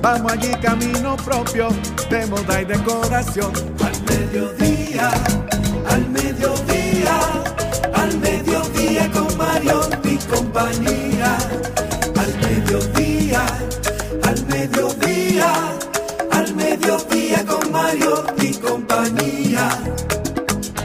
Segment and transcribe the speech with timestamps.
[0.00, 1.68] Vamos allí camino propio
[2.08, 3.52] de moda y decoración.
[3.84, 5.10] Al mediodía,
[5.88, 7.18] al mediodía,
[7.94, 11.36] al mediodía con Mario y compañía.
[12.16, 13.46] Al mediodía,
[14.22, 15.52] al mediodía,
[16.30, 19.68] al mediodía con Mario y compañía.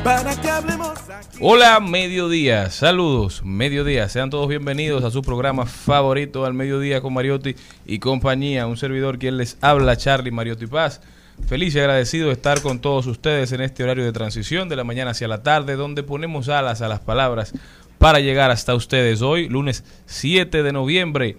[0.04, 1.00] Para que hablemos.
[1.40, 7.56] Hola, mediodía, saludos, mediodía, sean todos bienvenidos a su programa favorito al mediodía con Mariotti
[7.86, 11.00] y compañía, un servidor quien les habla, Charlie Mariotti Paz.
[11.48, 14.84] Feliz y agradecido de estar con todos ustedes en este horario de transición de la
[14.84, 17.54] mañana hacia la tarde, donde ponemos alas a las palabras
[17.98, 21.38] para llegar hasta ustedes hoy, lunes 7 de noviembre.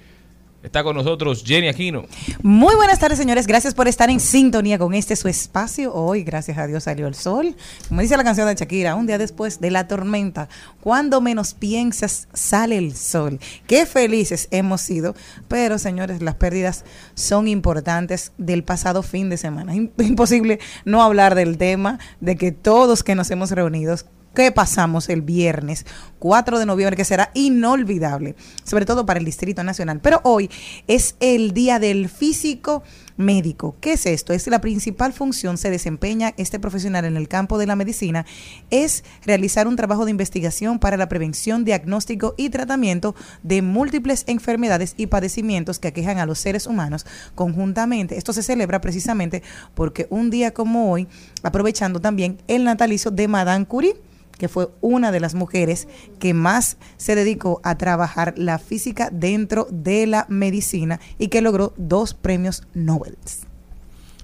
[0.64, 2.06] Está con nosotros Jenny Aquino.
[2.42, 3.46] Muy buenas tardes, señores.
[3.46, 5.92] Gracias por estar en sintonía con este su espacio.
[5.94, 7.54] Hoy, gracias a Dios, salió el sol.
[7.88, 10.48] Como dice la canción de Shakira, un día después de la tormenta,
[10.80, 13.38] cuando menos piensas, sale el sol.
[13.66, 15.14] Qué felices hemos sido.
[15.48, 19.74] Pero, señores, las pérdidas son importantes del pasado fin de semana.
[19.74, 23.94] Im- Imposible no hablar del tema de que todos que nos hemos reunido
[24.34, 25.86] que pasamos el viernes
[26.18, 28.34] 4 de noviembre, que será inolvidable,
[28.64, 30.00] sobre todo para el Distrito Nacional.
[30.00, 30.50] Pero hoy
[30.86, 32.82] es el Día del Físico
[33.16, 33.76] Médico.
[33.80, 34.32] ¿Qué es esto?
[34.32, 38.26] Es la principal función se desempeña este profesional en el campo de la medicina,
[38.70, 44.94] es realizar un trabajo de investigación para la prevención, diagnóstico y tratamiento de múltiples enfermedades
[44.96, 48.16] y padecimientos que aquejan a los seres humanos conjuntamente.
[48.16, 49.42] Esto se celebra precisamente
[49.74, 51.06] porque un día como hoy,
[51.42, 53.94] aprovechando también el natalicio de Madame Curie,
[54.38, 59.66] que fue una de las mujeres que más se dedicó a trabajar la física dentro
[59.70, 63.16] de la medicina y que logró dos premios Nobel.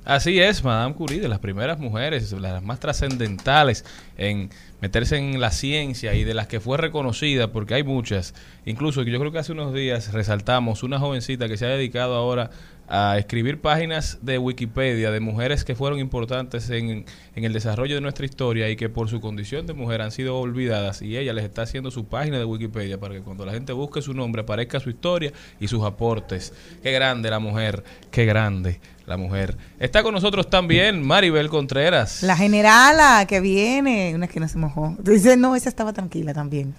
[0.04, 3.84] Así es, Madame Curie, de las primeras mujeres, de las más trascendentales
[4.16, 4.50] en
[4.80, 8.34] meterse en la ciencia y de las que fue reconocida, porque hay muchas.
[8.64, 12.50] Incluso yo creo que hace unos días resaltamos una jovencita que se ha dedicado ahora
[12.90, 17.06] a escribir páginas de Wikipedia de mujeres que fueron importantes en,
[17.36, 20.38] en el desarrollo de nuestra historia y que por su condición de mujer han sido
[20.38, 23.72] olvidadas y ella les está haciendo su página de Wikipedia para que cuando la gente
[23.72, 26.52] busque su nombre aparezca su historia y sus aportes.
[26.82, 29.56] Qué grande la mujer, qué grande la mujer.
[29.78, 32.22] Está con nosotros también Maribel Contreras.
[32.24, 34.96] La generala que viene, una que no se mojó.
[35.00, 36.74] Dice, no, esa estaba tranquila también.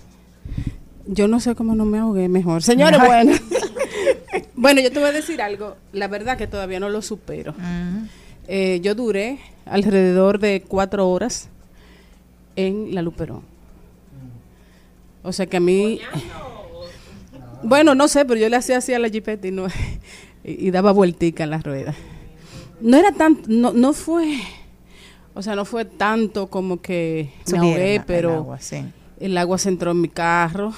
[1.07, 2.63] Yo no sé cómo no me ahogué mejor.
[2.63, 3.33] Señores, bueno.
[4.61, 5.75] Bueno, yo te voy a decir algo.
[5.91, 7.55] La verdad que todavía no lo supero.
[8.47, 11.49] Eh, yo duré alrededor de cuatro horas
[12.55, 13.41] en la Luperón.
[15.23, 15.99] O sea que a mí...
[17.63, 19.65] Bueno, no sé, pero yo le hacía así a la jipeta y, no,
[20.43, 21.95] y, y daba vueltica en las ruedas.
[22.81, 23.41] No era tan...
[23.47, 24.37] No, no fue...
[25.33, 28.33] O sea, no fue tanto como que me ahogué, pero...
[28.33, 28.83] agua, sí.
[29.19, 30.71] El agua se entró en mi carro.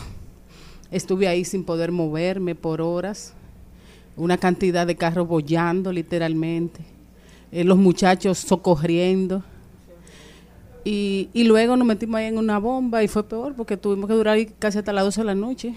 [0.89, 3.33] Estuve ahí sin poder moverme por horas.
[4.15, 6.81] Una cantidad de carros bollando literalmente.
[7.51, 9.43] Eh, los muchachos socorriendo.
[10.85, 14.15] Y, y luego nos metimos ahí en una bomba y fue peor porque tuvimos que
[14.15, 15.75] durar casi hasta las 12 de la noche.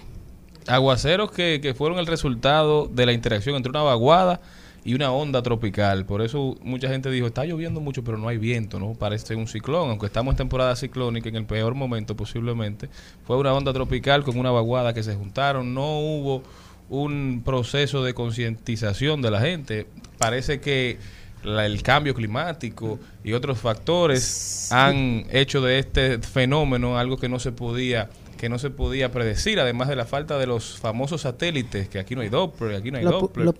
[0.67, 4.41] Aguaceros que, que fueron el resultado de la interacción entre una vaguada
[4.87, 6.05] y una onda tropical.
[6.05, 8.93] Por eso mucha gente dijo, está lloviendo mucho, pero no hay viento, ¿no?
[8.93, 12.89] Parece un ciclón, aunque estamos en temporada ciclónica, en el peor momento posiblemente.
[13.25, 16.43] Fue una onda tropical con una vaguada que se juntaron, no hubo
[16.89, 19.87] un proceso de concientización de la gente.
[20.17, 20.97] Parece que
[21.43, 27.39] la- el cambio climático y otros factores han hecho de este fenómeno algo que no
[27.39, 31.89] se podía que no se podía predecir, además de la falta de los famosos satélites,
[31.89, 33.45] que aquí no hay Doppler, aquí no hay Los, Doppler.
[33.45, 33.55] los.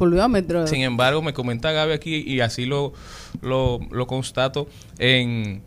[0.68, 2.94] Sin embargo, me comenta Gaby aquí y así lo,
[3.42, 4.68] lo, lo constato
[5.00, 5.64] en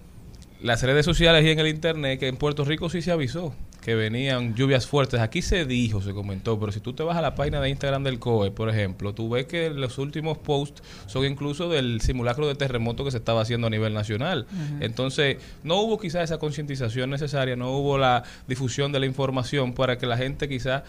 [0.63, 3.53] las redes sociales y en el internet que en Puerto Rico sí se avisó
[3.91, 5.19] que venían lluvias fuertes.
[5.19, 8.05] Aquí se dijo, se comentó, pero si tú te vas a la página de Instagram
[8.05, 12.55] del COE, por ejemplo, tú ves que los últimos posts son incluso del simulacro de
[12.55, 14.47] terremoto que se estaba haciendo a nivel nacional.
[14.79, 19.99] Entonces, no hubo quizás esa concientización necesaria, no hubo la difusión de la información para
[19.99, 20.85] que la gente quizás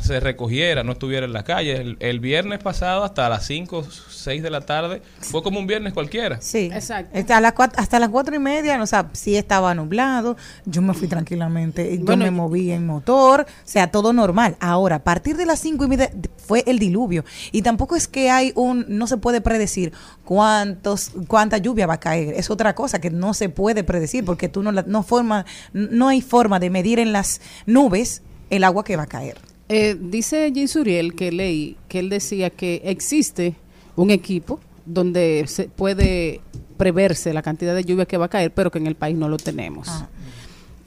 [0.00, 1.76] se recogiera, no estuviera en la calle.
[1.76, 5.92] El, el viernes pasado hasta las 5, 6 de la tarde fue como un viernes
[5.92, 6.40] cualquiera.
[6.40, 6.70] Sí.
[6.72, 7.16] Exacto.
[7.16, 10.94] Hasta las, cuat- hasta las cuatro y media, o sea, sí estaba nublado, yo me
[10.94, 14.56] fui tranquilamente, yo Bueno, me moví en motor, o sea, todo normal.
[14.60, 17.24] Ahora, a partir de las cinco y media fue el diluvio.
[17.52, 19.92] Y tampoco es que hay un, no se puede predecir
[20.24, 22.34] cuántos, cuánta lluvia va a caer.
[22.34, 25.44] Es otra cosa que no se puede predecir porque tú no, la- no forma,
[25.74, 29.36] no hay forma de medir en las nubes el agua que va a caer.
[29.74, 33.54] Eh, dice Jim Suriel que leí que él decía que existe
[33.96, 36.42] un equipo donde se puede
[36.76, 39.30] preverse la cantidad de lluvia que va a caer, pero que en el país no
[39.30, 39.88] lo tenemos.
[39.88, 40.08] Ah.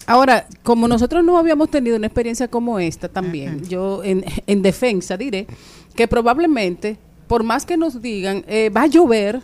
[0.05, 5.17] Ahora, como nosotros no habíamos tenido una experiencia como esta también, yo en, en defensa
[5.17, 5.47] diré
[5.95, 6.97] que probablemente,
[7.27, 9.41] por más que nos digan, eh, va a llover,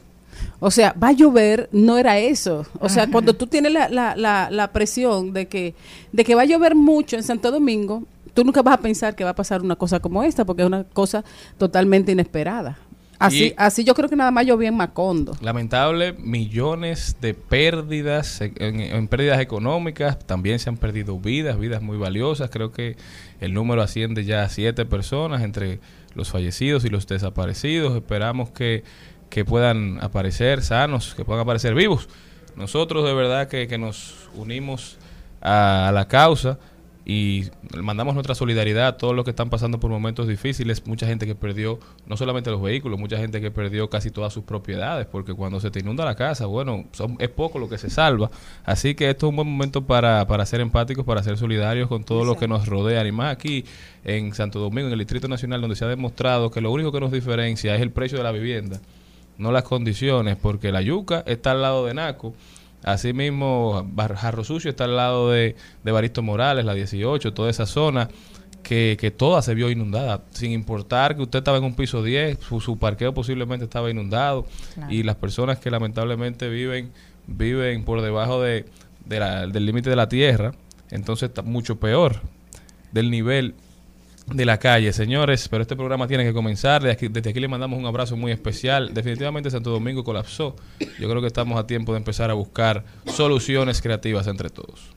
[0.63, 2.65] o sea, va a llover, no era eso.
[2.79, 5.73] O sea, cuando tú tienes la, la, la, la presión de que,
[6.13, 8.03] de que va a llover mucho en Santo Domingo,
[8.33, 10.67] tú nunca vas a pensar que va a pasar una cosa como esta, porque es
[10.67, 11.25] una cosa
[11.57, 12.77] totalmente inesperada.
[13.19, 15.35] Así, Y- así yo creo que nada más llovía en Macondo.
[15.41, 21.97] Lamentable, millones de pérdidas en- en pérdidas económicas, también se han perdido vidas, vidas muy
[21.97, 22.49] valiosas.
[22.49, 22.97] Creo que
[23.39, 25.79] el número asciende ya a siete personas entre
[26.15, 27.95] los fallecidos y los desaparecidos.
[27.95, 28.83] Esperamos que,
[29.31, 32.07] que puedan aparecer sanos, que puedan aparecer vivos.
[32.55, 34.97] Nosotros de verdad que, que nos unimos
[35.41, 36.59] a, a la causa
[37.03, 37.45] y
[37.81, 41.33] mandamos nuestra solidaridad a todos los que están pasando por momentos difíciles, mucha gente que
[41.33, 45.59] perdió no solamente los vehículos, mucha gente que perdió casi todas sus propiedades, porque cuando
[45.59, 48.29] se te inunda la casa, bueno, son- es poco lo que se salva.
[48.65, 52.03] Así que esto es un buen momento para, para ser empáticos, para ser solidarios con
[52.03, 53.65] todo lo que nos rodea, y más aquí
[54.03, 56.99] en Santo Domingo, en el Distrito Nacional, donde se ha demostrado que lo único que
[56.99, 58.79] nos diferencia es el precio de la vivienda,
[59.41, 62.33] no las condiciones, porque la yuca está al lado de Naco,
[62.83, 68.09] Asimismo, Jarro Sucio está al lado de, de Baristo Morales, la 18, toda esa zona
[68.63, 72.39] que, que toda se vio inundada, sin importar que usted estaba en un piso 10,
[72.39, 74.91] su, su parqueo posiblemente estaba inundado Claro.
[74.91, 76.91] y las personas que lamentablemente viven
[77.27, 78.65] viven por debajo de,
[79.05, 80.53] de la- del límite de la tierra,
[80.89, 82.21] entonces está mucho peor
[82.91, 83.53] del nivel
[84.27, 86.81] de la calle, señores, pero este programa tiene que comenzar.
[86.81, 88.93] Desde aquí, desde aquí le mandamos un abrazo muy especial.
[88.93, 90.55] Definitivamente Santo Domingo colapsó.
[90.99, 94.93] Yo creo que estamos a tiempo de empezar a buscar soluciones creativas entre todos.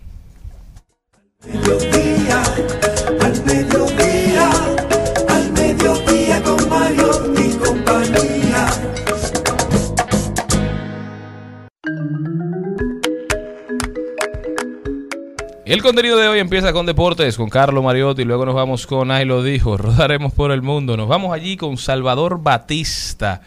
[15.66, 19.24] El contenido de hoy empieza con deportes, con Carlos Mariotti, luego nos vamos con Ay
[19.24, 20.96] lo dijo, rodaremos por el mundo.
[20.96, 23.40] Nos vamos allí con Salvador Batista.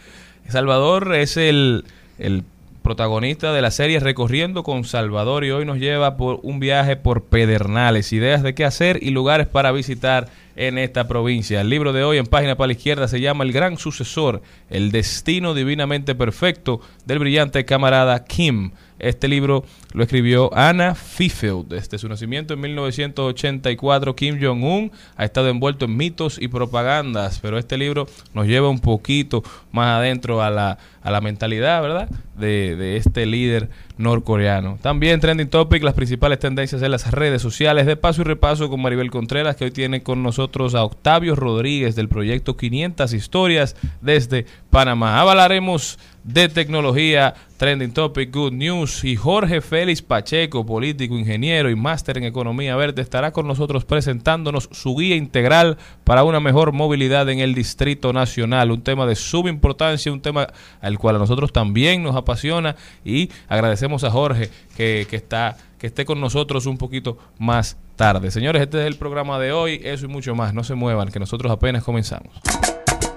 [0.48, 1.84] Salvador es el,
[2.18, 2.42] el
[2.82, 7.24] protagonista de la serie Recorriendo con Salvador y hoy nos lleva por un viaje por
[7.24, 11.60] Pedernales, ideas de qué hacer y lugares para visitar en esta provincia.
[11.60, 14.90] El libro de hoy en página para la izquierda se llama El gran sucesor, el
[14.90, 18.72] destino divinamente perfecto del brillante camarada Kim.
[18.98, 21.68] Este libro lo escribió Anna Fifield.
[21.68, 27.58] Desde su nacimiento en 1984, Kim Jong-un ha estado envuelto en mitos y propagandas, pero
[27.58, 32.76] este libro nos lleva un poquito más adentro a la, a la mentalidad, ¿verdad?, de,
[32.76, 34.78] de este líder norcoreano.
[34.80, 38.80] También Trending Topic, las principales tendencias en las redes sociales, de paso y repaso con
[38.80, 44.46] Maribel Contreras, que hoy tiene con nosotros a Octavio Rodríguez del proyecto 500 Historias desde
[44.70, 45.20] Panamá.
[45.20, 45.98] Hablaremos
[46.28, 52.24] de tecnología, Trending Topic, Good News y Jorge Félix Pacheco, político, ingeniero y máster en
[52.24, 57.54] economía verde, estará con nosotros presentándonos su guía integral para una mejor movilidad en el
[57.54, 60.48] Distrito Nacional, un tema de suma importancia, un tema
[60.82, 65.86] al cual a nosotros también nos apasiona y agradecemos a Jorge que, que está que
[65.86, 68.30] esté con nosotros un poquito más tarde.
[68.30, 70.52] Señores, este es el programa de hoy, eso y mucho más.
[70.52, 72.34] No se muevan, que nosotros apenas comenzamos.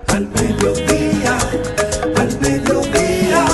[0.08, 1.39] Al mediodía,
[2.15, 3.46] al mediodía,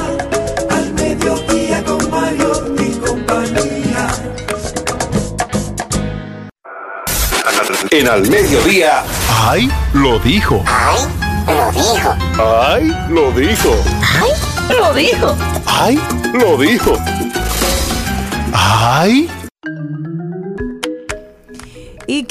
[0.70, 4.08] al mediodía con Mario y compañía.
[7.92, 9.04] En al mediodía.
[9.50, 9.70] ¡Ay!
[9.94, 10.64] Lo dijo.
[10.68, 11.08] ¡Ay!
[11.48, 12.16] Lo dijo.
[12.40, 12.96] ¡Ay!
[13.10, 13.76] Lo dijo.
[14.70, 15.36] Lo dijo.
[15.66, 16.00] ¡Ay!
[16.34, 16.98] Lo dijo.
[18.54, 19.30] ¡Ay!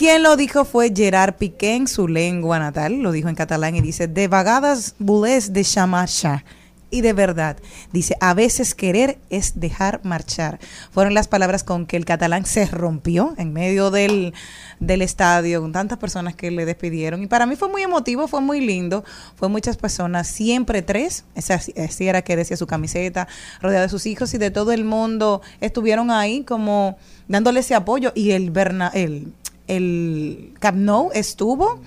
[0.07, 3.81] Quien lo dijo fue Gerard Piqué en su lengua natal, lo dijo en catalán y
[3.81, 6.45] dice, de vagadas bulés de chamacha.
[6.91, 7.57] Y de verdad,
[7.93, 10.61] dice, a veces querer es dejar marchar.
[10.93, 14.33] Fueron las palabras con que el catalán se rompió en medio del,
[14.79, 17.25] del estadio, con tantas personas que le despidieron.
[17.25, 19.03] Y para mí fue muy emotivo, fue muy lindo.
[19.35, 23.27] Fue muchas personas, siempre tres, esa- así era que decía su camiseta,
[23.61, 26.97] rodeado de sus hijos y de todo el mundo, estuvieron ahí como
[27.27, 28.13] dándole ese apoyo.
[28.15, 29.33] Y el, Berna, el,
[29.67, 30.79] el Camp
[31.15, 31.81] estuvo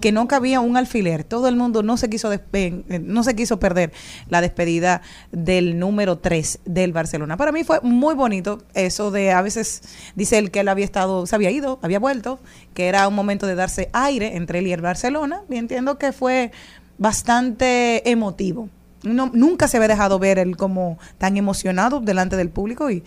[0.00, 1.24] que no cabía un alfiler.
[1.24, 3.92] Todo el mundo no se quiso eh, no se quiso perder
[4.28, 7.36] la despedida del número 3 del Barcelona.
[7.36, 9.82] Para mí fue muy bonito eso de a veces
[10.14, 12.40] dice él que él había estado, se había ido, había vuelto,
[12.74, 15.42] que era un momento de darse aire entre él y el Barcelona.
[15.48, 16.50] Y entiendo que fue
[16.98, 18.68] bastante emotivo.
[19.02, 23.02] No, nunca se había dejado ver él como tan emocionado delante del público y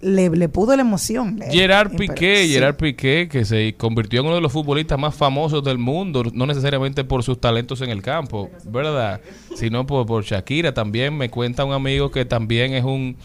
[0.00, 1.40] le, le pudo la emoción.
[1.50, 2.52] Gerard pero Piqué, sí.
[2.52, 6.46] Gerard Piqué, que se convirtió en uno de los futbolistas más famosos del mundo, no
[6.46, 9.20] necesariamente por sus talentos en el campo, ¿verdad?
[9.56, 10.72] Sino por, por Shakira.
[10.72, 13.16] También me cuenta un amigo que también es un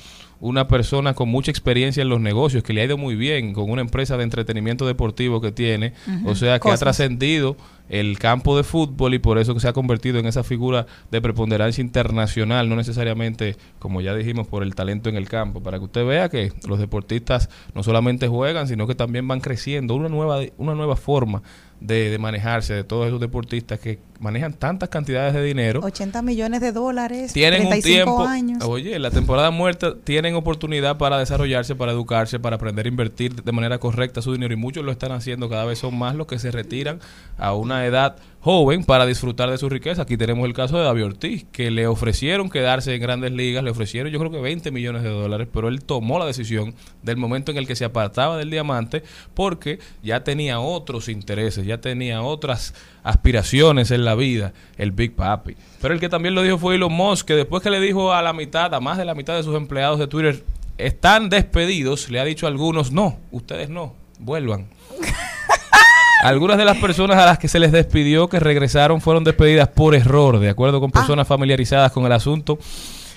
[0.44, 3.72] una persona con mucha experiencia en los negocios, que le ha ido muy bien con
[3.72, 5.94] una empresa de entretenimiento deportivo que tiene,
[6.26, 7.56] o sea, que ha trascendido
[7.90, 11.22] el campo de fútbol y por eso que se ha convertido en esa figura de
[11.22, 15.86] preponderancia internacional, no necesariamente, como ya dijimos, por el talento en el campo, para que
[15.86, 20.40] usted vea que los deportistas no solamente juegan, sino que también van creciendo, una nueva,
[20.58, 21.44] una nueva forma
[21.80, 25.82] de, de manejarse de todos esos deportistas que manejan tantas cantidades de dinero.
[25.84, 28.64] 80 millones de dólares, tienen un 35 tiempo, años.
[28.64, 33.52] oye, la temporada muerta tienen oportunidad para desarrollarse, para educarse, para aprender a invertir de
[33.52, 36.40] manera correcta su dinero y muchos lo están haciendo, cada vez son más los que
[36.40, 37.00] se retiran
[37.38, 40.02] a una edad joven para disfrutar de su riqueza.
[40.02, 43.72] Aquí tenemos el caso de David Ortiz, que le ofrecieron quedarse en grandes ligas, le
[43.72, 47.52] ofrecieron yo creo que 20 millones de dólares, pero él tomó la decisión del momento
[47.52, 49.02] en el que se apartaba del diamante
[49.34, 55.56] porque ya tenía otros intereses, ya tenía otras aspiraciones en la vida, el Big Papi.
[55.82, 58.22] Pero el que también lo dijo fue Elon Musk, que después que le dijo a
[58.22, 60.44] la mitad, a más de la mitad de sus empleados de Twitter,
[60.78, 64.68] están despedidos, le ha dicho a algunos, no, ustedes no, vuelvan.
[66.24, 69.94] Algunas de las personas a las que se les despidió que regresaron fueron despedidas por
[69.94, 72.58] error, de acuerdo con personas familiarizadas con el asunto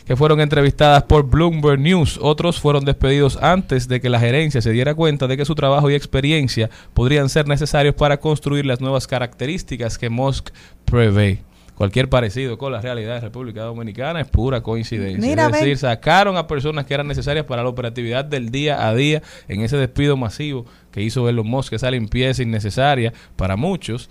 [0.07, 2.19] que fueron entrevistadas por Bloomberg News.
[2.23, 5.91] Otros fueron despedidos antes de que la gerencia se diera cuenta de que su trabajo
[5.91, 10.51] y experiencia podrían ser necesarios para construir las nuevas características que Musk
[10.85, 11.43] prevé.
[11.77, 15.21] Cualquier parecido con la realidad de República Dominicana es pura coincidencia.
[15.21, 15.77] Mira, es decir, ven.
[15.77, 19.77] sacaron a personas que eran necesarias para la operatividad del día a día en ese
[19.77, 20.65] despido masivo
[20.97, 24.09] que hizo Elon Musk, esa limpieza innecesaria para muchos,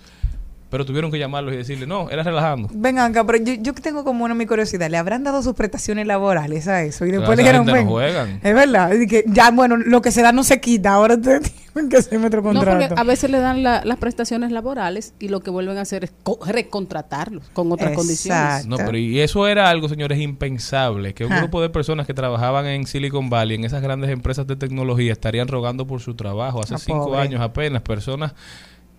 [0.70, 2.68] pero tuvieron que llamarlos y decirle, no, era relajando.
[2.72, 4.88] Venga, acá, pero yo, yo tengo como una mi curiosidad.
[4.88, 7.04] ¿Le habrán dado sus prestaciones laborales a eso?
[7.04, 8.38] Y después le dijeron, no juegan.
[8.40, 8.92] Es verdad.
[9.08, 10.92] Que ya, bueno, lo que se da no se quita.
[10.92, 11.42] Ahora tienen
[11.90, 15.78] que No, porque a veces le dan la- las prestaciones laborales y lo que vuelven
[15.78, 18.00] a hacer es co- recontratarlos con otras Exacto.
[18.00, 18.66] condiciones.
[18.66, 21.38] No, pero y eso era algo, señores, impensable, que un Ja.
[21.40, 25.48] grupo de personas que trabajaban en Silicon Valley, en esas grandes empresas de tecnología, estarían
[25.48, 26.60] rogando por su trabajo.
[26.62, 27.20] Hace Ah, cinco pobre.
[27.20, 28.34] años apenas, personas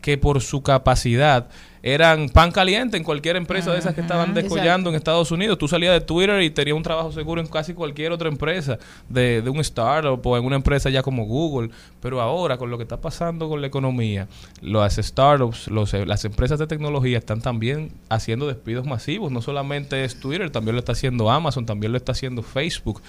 [0.01, 1.49] que por su capacidad
[1.93, 5.57] eran pan caliente en cualquier empresa de esas que estaban descollando en Estados Unidos.
[5.57, 8.77] Tú salías de Twitter y tenías un trabajo seguro en casi cualquier otra empresa,
[9.07, 11.69] de, de un startup o en una empresa ya como Google.
[12.01, 14.27] Pero ahora, con lo que está pasando con la economía,
[14.61, 19.31] las startups, los, eh, las empresas de tecnología están también haciendo despidos masivos.
[19.31, 23.01] No solamente es Twitter, también lo está haciendo Amazon, también lo está haciendo Facebook.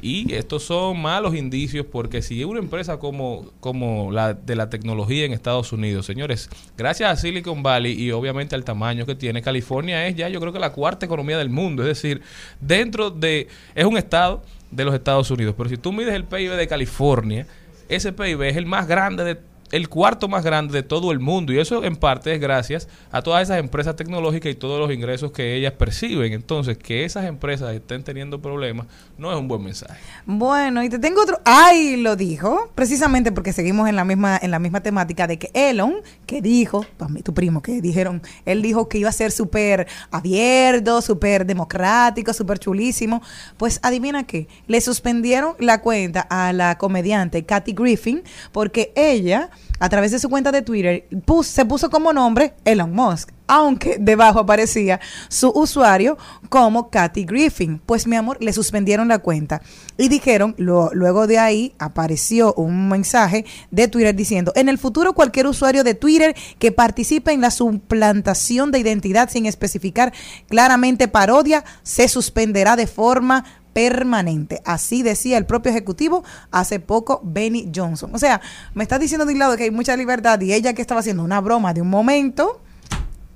[0.00, 5.24] Y estos son malos indicios porque si una empresa como, como la de la tecnología
[5.24, 10.06] en Estados Unidos, señores, gracias a Silicon Valley y obviamente al tamaño que tiene, California
[10.06, 11.82] es ya yo creo que la cuarta economía del mundo.
[11.82, 12.22] Es decir,
[12.60, 13.48] dentro de...
[13.74, 15.54] es un estado de los Estados Unidos.
[15.56, 17.46] Pero si tú mides el PIB de California,
[17.88, 19.38] ese PIB es el más grande de
[19.72, 23.22] el cuarto más grande de todo el mundo y eso en parte es gracias a
[23.22, 26.32] todas esas empresas tecnológicas y todos los ingresos que ellas perciben.
[26.32, 28.86] Entonces, que esas empresas estén teniendo problemas
[29.18, 30.00] no es un buen mensaje.
[30.26, 31.40] Bueno, y te tengo otro.
[31.44, 35.50] Ay, lo dijo, precisamente porque seguimos en la misma en la misma temática de que
[35.54, 35.94] Elon,
[36.26, 36.84] que dijo,
[37.24, 42.58] tu, primo, que dijeron, él dijo que iba a ser súper abierto, súper democrático, súper
[42.58, 43.22] chulísimo.
[43.56, 49.50] Pues adivina qué, le suspendieron la cuenta a la comediante Kathy Griffin porque ella
[49.82, 51.08] a través de su cuenta de Twitter,
[51.42, 56.16] se puso como nombre Elon Musk, aunque debajo aparecía su usuario
[56.48, 57.82] como Kathy Griffin.
[57.84, 59.60] Pues mi amor, le suspendieron la cuenta
[59.98, 65.48] y dijeron, luego de ahí apareció un mensaje de Twitter diciendo, en el futuro cualquier
[65.48, 70.12] usuario de Twitter que participe en la suplantación de identidad sin especificar
[70.46, 74.60] claramente parodia, se suspenderá de forma permanente.
[74.64, 78.10] Así decía el propio ejecutivo hace poco, Benny Johnson.
[78.14, 78.40] O sea,
[78.74, 81.22] me está diciendo de un lado que hay mucha libertad y ella que estaba haciendo
[81.22, 82.60] una broma de un momento.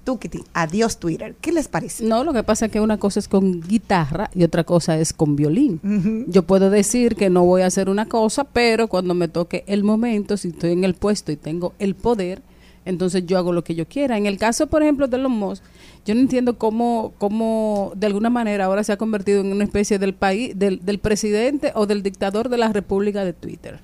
[0.04, 1.34] Tú, Kitty, adiós Twitter.
[1.40, 2.04] ¿Qué les parece?
[2.04, 5.12] No, lo que pasa es que una cosa es con guitarra y otra cosa es
[5.12, 6.26] con violín.
[6.28, 9.82] Yo puedo decir que no voy a hacer una cosa, pero cuando me toque el
[9.82, 12.40] momento, si estoy en el puesto y tengo el poder,
[12.84, 14.16] entonces yo hago lo que yo quiera.
[14.16, 15.64] En el caso, por ejemplo, de los Musk,
[16.06, 19.98] yo no entiendo cómo, cómo de alguna manera ahora se ha convertido en una especie
[19.98, 23.80] del país, del, del presidente o del dictador de la República de Twitter.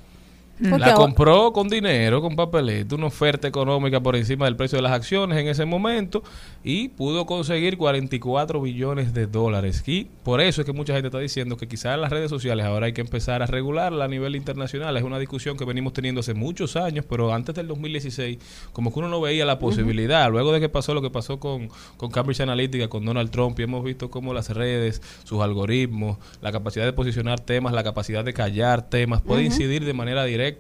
[0.62, 4.92] La compró con dinero, con papelito, una oferta económica por encima del precio de las
[4.92, 6.23] acciones en ese momento
[6.62, 9.83] y pudo conseguir 44 billones de dólares.
[9.87, 12.87] Y por eso es que mucha gente está diciendo que quizás las redes sociales ahora
[12.87, 14.97] hay que empezar a regularla a nivel internacional.
[14.97, 18.38] Es una discusión que venimos teniendo hace muchos años, pero antes del 2016
[18.73, 20.31] como que uno no veía la posibilidad.
[20.31, 23.64] Luego de que pasó lo que pasó con, con Cambridge Analytica, con Donald Trump, y
[23.64, 28.33] hemos visto cómo las redes, sus algoritmos, la capacidad de posicionar temas, la capacidad de
[28.33, 30.51] callar temas, puede incidir de manera directa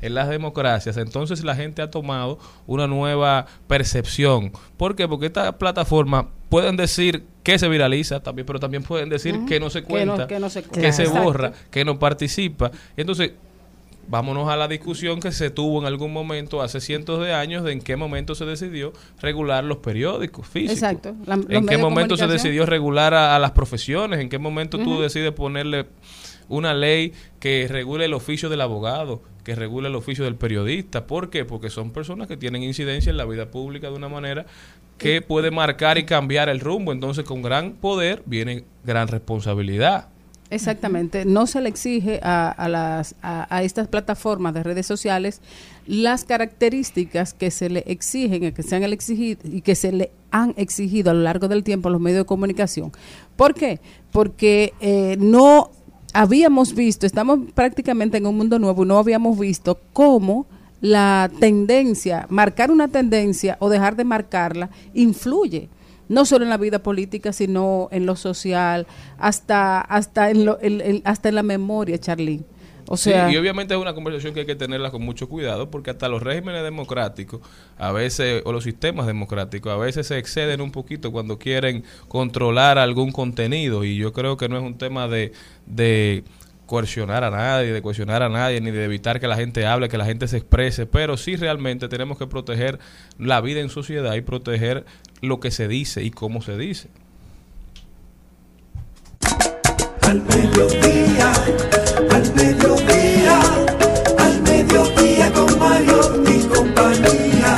[0.00, 0.96] en las democracias.
[0.96, 4.52] Entonces la gente ha tomado una nueva percepción.
[4.76, 5.06] ¿Por qué?
[5.08, 9.70] Porque estas plataformas pueden decir que se viraliza también, pero también pueden decir que no
[9.70, 12.70] se Que no- cuenta, que no se que borra, que no participa.
[12.96, 13.32] Entonces,
[14.10, 17.72] vámonos a la discusión que se tuvo en algún momento hace cientos de años de
[17.72, 20.76] en qué momento se decidió regular los periódicos físicos.
[20.76, 21.14] Exacto.
[21.26, 25.00] La- en qué momento se decidió regular a, a las profesiones, en qué momento tú
[25.00, 25.86] decides ponerle
[26.48, 31.06] una ley que regule el oficio del abogado, que regule el oficio del periodista.
[31.06, 31.44] ¿Por qué?
[31.44, 34.46] Porque son personas que tienen incidencia en la vida pública de una manera
[34.98, 36.92] que puede marcar y cambiar el rumbo.
[36.92, 40.08] Entonces, con gran poder viene gran responsabilidad.
[40.50, 45.42] Exactamente, no se le exige a, a las, a, a estas plataformas de redes sociales
[45.86, 50.54] las características que se le exigen, que se han exigido y que se le han
[50.56, 52.92] exigido a lo largo del tiempo a los medios de comunicación.
[53.36, 53.80] ¿Por qué?
[54.10, 55.70] Porque eh, no
[56.12, 60.46] habíamos visto, estamos prácticamente en un mundo nuevo no habíamos visto cómo
[60.80, 65.68] la tendencia, marcar una tendencia o dejar de marcarla, influye
[66.08, 68.86] no solo en la vida política, sino en lo social,
[69.18, 72.42] hasta hasta en, lo, en- hasta en la memoria, Charly.
[72.90, 75.70] O Sí, sea, y obviamente es una conversación que hay que tenerla con mucho cuidado
[75.70, 77.40] porque hasta los regímenes democráticos,
[77.76, 82.78] a veces, o los sistemas democráticos, a veces se exceden un poquito cuando quieren controlar
[82.78, 85.32] algún contenido y yo creo que no es un tema de,
[85.66, 86.24] de
[86.64, 89.98] coercionar a nadie, de coercionar a nadie, ni de evitar que la gente hable, que
[89.98, 92.78] la gente se exprese, pero sí realmente tenemos que proteger
[93.18, 94.86] la vida en sociedad y proteger
[95.20, 96.88] lo que se dice y cómo se dice.
[100.02, 101.32] Al mediodía,
[102.38, 103.40] mediodía,
[104.18, 107.52] al mediodía con Mario y compañía.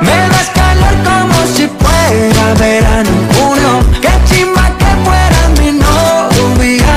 [0.00, 3.72] Me das calor como si fuera verano en junio.
[4.02, 6.96] Qué chimba que fuera mi novia.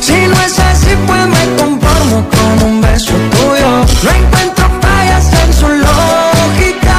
[0.00, 3.70] Si no es así, pues me conformo con un beso tuyo.
[4.04, 6.96] No encuentro fallas en su lógica.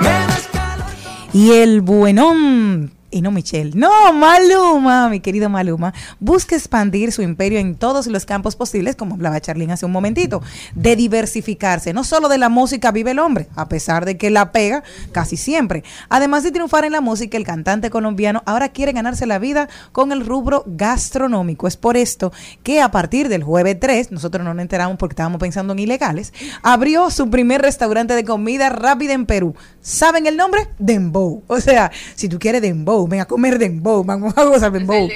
[0.00, 0.86] Me das calor.
[1.32, 7.60] Y el buenón, y no Michelle, no, Maluma, mi querido Maluma, busca expandir su imperio
[7.60, 10.42] en todos los campos posibles, como hablaba Charlene hace un momentito,
[10.74, 11.92] de diversificarse.
[11.92, 15.36] No solo de la música vive el hombre, a pesar de que la pega casi
[15.36, 15.84] siempre.
[16.08, 20.10] Además de triunfar en la música, el cantante colombiano ahora quiere ganarse la vida con
[20.10, 21.68] el rubro gastronómico.
[21.68, 22.32] Es por esto
[22.64, 26.32] que a partir del jueves 3, nosotros no nos enteramos porque estábamos pensando en ilegales,
[26.62, 29.54] abrió su primer restaurante de comida rápida en Perú.
[29.80, 30.66] ¿Saben el nombre?
[30.80, 31.44] Dembow.
[31.46, 35.08] O sea, si tú quieres Dembow, ven a comer Dembow, vamos a gozar Dembow.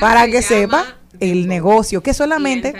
[0.00, 0.84] Para que sepa
[1.20, 1.48] el Dembow.
[1.48, 2.74] negocio que solamente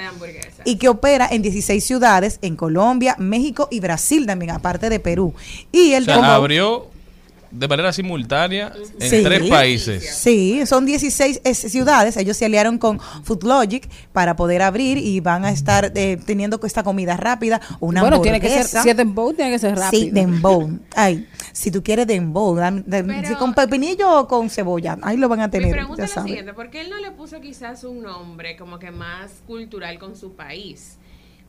[0.64, 5.34] y que opera en 16 ciudades en Colombia, México y Brasil también, aparte de Perú.
[5.72, 6.86] Y el O sea, Dembow- abrió
[7.52, 9.22] de manera simultánea en Sí.
[9.22, 10.14] tres países.
[10.16, 12.16] Sí, son 16 es- ciudades.
[12.16, 16.58] Ellos se aliaron con Food Logic para poder abrir y van a estar eh, teniendo
[16.64, 20.02] esta comida rápida, una bueno, tiene que ser, si es dembow, tiene que ser rápido.
[20.04, 20.78] Sí, dembow.
[20.96, 25.40] Ay, si tú quieres dembow, Pero- si con pepinillo o con cebolla, ahí lo van
[25.40, 25.70] a Mi tener.
[25.72, 28.78] pregunta ya es la siguiente, ¿por qué él no le puso quizás un nombre como
[28.78, 30.96] que más cultural con su país?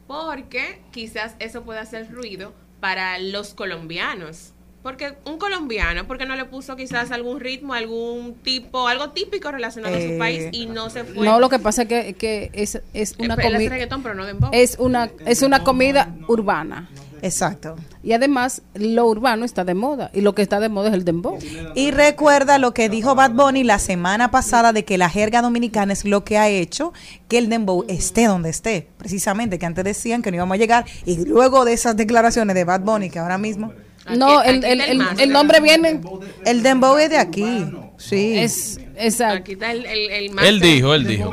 [0.07, 4.53] Porque quizás eso puede hacer ruido para los colombianos.
[4.83, 9.95] Porque un colombiano, porque no le puso quizás algún ritmo, algún tipo, algo típico relacionado
[9.95, 11.25] a Eh, su país y no se fue?
[11.25, 14.25] No, lo que pasa es que, que es, es una Eh, comida reggaetón, pero no
[14.25, 14.49] dembow.
[14.53, 16.89] es una es una comida urbana
[17.21, 17.77] Exacto.
[18.03, 21.05] y además lo urbano está de moda y lo que está de moda es el
[21.05, 21.39] dembow.
[21.75, 25.93] Y recuerda lo que dijo Bad Bunny la semana pasada de que la jerga dominicana
[25.93, 26.91] es lo que ha hecho
[27.29, 28.89] que el dembow esté donde esté.
[28.97, 32.65] Precisamente, que antes decían que no íbamos a llegar y luego de esas declaraciones de
[32.65, 33.71] Bad Bunny que ahora mismo
[34.05, 36.01] Aquí- No, el, aquí el, el, el nombre viene
[36.45, 37.65] el dembow es de aquí.
[37.97, 38.37] Sí.
[38.37, 39.37] es exacto.
[39.37, 41.31] Aquí está el, el, el Él dijo, él dijo.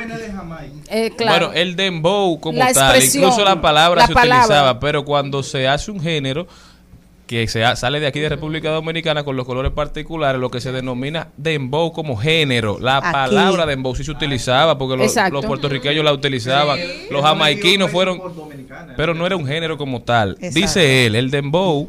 [0.89, 1.47] Eh, claro.
[1.49, 4.45] Bueno, el dembow como La tal, incluso la palabra la se palabra.
[4.45, 6.47] utilizaba, pero cuando se hace un género
[7.27, 10.73] que se sale de aquí de República Dominicana con los colores particulares, lo que se
[10.73, 12.79] denomina dembow como género.
[12.81, 13.13] La Aquí.
[13.13, 16.79] palabra dembow sí se utilizaba porque los, los puertorriqueños la utilizaban,
[17.11, 18.21] los jamaiquinos fueron,
[18.97, 20.31] pero no era un género como tal.
[20.41, 20.55] Exacto.
[20.59, 21.89] Dice él, el dembow,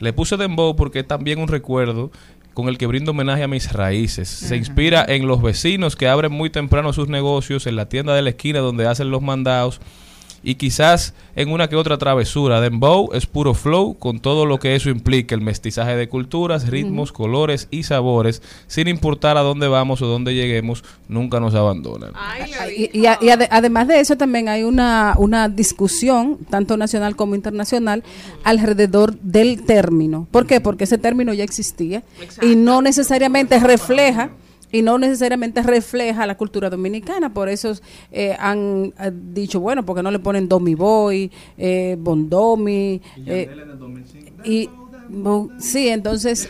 [0.00, 2.10] le puse dembow porque es también un recuerdo
[2.54, 4.28] con el que brindo homenaje a mis raíces.
[4.28, 8.22] Se inspira en los vecinos que abren muy temprano sus negocios, en la tienda de
[8.22, 9.80] la esquina donde hacen los mandados
[10.42, 12.60] y quizás en una que otra travesura.
[12.60, 17.12] Dembow es puro flow con todo lo que eso implica, el mestizaje de culturas, ritmos,
[17.12, 22.12] colores y sabores, sin importar a dónde vamos o dónde lleguemos, nunca nos abandonan.
[22.14, 26.76] Ay, Y, y a- y ade- además de eso también hay una, una discusión, tanto
[26.76, 28.02] nacional como internacional,
[28.44, 30.26] alrededor del término.
[30.30, 30.60] ¿Por qué?
[30.60, 32.02] Porque ese término ya existía
[32.42, 34.30] y no necesariamente refleja
[34.72, 37.32] y no necesariamente refleja la cultura dominicana.
[37.32, 37.72] Por eso
[38.12, 43.00] eh, han eh, dicho, bueno, porque no le ponen Domi Boy, eh, Bondomi.
[43.26, 43.50] eh,
[44.44, 44.68] y
[45.08, 46.48] bo- sí, entonces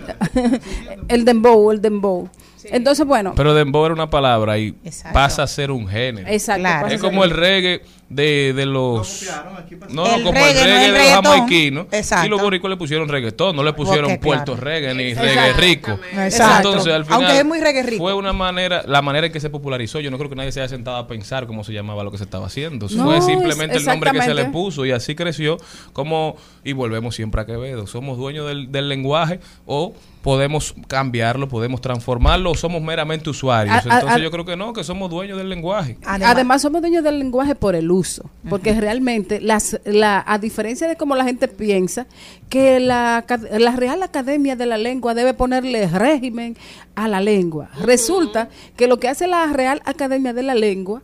[1.09, 2.29] el dembow, el dembow.
[2.65, 5.15] Entonces, bueno, Pero dembow era una palabra y Exacto.
[5.15, 6.29] pasa a ser un género.
[6.29, 6.61] exacto.
[6.61, 6.89] Claro.
[6.89, 7.81] Es como el reggae
[8.11, 9.25] de, de los...
[9.89, 11.87] No, no, El como reggae, el no reggae el de los jamaiquinos.
[11.93, 12.27] Exacto.
[12.27, 14.61] Y los boricuas le pusieron reggaetón, no le pusieron Porque, puerto claro.
[14.65, 15.29] reggae ni Exacto.
[15.29, 15.99] reggae rico.
[16.19, 16.69] Exacto.
[16.69, 18.03] Entonces, al final, Aunque es muy reggae rico.
[18.03, 20.01] fue una manera, la manera en que se popularizó.
[20.01, 22.19] Yo no creo que nadie se haya sentado a pensar cómo se llamaba lo que
[22.19, 22.89] se estaba haciendo.
[22.91, 25.57] No, fue es- simplemente el nombre que se le puso y así creció.
[25.93, 27.87] Como, y volvemos siempre a Quevedo.
[27.87, 33.77] Somos dueños del, del lenguaje o podemos cambiarlo, podemos transformarlo o somos meramente usuarios.
[33.77, 35.97] A- Entonces a- yo creo que no, que somos dueños del lenguaje.
[36.05, 38.00] Además, somos dueños del lenguaje por el uso,
[38.49, 42.07] porque realmente, las, la, a diferencia de cómo la gente piensa,
[42.49, 43.25] que la,
[43.59, 46.57] la Real Academia de la Lengua debe ponerle régimen
[46.95, 47.71] a la lengua.
[47.83, 51.03] Resulta que lo que hace la Real Academia de la Lengua,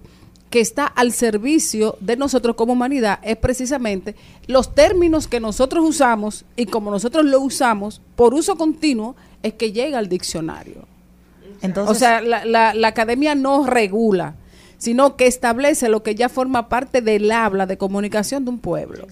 [0.50, 4.14] que está al servicio de nosotros como humanidad, es precisamente
[4.46, 9.72] los términos que nosotros usamos y como nosotros lo usamos por uso continuo, es que
[9.72, 10.86] llega al diccionario.
[11.62, 14.34] Entonces, O sea, la, la, la academia no regula,
[14.86, 19.08] sino que establece lo que ya forma parte del habla de comunicación de un pueblo.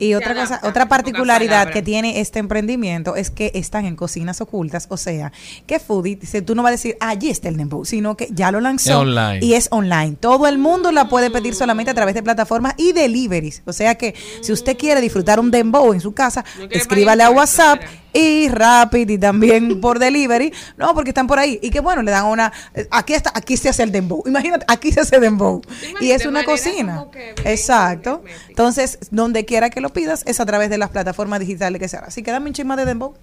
[0.00, 4.40] Y Se otra cosa, otra particularidad que tiene este emprendimiento es que están en cocinas
[4.40, 5.30] ocultas, o sea,
[5.64, 8.50] que Foodie, dice, tú no vas a decir, allí está el dembow, sino que ya
[8.50, 9.38] lo lanzó Es online.
[9.46, 10.16] y es online.
[10.18, 13.62] Todo el mundo la puede pedir solamente a través de plataformas y deliveries.
[13.64, 17.30] O sea que si usted quiere disfrutar un dembow en su casa, No escríbale a
[17.30, 17.80] WhatsApp
[18.12, 21.58] y Rapid y también por delivery, no, porque están por ahí.
[21.62, 24.22] Y que bueno, le dan una, eh, aquí está, aquí se hace el dembow.
[24.26, 25.62] Imagínate, aquí se hace dembow.
[26.00, 27.06] Y es de una cocina.
[27.44, 28.22] Exacto.
[28.48, 32.00] Entonces, donde quiera que lo pidas es a través de las plataformas digitales que sea.
[32.00, 33.14] Así que dame un chisma de dembow.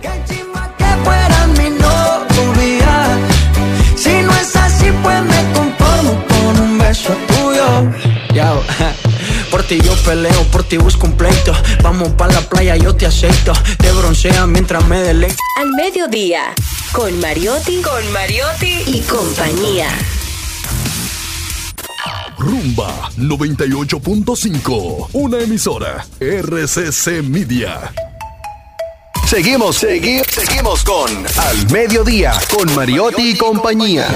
[0.00, 3.18] Que chimba que fuera mi novia.
[3.96, 7.90] Si no es así, pues me conformo con un beso tuyo.
[8.34, 8.52] Ya,
[9.50, 11.52] por ti yo peleo, por ti busco un pleito.
[11.82, 13.52] Vamos pa' la playa, yo te aceito.
[13.78, 15.36] Te broncea mientras me deleito.
[15.60, 16.54] Al mediodía,
[16.92, 19.88] con Mariotti, con Mariotti y compañía.
[22.38, 25.08] Rumba 98.5.
[25.12, 26.04] Una emisora.
[26.20, 27.92] RCC Media.
[29.26, 34.06] Seguimos, segui- seguimos con Al Mediodía con Mariotti y compañía.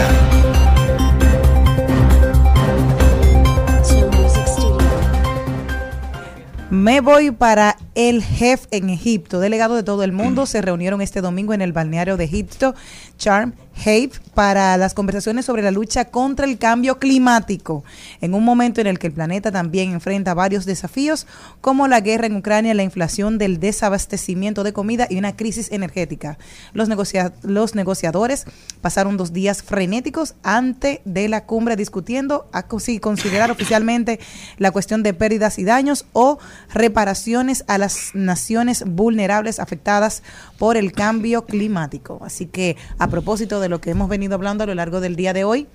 [6.70, 9.40] Me voy para el jefe en Egipto.
[9.40, 12.74] Delegados de todo el mundo se reunieron este domingo en el balneario de Egipto,
[13.16, 17.84] Charm Hape, para las conversaciones sobre la lucha contra el cambio climático,
[18.20, 21.26] en un momento en el que el planeta también enfrenta varios desafíos,
[21.60, 26.38] como la guerra en Ucrania, la inflación del desabastecimiento de comida y una crisis energética.
[26.72, 28.44] Los, negocia- los negociadores
[28.80, 34.20] pasaron dos días frenéticos antes de la cumbre discutiendo a si considerar oficialmente
[34.58, 36.38] la cuestión de pérdidas y daños o
[36.72, 40.22] reparaciones a las naciones vulnerables afectadas
[40.58, 42.20] por el cambio climático.
[42.24, 45.32] Así que a propósito de lo que hemos venido hablando a lo largo del día
[45.32, 45.66] de hoy,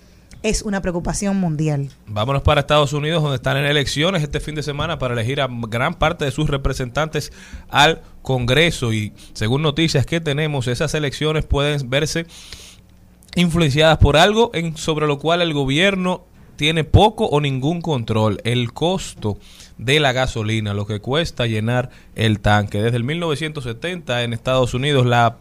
[0.42, 1.90] es una preocupación mundial.
[2.06, 5.48] Vámonos para Estados Unidos, donde están en elecciones este fin de semana para elegir a
[5.50, 7.32] gran parte de sus representantes
[7.70, 8.94] al Congreso.
[8.94, 12.26] Y según noticias que tenemos, esas elecciones pueden verse
[13.36, 16.26] influenciadas por algo en, sobre lo cual el gobierno
[16.56, 18.40] tiene poco o ningún control.
[18.44, 19.38] El costo
[19.78, 22.82] de la gasolina, lo que cuesta llenar el tanque.
[22.82, 25.38] Desde el 1970 en Estados Unidos la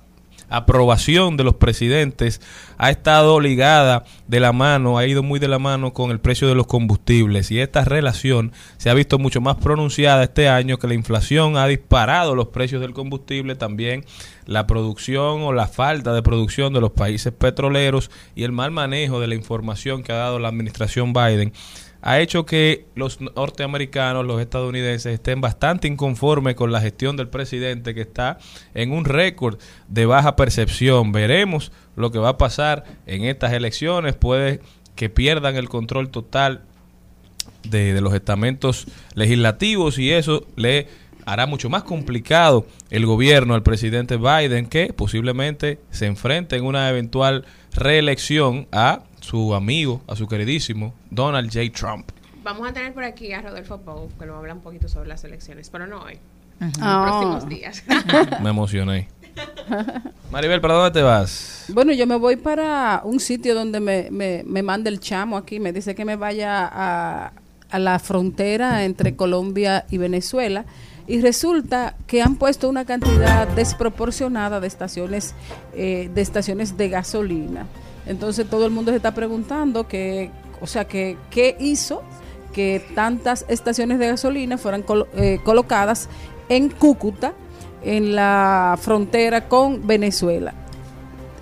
[0.56, 2.40] aprobación de los presidentes
[2.78, 6.48] ha estado ligada de la mano, ha ido muy de la mano con el precio
[6.48, 7.50] de los combustibles.
[7.50, 11.66] Y esta relación se ha visto mucho más pronunciada este año que la inflación ha
[11.66, 14.04] disparado los precios del combustible, también
[14.46, 19.20] la producción o la falta de producción de los países petroleros y el mal manejo
[19.20, 21.52] de la información que ha dado la administración Biden
[22.02, 27.94] ha hecho que los norteamericanos, los estadounidenses, estén bastante inconformes con la gestión del presidente
[27.94, 28.38] que está
[28.74, 31.12] en un récord de baja percepción.
[31.12, 34.16] Veremos lo que va a pasar en estas elecciones.
[34.16, 34.60] Puede
[34.96, 36.62] que pierdan el control total
[37.62, 40.88] de, de los estamentos legislativos y eso le
[41.24, 46.90] hará mucho más complicado el gobierno al presidente Biden que posiblemente se enfrente en una
[46.90, 51.72] eventual reelección a su amigo, a su queridísimo Donald J.
[51.72, 52.10] Trump.
[52.42, 55.22] Vamos a tener por aquí a Rodolfo Pou, que nos habla un poquito sobre las
[55.24, 56.18] elecciones, pero no hoy.
[56.80, 57.06] Ah.
[57.06, 57.84] Próximos días.
[58.42, 59.08] Me emocioné.
[60.30, 61.66] Maribel, ¿para dónde te vas?
[61.68, 65.58] Bueno, yo me voy para un sitio donde me, me, me manda el chamo aquí,
[65.58, 67.32] me dice que me vaya a,
[67.70, 70.66] a la frontera entre Colombia y Venezuela
[71.06, 75.34] y resulta que han puesto una cantidad desproporcionada de estaciones
[75.74, 77.66] eh, de estaciones de gasolina.
[78.06, 82.02] Entonces todo el mundo se está preguntando que, o sea, que qué hizo
[82.52, 84.84] que tantas estaciones de gasolina fueran
[85.14, 86.08] eh, colocadas
[86.48, 87.32] en Cúcuta,
[87.82, 90.54] en la frontera con Venezuela.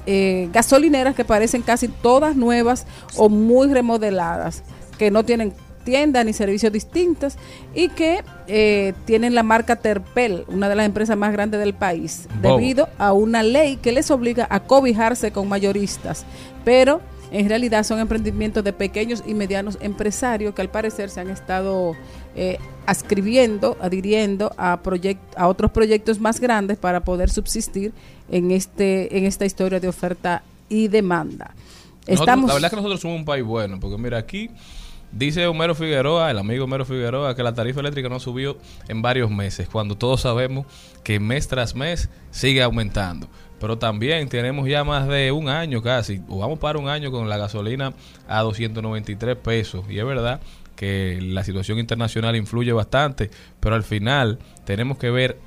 [0.07, 4.63] Eh, gasolineras que parecen casi todas nuevas o muy remodeladas,
[4.99, 5.53] que no tienen
[5.85, 7.37] tiendas ni servicios distintos
[7.75, 12.29] y que eh, tienen la marca Terpel, una de las empresas más grandes del país,
[12.43, 16.25] debido a una ley que les obliga a cobijarse con mayoristas.
[16.65, 17.01] Pero
[17.33, 21.95] en realidad son emprendimientos de pequeños y medianos empresarios que al parecer se han estado
[22.35, 24.81] eh, ascribiendo, adhiriendo a,
[25.37, 27.93] a otros proyectos más grandes para poder subsistir
[28.31, 31.55] en, este, en esta historia de oferta y demanda.
[32.01, 34.51] Nosotros- Estamos, la verdad es que nosotros somos un país bueno, porque mira, aquí
[35.13, 38.57] dice Homero Figueroa, el amigo Homero Figueroa, que la tarifa eléctrica no subió
[38.89, 40.67] en varios meses, cuando todos sabemos
[41.03, 43.29] que mes tras mes sigue aumentando.
[43.59, 47.29] Pero también tenemos ya más de un año casi, o vamos para un año con
[47.29, 47.93] la gasolina
[48.27, 49.85] a 293 pesos.
[49.91, 50.41] Y es verdad
[50.77, 55.39] que la situación internacional influye bastante, pero al final tenemos que ver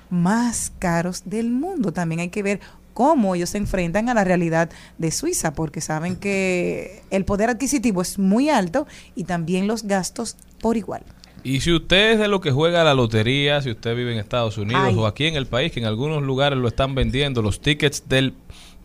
[0.09, 1.91] más caros del mundo.
[1.91, 2.59] También hay que ver
[2.93, 8.01] cómo ellos se enfrentan a la realidad de Suiza, porque saben que el poder adquisitivo
[8.01, 11.03] es muy alto y también los gastos por igual.
[11.43, 14.57] Y si usted es de lo que juega la lotería, si usted vive en Estados
[14.57, 14.95] Unidos Ay.
[14.97, 18.33] o aquí en el país, que en algunos lugares lo están vendiendo, los tickets del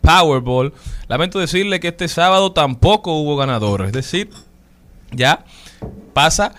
[0.01, 0.73] Powerball,
[1.07, 3.87] lamento decirle que este sábado tampoco hubo ganadores.
[3.87, 4.29] Es decir,
[5.11, 5.45] ya
[6.13, 6.53] pasa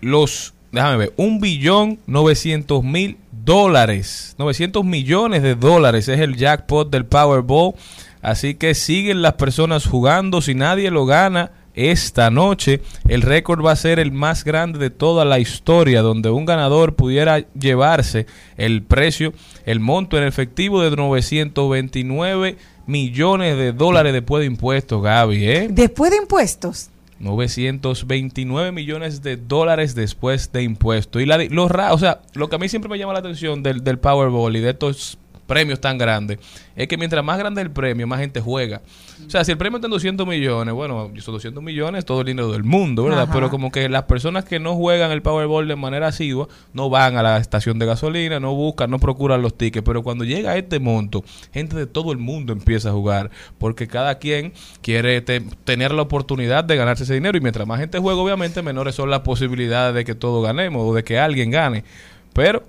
[0.00, 4.34] los, déjame ver, un billón novecientos mil dólares.
[4.38, 7.74] 900 millones de dólares es el jackpot del Powerball.
[8.22, 10.40] Así que siguen las personas jugando.
[10.40, 14.90] Si nadie lo gana esta noche, el récord va a ser el más grande de
[14.90, 19.32] toda la historia, donde un ganador pudiera llevarse el precio,
[19.66, 22.56] el monto en efectivo de 929
[22.86, 25.68] millones de dólares después de impuestos, Gaby, ¿eh?
[25.70, 31.22] Después de impuestos, 929 millones de dólares después de impuestos.
[31.22, 33.82] Y la, los o sea, lo que a mí siempre me llama la atención del,
[33.82, 36.38] del Powerball y de estos premios tan grandes
[36.76, 38.82] es que mientras más grande el premio, más gente juega.
[39.26, 42.26] O sea, si el premio está en 200 millones, bueno, son 200 millones, todo el
[42.26, 43.22] dinero del mundo, ¿verdad?
[43.24, 43.32] Ajá.
[43.32, 47.16] Pero como que las personas que no juegan el Powerball de manera asidua no van
[47.16, 49.84] a la estación de gasolina, no buscan, no procuran los tickets.
[49.84, 53.86] Pero cuando llega a este monto, gente de todo el mundo empieza a jugar porque
[53.86, 54.52] cada quien
[54.82, 58.62] quiere te- tener la oportunidad de ganarse ese dinero y mientras más gente juega, obviamente
[58.62, 61.84] menores son las posibilidades de que todos ganemos o de que alguien gane.
[62.32, 62.64] Pero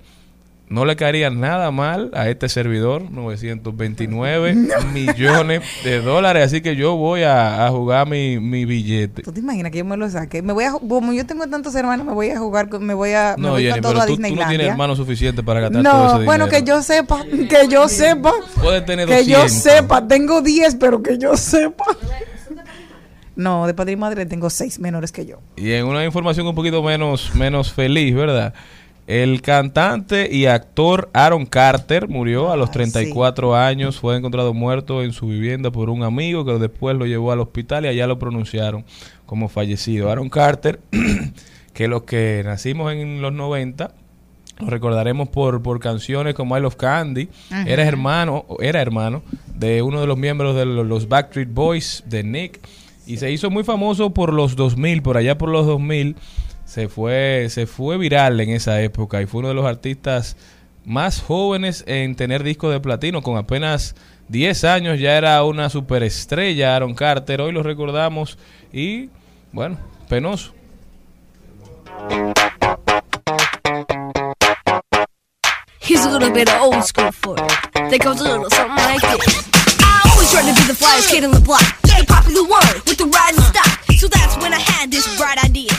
[0.68, 4.54] no le caería nada mal a este servidor, 929
[4.92, 6.46] millones de dólares.
[6.46, 9.22] Así que yo voy a, a jugar mi, mi billete.
[9.22, 10.42] ¿Tú te imaginas que yo me lo saque?
[10.42, 13.12] Me voy a, como yo tengo tantos hermanos, me voy a jugar, con- me voy
[13.12, 15.60] a, me No, voy Jenny, todo pero a tú, tú no tienes hermanos suficientes para
[15.60, 16.24] gastar todo ese no, dinero.
[16.24, 19.52] bueno, que yo sepa, que yo sepa, Puedes tener que yo 200.
[19.52, 21.84] sepa, tengo 10, pero que yo sepa.
[23.36, 25.40] No, de padre y madre tengo 6 menores que yo.
[25.56, 28.54] Y en una información un poquito menos, menos feliz, ¿verdad?
[29.06, 34.00] El cantante y actor Aaron Carter murió a los Ah, 34 años.
[34.00, 37.84] Fue encontrado muerto en su vivienda por un amigo que después lo llevó al hospital
[37.84, 38.84] y allá lo pronunciaron
[39.24, 40.10] como fallecido.
[40.10, 40.80] Aaron Carter,
[41.72, 43.94] que los que nacimos en los 90,
[44.58, 47.28] lo recordaremos por, por canciones como I Love Candy.
[47.66, 49.22] Era hermano, era hermano
[49.54, 52.60] de uno de los miembros de los, los Backstreet Boys, de Nick.
[53.06, 56.16] Y se hizo muy famoso por los 2000, por allá por los 2000.
[56.66, 60.36] Se fue, se fue viral en esa época y fue uno de los artistas
[60.84, 63.22] más jóvenes en tener disco de platino.
[63.22, 63.94] Con apenas
[64.28, 67.40] 10 años ya era una superestrella Aaron Carter.
[67.40, 68.36] Hoy lo recordamos
[68.72, 69.10] y,
[69.52, 70.52] bueno, penoso.
[75.80, 77.46] Here's a little bit of old school for you.
[77.90, 79.48] That goes a little something like this.
[79.78, 82.98] I always tried to be the flyest kid on the block, the popular one with
[82.98, 83.86] the riding stock.
[83.94, 85.70] So that's when I had this bright idea.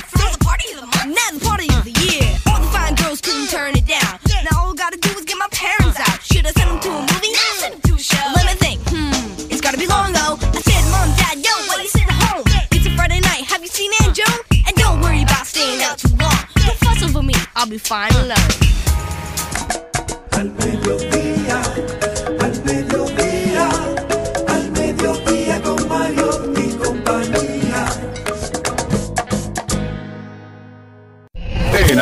[0.57, 2.25] Now the party of the month, now the party of the year.
[2.47, 4.19] All the fine girls couldn't turn it down.
[4.49, 6.21] Now all I gotta do is get my parents out.
[6.23, 7.33] Should I send them to a movie?
[7.61, 8.25] Send them to a show.
[8.35, 8.81] Let me think.
[8.89, 10.37] Hmm, it's gotta be long though.
[10.41, 12.43] I said, Mom, Dad, yo, why you sitting home?
[12.71, 13.45] It's a Friday night.
[13.45, 14.39] Have you seen Aunt Joan?
[14.65, 16.41] And don't worry about staying out too long.
[16.65, 17.35] Don't fuss over me.
[17.55, 18.37] I'll be fine alone.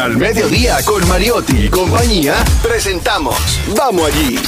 [0.02, 3.36] Al Mediodía con Mariotti y compañía, presentamos
[3.78, 4.40] Vamos allí.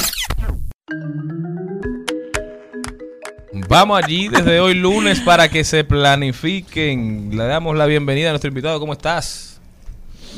[3.68, 7.30] Vamos allí desde hoy lunes para que se planifiquen.
[7.36, 8.78] Le damos la bienvenida a nuestro invitado.
[8.78, 9.57] ¿Cómo estás?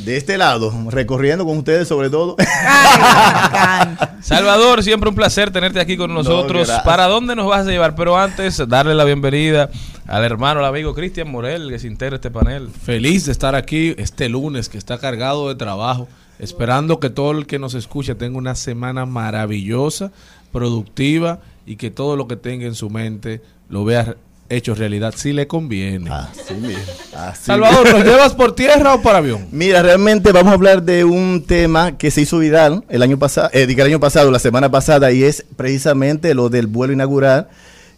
[0.04, 2.36] De este lado, recorriendo con ustedes sobre todo.
[4.22, 6.70] Salvador, siempre un placer tenerte aquí con nosotros.
[6.84, 7.94] ¿Para dónde nos vas a llevar?
[7.94, 9.68] Pero antes, darle la bienvenida
[10.06, 12.70] al hermano, al amigo Cristian Morel, que se integra este panel.
[12.70, 16.08] Feliz de estar aquí este lunes que está cargado de trabajo,
[16.38, 20.12] esperando que todo el que nos escuche tenga una semana maravillosa,
[20.50, 24.16] productiva y que todo lo que tenga en su mente lo vea
[24.50, 26.10] hecho realidad si le conviene.
[26.10, 26.82] Así mismo,
[27.16, 27.90] así Salvador.
[27.90, 29.46] ¿nos llevas por tierra o por avión?
[29.50, 33.48] Mira, realmente vamos a hablar de un tema que se hizo viral el año pasado,
[33.52, 37.48] eh, el año pasado, la semana pasada, y es precisamente lo del vuelo inaugural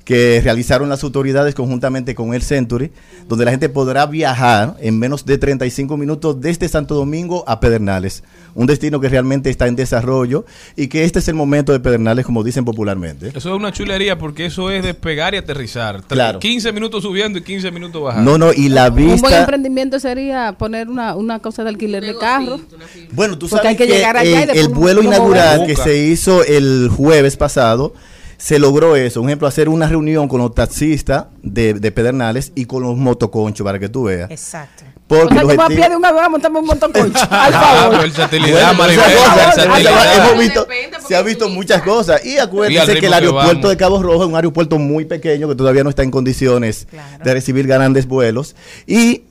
[0.05, 2.91] que realizaron las autoridades conjuntamente con el Century,
[3.29, 8.25] donde la gente podrá viajar en menos de 35 minutos desde Santo Domingo a Pedernales,
[8.55, 10.45] un destino que realmente está en desarrollo
[10.77, 13.29] y que este es el momento de Pedernales, como dicen popularmente.
[13.29, 16.03] Eso es una chulería porque eso es despegar y aterrizar.
[16.05, 16.39] Claro.
[16.41, 18.39] 15 minutos subiendo y 15 minutos bajando.
[18.39, 19.41] No, no, y la Un buen vista...
[19.41, 22.61] emprendimiento sería poner una, una cosa de alquiler de carro.
[23.13, 25.77] Bueno, tú Porque sabes hay que que, llegar allá y el, vuelo lo inaugural que
[25.77, 27.95] se hizo el jueves pasado,
[28.43, 29.21] se logró eso.
[29.23, 33.65] Un ejemplo, hacer una reunión con los taxistas de, de Pedernales y con los motoconchos,
[33.65, 34.33] para que tú veas.
[34.33, 34.83] Exacto.
[35.07, 36.69] Porque o sea, va a pie de un avión a montarme un.
[37.31, 38.01] Al favor.
[38.01, 38.99] versatilidad, porque
[41.07, 42.27] se ha visto muchas cosas.
[42.27, 45.85] Y acuérdense que el aeropuerto de Cabo Rojo es un aeropuerto muy pequeño que todavía
[45.85, 47.25] no está en condiciones Claro.
[47.25, 48.57] de recibir grandes vuelos.
[48.89, 49.23] Y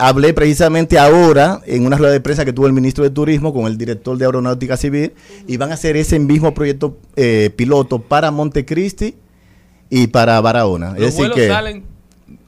[0.00, 3.66] hablé precisamente ahora en una rueda de prensa que tuvo el ministro de Turismo con
[3.66, 5.12] el director de Aeronáutica Civil
[5.46, 9.14] y van a hacer ese mismo proyecto eh, piloto para Montecristi
[9.90, 10.90] y para Barahona.
[10.90, 11.84] ¿Los Es decir vuelos que salen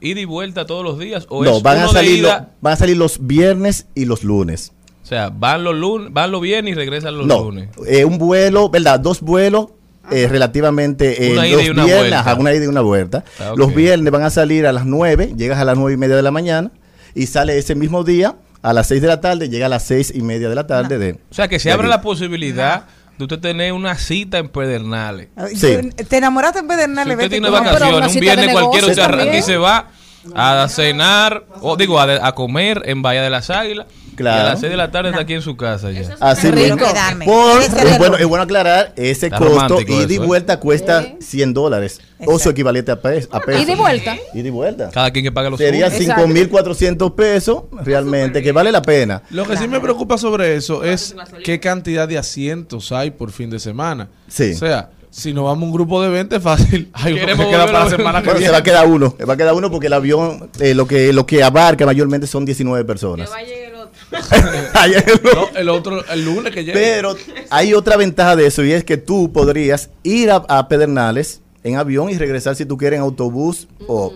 [0.01, 1.25] ida y vuelta todos los días?
[1.29, 4.23] ¿O no, es van a, de salir lo- van a salir los viernes y los
[4.23, 4.71] lunes.
[5.03, 7.69] O sea, van los lunes, van los viernes y regresan los no, lunes.
[7.87, 8.99] eh, un vuelo, ¿verdad?
[8.99, 9.67] Dos vuelos
[10.11, 12.35] eh, relativamente eh, Una ida los y una viernes, vuelta.
[12.39, 13.23] una ida y una vuelta.
[13.39, 13.53] Ah.
[13.55, 16.21] Los viernes van a salir a las 9, llegas a las nueve y media de
[16.21, 16.71] la mañana
[17.15, 20.11] y sale ese mismo día a las 6 de la tarde, llega a las seis
[20.15, 20.97] y media de la tarde.
[20.97, 22.85] De, O sea, que se abre la posibilidad
[23.17, 25.27] de usted tener una cita en Pedernales.
[25.53, 25.77] Sí.
[26.07, 29.25] Te enamoraste en Si Pedernales, usted vete tiene vacaciones, un viernes cualquiera, usted arranca y
[29.25, 29.43] también.
[29.43, 29.87] se va
[30.35, 33.87] a cenar, o digo, a, de- a comer en Bahía de las Águilas.
[34.15, 34.37] Claro.
[34.37, 36.15] Y a las 6 de la tarde está aquí en su casa ya.
[36.19, 36.77] Así Rico.
[37.25, 40.27] Por- es, bueno, es bueno aclarar, ese Está costo ida y eso, ¿eh?
[40.27, 41.99] vuelta cuesta 100 dólares.
[42.25, 43.61] O su equivalente a, pe- a pesos.
[43.63, 44.15] ¿Y de vuelta?
[44.35, 44.89] Ida y vuelta.
[44.91, 46.01] Cada quien que pague los Sería suyos.
[46.09, 46.27] Exacto.
[46.27, 49.23] 5.400 pesos realmente, que vale la pena.
[49.31, 53.49] Lo que sí me preocupa sobre eso es qué cantidad de asientos hay por fin
[53.49, 54.09] de semana.
[54.27, 54.51] Sí.
[54.53, 57.65] O sea, si nos vamos a un grupo de 20 fácil, hay uno que queda
[57.67, 58.51] para la semana que Bueno, se viene.
[58.51, 59.15] va a quedar uno.
[59.17, 62.25] Se va a quedar uno porque el avión, eh, lo que lo que abarca mayormente
[62.25, 63.29] son 19 personas.
[63.29, 63.91] Que vaya el otro.
[64.83, 66.73] El- No, el otro, el lunes que llega.
[66.79, 67.15] Pero
[67.51, 71.75] hay otra ventaja de eso y es que tú podrías ir a, a Pedernales en
[71.77, 74.13] avión y regresar si tú quieres en autobús o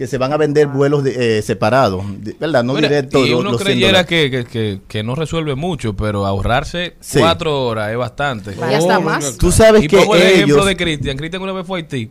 [0.00, 2.02] que se van a vender vuelos de- eh, separados,
[2.38, 2.64] ¿verdad?
[2.64, 3.20] No Mira, directos.
[3.26, 6.94] y los- uno los 100 creyera que, que, que, que no resuelve mucho, pero ahorrarse
[7.00, 7.18] Sí.
[7.18, 8.52] cuatro horas es bastante.
[8.58, 9.36] Y hasta Oh, más.
[9.36, 11.18] Tú sabes y que pongo el ejemplo de Cristian.
[11.18, 12.10] Cristian una vez fue a Haití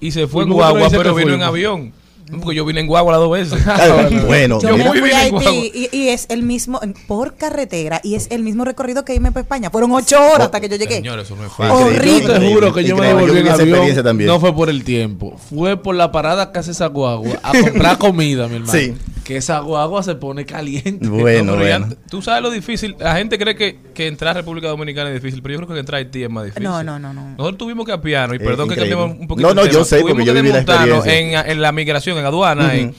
[0.00, 1.92] y se fue en guagua, pero vino en avión.
[2.38, 3.60] Porque yo vine en guagua las dos veces.
[4.26, 5.18] Bueno, Yo Yo fui a.
[5.20, 9.32] Haití y, y es el mismo, por carretera, y es el mismo recorrido que irme
[9.32, 9.70] para España.
[9.70, 10.96] Fueron ocho horas hasta que yo llegué.
[10.96, 11.72] Señores, eso no es fácil.
[11.86, 12.20] Horrible.
[12.22, 13.68] Yo te juro que yo me devolví en avión.
[13.68, 14.28] experiencia también.
[14.28, 15.36] No fue por el tiempo.
[15.50, 18.72] Fue por la parada que hace esa guagua a comprar comida, mi hermano.
[18.72, 18.94] Sí.
[19.30, 21.06] Que esa guagua se pone caliente.
[21.08, 21.94] Bueno, No, pero ya- bueno.
[22.10, 22.96] Tú sabes lo difícil.
[22.98, 25.78] La gente cree que, que entrar a República Dominicana es difícil, pero yo creo que
[25.78, 26.64] entrar a Haití es más difícil.
[26.64, 27.28] No, no, no, no.
[27.38, 28.96] Nosotros tuvimos que a piano, y Eh, perdón que increíble.
[28.96, 29.46] cambiamos un poquito.
[29.48, 31.40] No, no, el yo tema, sé, porque tuvimos yo que viví la desmontarnos experiencia.
[31.42, 32.66] en, en la migración, en aduana.
[32.66, 32.74] Ujú.
[32.74, 32.94] en-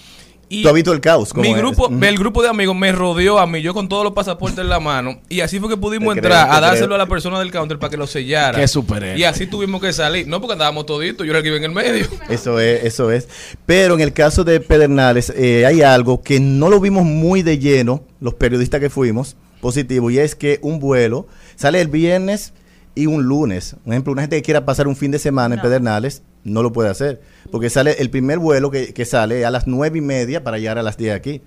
[0.51, 1.33] y Tú has visto el caos.
[1.35, 4.59] mi grupo, el grupo de amigos me rodeó a mí, yo con todos los papasaportes
[4.59, 6.95] en la mano, y así fue que pudimos Te entrar creo, a dárselo creo.
[6.95, 8.59] a la persona del counter para que lo sellara.
[8.59, 9.17] Qué superhéroe.
[9.17, 10.27] Y así tuvimos que salir.
[10.27, 12.05] No porque andábamos toditos, yo era el que iba en el medio.
[12.29, 13.29] Eso es, eso es.
[13.65, 17.57] Pero en el caso de Pedernales eh, hay algo que no lo vimos muy de
[17.57, 22.53] lleno, los periodistas que fuimos, positivo, y es que un vuelo sale el viernes
[22.93, 23.77] y un lunes.
[23.85, 26.71] Por ejemplo, una gente que quiera pasar un fin de semana en Pedernales no lo
[26.73, 27.21] puede hacer,
[27.51, 30.77] porque sale el primer vuelo que, que sale a las nueve y media para llegar
[30.77, 31.41] a las 10 aquí.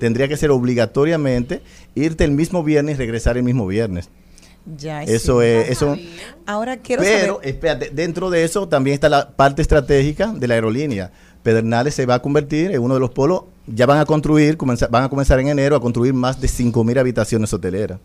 [0.00, 1.62] Tendría que ser obligatoriamente
[1.94, 4.08] irte el mismo viernes y regresar el mismo viernes.
[4.76, 5.46] Ya, Eso sí.
[5.46, 5.96] es, eso.
[6.46, 7.48] Ahora quiero Pero, saber.
[7.48, 11.10] espérate, dentro de eso también está la parte estratégica de la aerolínea.
[11.42, 14.88] Pedernales se va a convertir en uno de los polos, ya van a construir, comenzar,
[14.90, 17.98] van a comenzar en enero a construir más de 5.000 habitaciones hoteleras.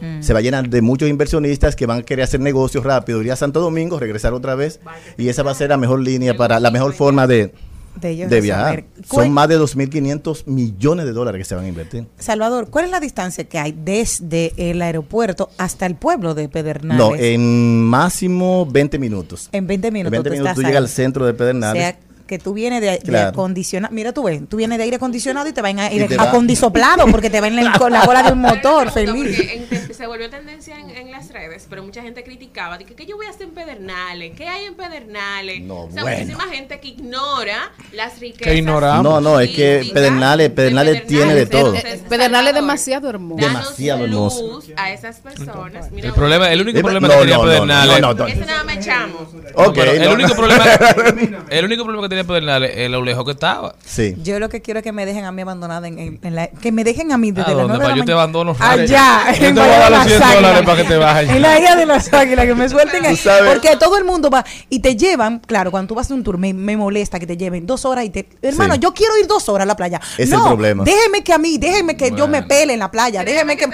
[0.00, 0.22] Mm.
[0.22, 3.32] Se va a llenar de muchos inversionistas que van a querer hacer negocios rápido, ir
[3.32, 4.80] a Santo Domingo, regresar otra vez,
[5.16, 7.52] y esa va a ser la mejor línea para, la mejor forma de,
[8.00, 8.64] De ellos de de viajar.
[8.66, 8.84] saber.
[9.08, 12.06] ¿Cuál- Son más de 2.500 millones de dólares que se van a invertir.
[12.18, 16.98] Salvador, ¿cuál es la distancia que hay desde el aeropuerto hasta el pueblo de Pedernales?
[16.98, 19.48] No, en máximo 20 minutos.
[19.52, 20.08] En 20 minutos.
[20.08, 21.82] En 20 tú minutos tú llegas al centro de O Pedernales.
[21.82, 23.28] sea, que tú vienes de, de Claro.
[23.30, 23.94] acondicionado.
[23.94, 27.30] Mira, tú ves, tú vienes de aire acondicionado y te van a ir acondisoplado porque
[27.30, 29.38] te va en la, con la cola de un motor, feliz.
[29.38, 32.76] en- se volvió tendencia en, en las redes, pero mucha gente criticaba.
[32.76, 34.32] Dije, ¿qué yo voy a hacer en Pedernales?
[34.36, 35.62] ¿Qué hay en Pedernales?
[35.62, 36.18] No, o sea, bueno.
[36.18, 38.46] muchísima gente que ignora las riquezas.
[38.52, 39.02] Que ignoramos.
[39.04, 41.74] No, no, es que Pedernales, de Pedernales tiene de todo.
[41.74, 43.46] Eh, Pedernales es demasiado hermoso.
[43.46, 44.60] Demasiado hermoso.
[44.76, 45.90] a esas personas.
[45.90, 48.00] Mira, El problema, el único Eh, problema no, que tenía no, Pedernales.
[48.02, 48.26] no, no, no.
[48.26, 49.22] Ese nada más echamos.
[49.56, 50.64] El único problema,
[51.50, 53.74] el único problema que lejos que estaba.
[53.84, 54.14] Sí.
[54.22, 56.48] Yo lo que quiero es que me dejen a mí abandonada en, en- en la,
[56.48, 57.78] que me dejen a mí desde ¿A las dónde?
[57.78, 59.84] 9 de Pa, la yo te abandono, Allá, Yo te en voy a Bahía dar
[59.84, 60.62] de los las 100 dólares Águilas.
[60.64, 61.36] para que te vayas.
[61.36, 63.20] En la isla de las águilas, que me suelten ahí.
[63.52, 66.38] Porque todo el mundo va y te llevan, claro, cuando tú vas a un tour,
[66.38, 68.28] me, me molesta que te lleven dos horas y te.
[68.42, 68.80] Hermano, Sí.
[68.80, 70.00] yo quiero ir dos horas a la playa.
[70.18, 70.84] Es no, el problema.
[70.84, 73.24] Déjeme que a mí, déjeme que yo me pele en la playa.
[73.24, 73.66] Déjeme que.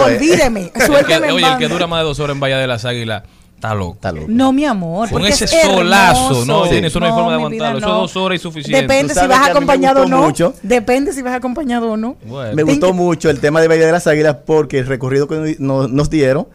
[0.00, 0.70] Olvídeme.
[0.74, 3.22] El Suélteme oye, el que dura más de dos horas en Bahía de las Águilas
[3.64, 3.94] está loco.
[3.94, 4.26] Está loco.
[4.28, 5.08] No, mi amor.
[5.10, 7.78] Con ese es solazo, no, Jenny, eso no hay forma de vida, aguantarlo.
[7.78, 7.94] Eso no.
[7.94, 8.82] es dos horas y suficiente.
[8.82, 10.22] Depende si vas acompañado o no.
[10.22, 10.54] mucho.
[10.62, 12.16] Depende si vas acompañado o no.
[12.26, 12.54] Bueno.
[12.54, 15.56] Me gustó que- mucho el tema de Bahía de las Águilas porque el recorrido que
[15.58, 16.46] nos, nos dieron,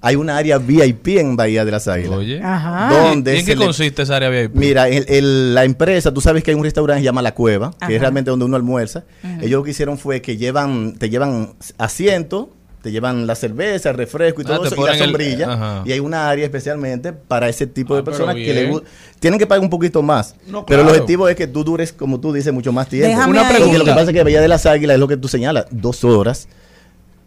[0.00, 2.18] hay una área VIP en Bahía de las Águilas.
[2.18, 2.40] Oye.
[2.42, 2.88] Ajá.
[3.08, 4.54] Donde ¿Y en qué le- consiste esa área VIP?
[4.54, 7.34] Mira, el- el- la empresa, tú sabes que hay un restaurante que se llama La
[7.34, 9.04] Cueva, que es realmente donde uno almuerza.
[9.40, 12.50] Ellos lo que hicieron fue que llevan, te llevan asiento,
[12.82, 15.82] te llevan la cerveza, el refresco y Ah, todo eso, y la el- sombrilla.
[15.84, 18.80] y hay una área especialmente para ese tipo Ah, de pero personas que le
[19.20, 20.34] tienen que pagar un poquito más.
[20.46, 23.08] No, Pero el objetivo es que tú dures, como tú dices, mucho más tiempo.
[23.08, 23.46] Déjame Una ahí.
[23.46, 23.94] Porque lo que pregunta.
[23.94, 26.48] pasa es que Bahía de las Águilas es lo que tú señalas, dos horas.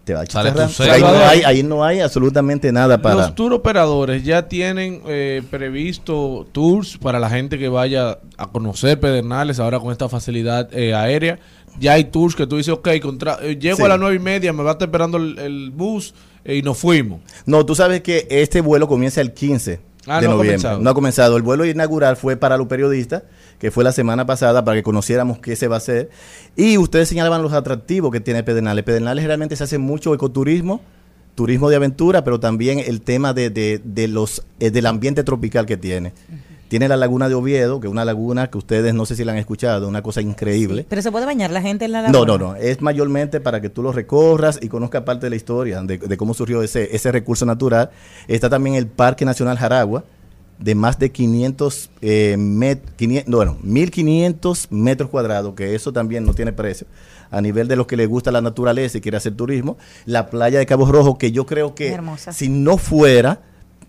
[0.03, 0.69] Te va a chicharrar.
[0.89, 3.15] ahí, no hay, ahí no hay absolutamente nada para.
[3.15, 8.99] Los tour operadores ya tienen eh, previsto tours para la gente que vaya a conocer
[8.99, 11.39] Pedernales ahora con esta facilidad eh, aérea.
[11.79, 13.83] Ya hay tours que tú dices, ok, contra, eh, llego Sí.
[13.83, 16.61] a las nueve y media, me va a estar esperando el, el bus eh, y
[16.61, 17.21] nos fuimos.
[17.45, 20.47] No, tú sabes que este vuelo comienza el 15 Ah, de no ha noviembre.
[20.57, 20.79] comenzado.
[20.81, 21.37] No ha comenzado.
[21.37, 23.21] El vuelo inaugural fue para los periodistas,
[23.61, 26.09] que fue la semana pasada, para que conociéramos qué se va a hacer.
[26.55, 28.83] Y ustedes señalaban los atractivos que tiene Pedernales.
[28.83, 30.81] Pedernales realmente se hace mucho ecoturismo,
[31.35, 35.67] turismo de aventura, pero también el tema de, de- de los, eh, del ambiente tropical
[35.67, 36.11] que tiene.
[36.69, 39.33] Tiene la laguna de Oviedo, que es una laguna que ustedes no sé si la
[39.33, 40.85] han escuchado, una cosa increíble.
[40.89, 42.37] Pero se puede bañar la gente en la No, laguna.
[42.37, 42.55] no, no.
[42.55, 46.17] Es mayormente para que tú lo recorras y conozcas parte de la historia de, de
[46.17, 47.91] cómo surgió ese, ese recurso natural.
[48.27, 50.03] Está también el Parque Nacional Jaragua,
[50.61, 56.23] de más de 500, eh, met- 500 no, bueno, 1500 metros cuadrados, que eso también
[56.25, 56.87] no tiene precio.
[57.31, 59.77] A nivel de los que les gusta la naturaleza y quiere hacer turismo.
[60.05, 61.89] La playa de Cabo Rojo, que yo creo que
[62.33, 63.41] si no fuera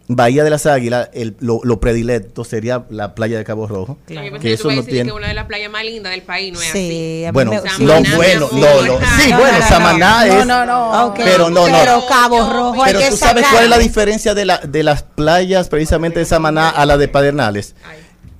[0.09, 3.99] Bahía de las Águilas, el- lo, lo predilecto sería la playa de Cabo Rojo.
[4.07, 5.11] Pensé Que eso no decir tiene.
[5.11, 7.53] que una de las playas más lindas del país no es Sí, a mí Bueno,
[7.53, 7.71] me- no,
[8.05, 8.13] sí.
[8.17, 8.99] bueno, no, no.
[9.21, 10.47] Sí, No, bueno, no, no, Samaná no, es.
[10.47, 11.21] no, no, ok.
[11.25, 11.79] Pero no, no.
[11.79, 14.83] Pero Cabo Rojo hay Pero que tú sabes cuál es la diferencia de, la, de
[14.83, 17.75] las playas precisamente de Samaná a la de Padernales.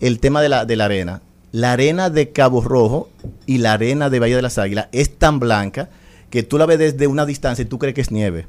[0.01, 1.23] El tema de la, de la arena.
[1.53, 3.09] La arena de Cabo Rojo
[3.47, 5.91] y la arena de Bahía de las Águilas es tan blanca
[6.29, 8.47] que tú la ves desde una distancia y tú crees que es nieve.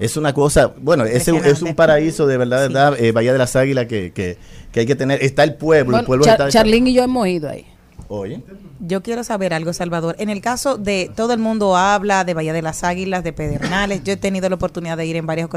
[0.00, 3.38] Es una cosa, bueno, es un, es un paraíso de verdad, verdad, eh, Bahía de
[3.38, 4.38] las Águilas que, que,
[4.72, 5.22] que hay que tener.
[5.22, 6.48] Está el pueblo, el pueblo Char- está...
[6.48, 7.66] Charlín y yo hemos ido ahí.
[8.12, 8.42] Oye.
[8.80, 10.16] Yo quiero saber algo, Salvador.
[10.18, 14.02] En el caso de todo el mundo habla de Bahía de las Águilas, de Pedernales,
[14.02, 15.48] yo he tenido la oportunidad de ir en varias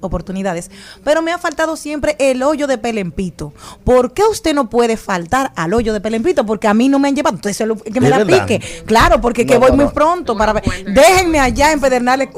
[0.00, 0.70] oportunidades,
[1.02, 3.52] pero me ha faltado siempre el hoyo de Pelempito.
[3.82, 6.46] ¿Por qué usted no puede faltar al hoyo de Pelempito?
[6.46, 7.34] Porque a mí no me han llevado.
[7.34, 8.46] Entonces, lo- que me ¿Es la verdad?
[8.46, 8.64] pique.
[8.84, 10.62] Claro, porque No, que voy no, muy pronto para ver.
[10.86, 12.28] Déjenme allá en Pedernales.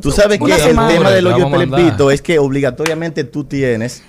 [0.00, 0.88] Tú sabes que una el semana.
[0.88, 1.50] tema del hoyo de.
[1.50, 4.02] Pelempito es que obligatoriamente tú tienes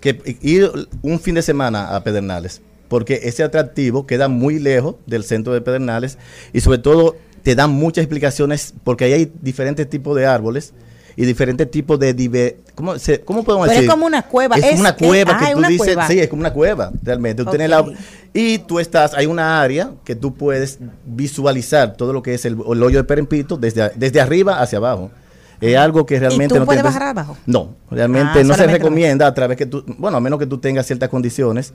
[0.00, 0.70] que ir
[1.02, 2.62] un fin de semana a Pedernales,
[2.92, 6.18] porque ese atractivo queda muy lejos del centro de Pedernales
[6.52, 10.74] y sobre todo te dan muchas explicaciones porque ahí hay diferentes tipos de árboles
[11.16, 13.90] y diferentes tipos de diver- ¿cómo, se- cómo podemos Pero es decir?
[13.90, 16.06] como una cueva, Es, es- una es- cueva ah, que es tú una dices, cueva.
[16.06, 17.42] sí, es como una cueva, realmente.
[17.44, 17.86] Tú tienes la-
[18.34, 22.52] y tú estás, hay una área que tú puedes visualizar todo lo que es el,
[22.70, 25.10] el hoyo de Pelempito desde, desde arriba hacia abajo.
[25.62, 27.36] Es algo que realmente tú no puedes bajar abajo?
[27.46, 30.58] No, realmente Ah, no se recomienda a través que tú, bueno, a menos que tú
[30.58, 31.72] tengas ciertas condiciones,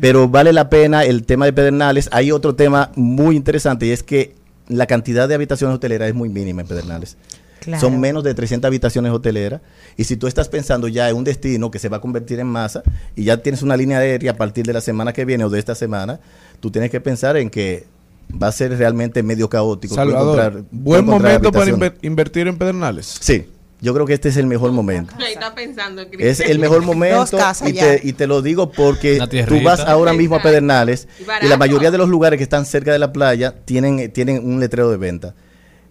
[0.00, 2.08] pero vale la pena el tema de Pedernales.
[2.12, 4.34] Hay otro tema muy interesante y es que
[4.66, 7.16] la cantidad de habitaciones hoteleras es muy mínima en Pedernales.
[7.60, 7.80] Claro.
[7.80, 9.60] Son menos de 300 habitaciones hoteleras.
[9.96, 12.46] Y si tú estás pensando ya en un destino que se va a convertir en
[12.46, 12.82] masa
[13.16, 15.58] y ya tienes una línea aérea a partir de la semana que viene o de
[15.58, 16.20] esta semana,
[16.60, 17.86] tú tienes que pensar en que
[18.30, 19.94] va a ser realmente medio caótico.
[19.94, 23.16] Salvador, encontrar- buen momento para inver- invertir en Pedernales.
[23.20, 23.46] Sí,
[23.80, 25.14] yo creo que este es el mejor momento.
[25.18, 26.02] Ahí está pensando.
[26.18, 27.26] Es el mejor momento
[27.66, 31.08] y te, y te lo digo porque tú vas ahora mismo a Pedernales
[31.42, 34.60] Y la mayoría de los lugares que están cerca de la playa tienen, tienen un
[34.60, 35.34] letrero de venta.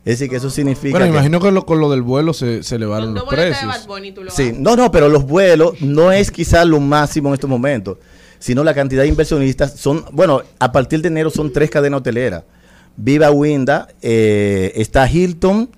[0.05, 0.91] Es decir, que eso significa...
[0.91, 3.88] Bueno, que- imagino que lo- con lo del vuelo se, se elevaron los precios.
[4.23, 7.97] Lo Sí, no, no, pero los vuelos no es quizás lo máximo en estos momentos,
[8.39, 12.43] sino la cantidad de inversionistas son, bueno, a partir de enero son tres cadenas hoteleras.
[12.95, 15.69] Viva Winda, eh, está Hilton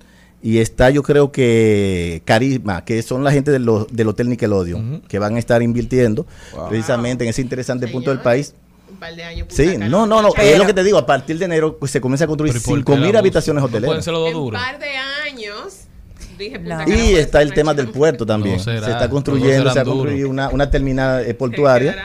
[0.42, 5.02] y está yo creo que Carisma, que son la gente de lo- del Hotel Nickelodeon,
[5.06, 6.26] que van a estar invirtiendo
[6.68, 8.54] precisamente en ese interesante punto del país.
[8.90, 9.46] Un par de años.
[9.50, 12.00] Sí, no, no, no, es lo que te digo, a partir de enero pues, se
[12.00, 13.80] comienza a construir Pero ¿y por qué 5 mil la habitaciones música?
[13.80, 14.06] ¿No pueden hoteleras.
[14.06, 15.74] los En un par de años.
[16.38, 16.84] Dije No.
[16.88, 18.56] Y está el tema del puerto también.
[18.56, 21.96] No será, se está los construyendo, se ha construido una, una terminal eh, portuaria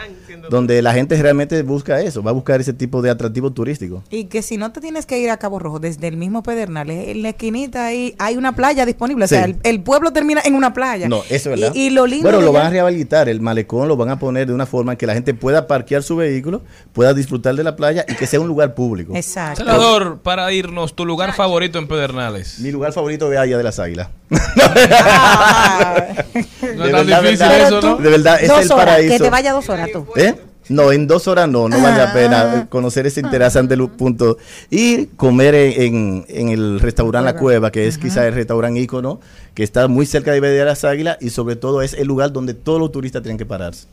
[0.49, 4.03] donde la gente realmente busca eso, va a buscar ese tipo de atractivo turístico.
[4.09, 7.09] Y que si no te tienes que ir a Cabo Rojo, desde el mismo Pedernales,
[7.09, 9.25] en la esquinita ahí hay una playa disponible.
[9.25, 9.51] O sea, Sí.
[9.51, 11.07] el, el pueblo termina en una playa.
[11.09, 11.71] No, eso es verdad.
[11.75, 12.23] Y, y lo lindo.
[12.23, 14.93] bueno, de lo van a rehabilitar, el malecón lo van a poner de una forma
[14.93, 16.61] en que la gente pueda parquear su vehículo,
[16.93, 19.15] pueda disfrutar de la playa y que sea un lugar público.
[19.15, 19.63] Exacto.
[19.63, 22.59] Senador, para irnos, tu lugar favorito en Pedernales.
[22.59, 24.09] Mi lugar favorito es Bahía de las Águilas.
[24.32, 26.03] Ah.
[26.36, 27.67] No De es tan verdad, difícil verdad.
[27.67, 27.95] eso, ¿no?
[27.97, 29.13] De verdad, es dos el horas, paraíso.
[29.17, 30.05] Que te vaya dos horas tú.
[30.15, 30.36] ¿Eh?
[30.67, 32.13] No, en dos horas no, no vale la Ah.
[32.13, 34.38] pena eh, conocer ese interesante punto.
[34.71, 39.19] Y comer en, en- en el restaurante La Cueva, que es quizá el restaurante ícono,
[39.53, 42.55] que está muy cerca de de las Águilas y sobre todo es el lugar donde
[42.55, 43.86] todos los turistas tienen que pararse.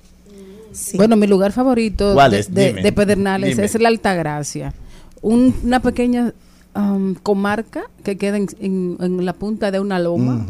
[0.72, 0.96] Sí.
[0.96, 2.82] Bueno, mi lugar favorito ¿Cuál de, de- Dime.
[2.82, 3.66] de Pedernales Dime.
[3.66, 4.72] es la Altagracia.
[5.20, 6.32] Un- una pequeña
[6.74, 10.46] um, comarca que queda en, en- en la punta de una loma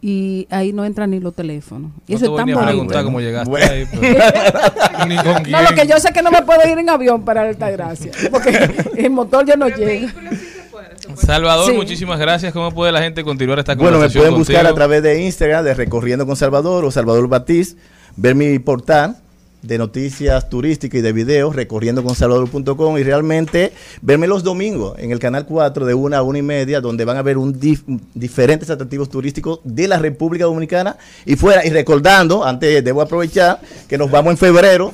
[0.00, 1.90] y ahí no entran ni los teléfonos.
[2.06, 2.70] Y No eso te es voy tan ni a bonito.
[2.70, 3.66] preguntar cómo llegaste Bueno.
[3.72, 3.84] ahí.
[3.90, 7.24] pero- Ni con No, lo que yo sé que no me puedo ir en avión
[7.24, 9.88] para Altagracia, porque el motor ya no Pero llega.
[9.90, 11.26] vehículos sí se puede, se puede.
[11.26, 11.76] Salvador, Sí.
[11.76, 12.52] muchísimas gracias.
[12.52, 14.72] ¿Cómo puede la gente continuar esta Bueno, me conversación pueden buscar contigo?
[14.72, 17.76] a través de Instagram, de Recorriendo con Salvador o Salvador Batiz,
[18.16, 19.16] ver mi portal
[19.60, 25.10] de noticias turísticas y de videos, recorriendo con salvador.com y realmente verme los domingos en
[25.10, 27.82] el canal 4 de una a una y media, donde van a ver un dif-
[28.14, 30.96] diferentes atractivos turísticos de la República Dominicana
[31.26, 31.66] y fuera.
[31.66, 34.92] Y recordando, antes debo aprovechar que nos vamos en febrero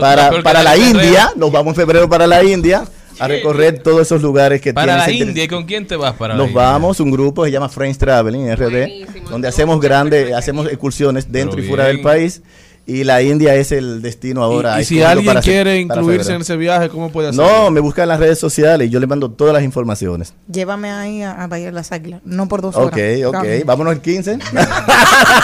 [0.00, 0.76] para, que para la.
[0.76, 2.84] India, nos vamos en febrero para la India
[3.18, 5.10] a recorrer todos esos lugares que Para la.
[5.12, 5.44] India.
[5.44, 6.62] ¿Y con quién te vas para la Nos India?
[6.62, 11.60] vamos, un grupo se llama Friends Traveling RD, Buenísimo, donde hacemos grandes, hacemos excursiones dentro
[11.60, 12.40] y fuera del país.
[12.86, 14.78] Y la India es el destino ahora.
[14.78, 16.34] Y, y si alguien quiere para incluirse febrero.
[16.36, 17.46] en ese viaje, ¿cómo puede hacerlo?
[17.50, 20.34] No, me busca en las redes sociales y yo le mando todas las informaciones.
[20.50, 23.24] Llévame ahí a, a Bahía de las Águilas, no por dos Ok, horas.
[23.26, 23.34] ok.
[23.34, 23.64] Vamos.
[23.66, 24.38] Vámonos el 15.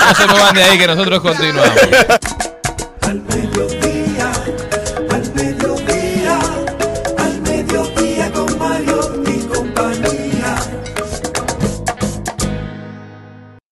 [0.09, 1.71] No se muevan de ahí que nosotros continuamos.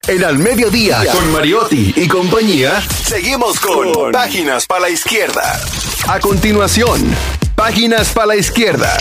[0.09, 5.61] En Al Mediodía, con Mariotti y compañía, seguimos con Páginas para la Izquierda.
[6.07, 7.00] A continuación,
[7.57, 8.96] Páginas para la Izquierda.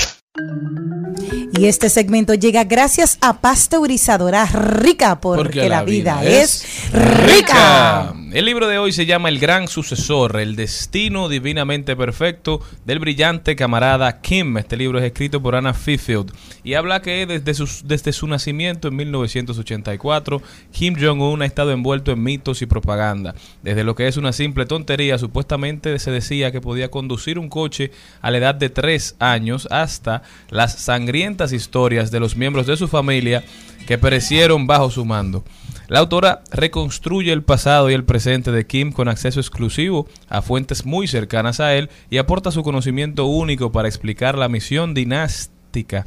[1.58, 8.14] Y este segmento llega gracias a Pasteurizadora Rica, porque, la, vida, es rica.
[8.34, 13.56] El libro de hoy se llama El Gran Sucesor, el destino divinamente perfecto del brillante
[13.56, 14.58] camarada Kim.
[14.58, 18.90] Este libro es escrito por Anna Fifield y habla que desde, sus- desde su nacimiento
[18.90, 20.42] en 1984,
[20.74, 23.36] Kim Jong-un ha estado envuelto en mitos y propaganda.
[23.64, 27.92] Desde lo que es una simple tontería, supuestamente se decía que podía conducir un coche
[28.22, 32.88] a la edad de tres años hasta las sangrientas historias de los miembros de su
[32.88, 33.44] familia
[33.88, 35.44] que perecieron bajo su mando.
[35.88, 40.86] La autora reconstruye el pasado y el presente de Kim con acceso exclusivo a fuentes
[40.86, 46.06] muy cercanas a él y aporta su conocimiento único para explicar la misión dinástica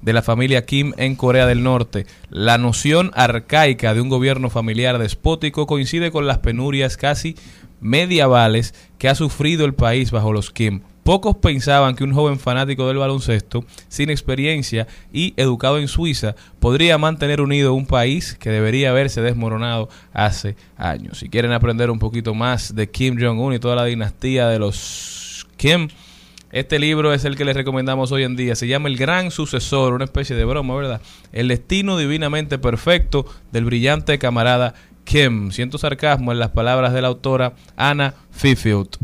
[0.00, 2.06] de la familia Kim en Corea del Norte.
[2.30, 7.36] La noción arcaica de un gobierno familiar despótico coincide con las penurias casi
[7.80, 10.82] medievales que ha sufrido el país bajo los Kim.
[11.02, 16.96] Pocos pensaban que un joven fanático del baloncesto, sin experiencia y educado en Suiza, podría
[16.96, 21.18] mantener unido un país que debería haberse desmoronado hace años.
[21.18, 25.46] Si quieren aprender un poquito más de Kim Jong-un y toda la dinastía de los
[25.56, 25.88] Kim,
[26.52, 28.54] este libro es el que les recomendamos hoy en día.
[28.54, 31.00] Se llama El Gran Sucesor, una especie de broma, ¿verdad?
[31.32, 34.74] El destino divinamente perfecto del brillante camarada
[35.04, 35.50] Kim.
[35.50, 38.98] Siento sarcasmo en las palabras de la autora Anna Fifield.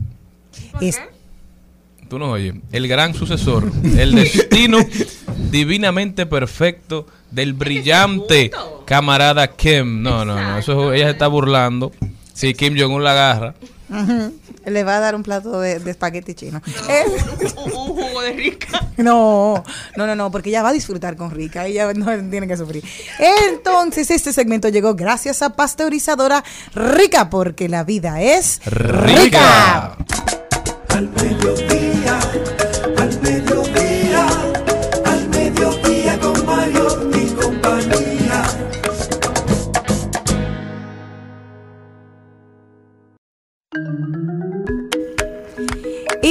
[2.08, 2.54] Tú no oyes.
[2.72, 3.70] El gran sucesor.
[3.96, 4.78] El destino
[5.50, 8.50] divinamente perfecto del brillante
[8.84, 10.02] camarada Kim.
[10.02, 10.58] No, no, no.
[10.58, 11.92] Eso ella se está burlando.
[12.32, 13.54] Si Kim Jong-un la agarra.
[14.66, 16.60] Le va a dar un plato de, de espagueti chino.
[16.88, 17.04] Eh,
[17.56, 18.86] un, un jugo de rica.
[18.98, 19.64] no,
[19.96, 21.66] no, no, no, porque ella va a disfrutar con Rica.
[21.66, 22.84] Ella no tiene que sufrir.
[23.48, 26.44] Entonces, este segmento llegó gracias a Pasteurizadora
[26.74, 29.96] Rica, porque la vida es Rica.
[30.90, 31.97] Al mediodía,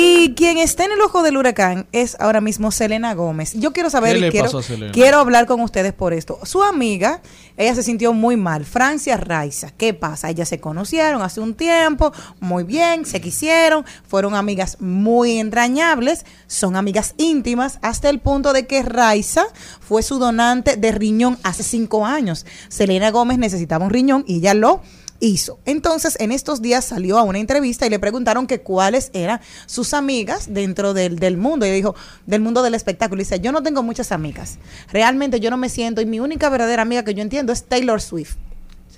[0.09, 3.53] Y quien está en el ojo del huracán es ahora mismo Selena Gómez.
[3.55, 4.49] Yo quiero saber ¿Qué y quiero,
[4.93, 6.39] quiero hablar con ustedes por esto.
[6.43, 7.21] Su amiga,
[7.57, 9.71] ella se sintió muy mal, Francia Raiza.
[9.71, 10.29] ¿Qué pasa?
[10.29, 16.77] Ellas se conocieron hace un tiempo, muy bien, se quisieron, fueron amigas muy entrañables, son
[16.77, 19.43] amigas íntimas, hasta el punto de que Raiza
[19.81, 22.45] fue su donante de riñón hace cinco años.
[22.69, 24.81] Selena Gómez necesitaba un riñón y ella lo
[25.19, 25.59] hizo.
[25.65, 29.93] Entonces, en estos días salió a una entrevista y le preguntaron que cuáles eran sus
[29.93, 31.65] amigas dentro del, del mundo.
[31.65, 31.95] Y dijo,
[32.25, 33.21] del mundo del espectáculo.
[33.21, 34.57] Y dice, yo no tengo muchas amigas.
[34.91, 38.01] Realmente yo no me siento, y mi única verdadera amiga que yo entiendo es Taylor
[38.01, 38.35] Swift.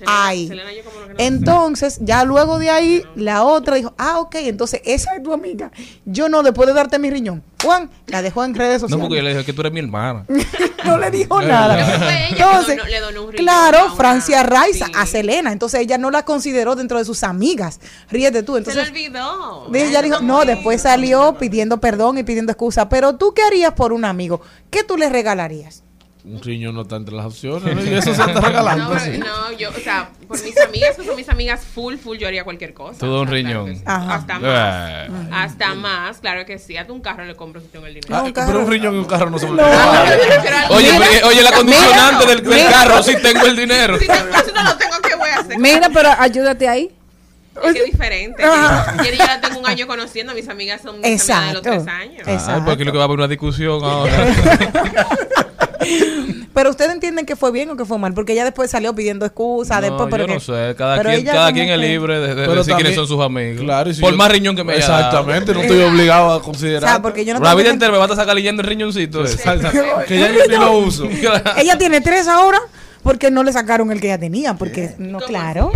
[0.00, 0.48] Selena- Ay.
[0.48, 4.34] Selena, yo como que no- Entonces, ya luego de ahí, la otra dijo, ah, ok,
[4.36, 5.70] entonces esa es tu amiga.
[6.04, 7.42] Yo no, después de darte mi riñón.
[7.62, 9.02] Juan, la dejó en redes No, sociales.
[9.06, 10.24] porque yo le dije que tú eres mi hermana.
[10.86, 11.74] no le dijo nada.
[11.98, 14.92] fue ella que Entonces, donó- le donó un riñón claro, una- Francia Raiza sí.
[14.96, 15.52] a Selena.
[15.52, 17.78] Entonces ella no la consideró dentro de sus amigas.
[18.10, 18.52] Ríete tú.
[18.54, 19.70] Se Entonces, le olvidó.
[19.74, 22.88] ella dijo, no, después salió pidiendo perdón y pidiendo excusa.
[22.88, 24.40] Pero tú, ¿qué harías por un amigo?
[24.70, 25.82] ¿Qué tú le regalarías?
[26.22, 27.74] Un riñón no está entre las opciones.
[27.74, 27.82] ¿no?
[27.90, 28.94] Y eso se está regalando.
[28.94, 32.26] No, no, yo, o sea, por mis amigas, que son mis amigas full, full, yo
[32.28, 32.98] haría cualquier cosa.
[32.98, 33.74] Todo un riñón.
[33.76, 33.82] sí.
[33.86, 34.14] Ajá.
[34.16, 35.08] Hasta más.
[35.32, 36.76] Hasta más, claro que sí.
[36.76, 38.14] Hasta un carro le compro si tengo el dinero.
[38.14, 38.46] Ah, un carro.
[38.52, 39.54] pero un riñón y un carro no se No,
[40.70, 42.70] Oye, Mira, pero- oye, la condicionante del, del mira.
[42.70, 43.98] carro, si tengo el dinero.
[43.98, 45.58] Si, tengo- si no lo tengo, ¿qué voy a hacer?
[45.58, 46.90] Mira, pero ayúdate ahí.
[47.64, 48.42] Es que es diferente.
[48.42, 51.62] Yo, yo ya la tengo un año conociendo, mis amigas son mis amigas de los
[51.62, 52.22] tres años.
[52.26, 54.12] Ah, porque lo que va a haber una discusión ahora.
[56.52, 59.24] Pero ustedes entienden que fue bien o que fue mal, porque ella después salió pidiendo
[59.24, 59.80] excusas.
[59.80, 62.54] No, después, pero yo no sé, cada pero quien, cada es libre de, de Pero
[62.56, 63.62] decir quiénes son sus amigos.
[63.62, 64.98] Claro, si Por yo- más riñón que me haya dado.
[65.06, 66.84] Exactamente, no estoy obligado a considerar.
[66.84, 68.68] O sea, porque yo no La vida que- entera me vas a sacar leyendo el
[68.68, 69.22] riñoncito.
[69.24, 70.04] Exactamente.
[70.06, 71.08] que ya yo ni lo uso.
[71.56, 72.58] Ella tiene tres ahora
[73.02, 74.54] porque no le sacaron el que ella tenía.
[74.54, 75.72] Porque, no, claro.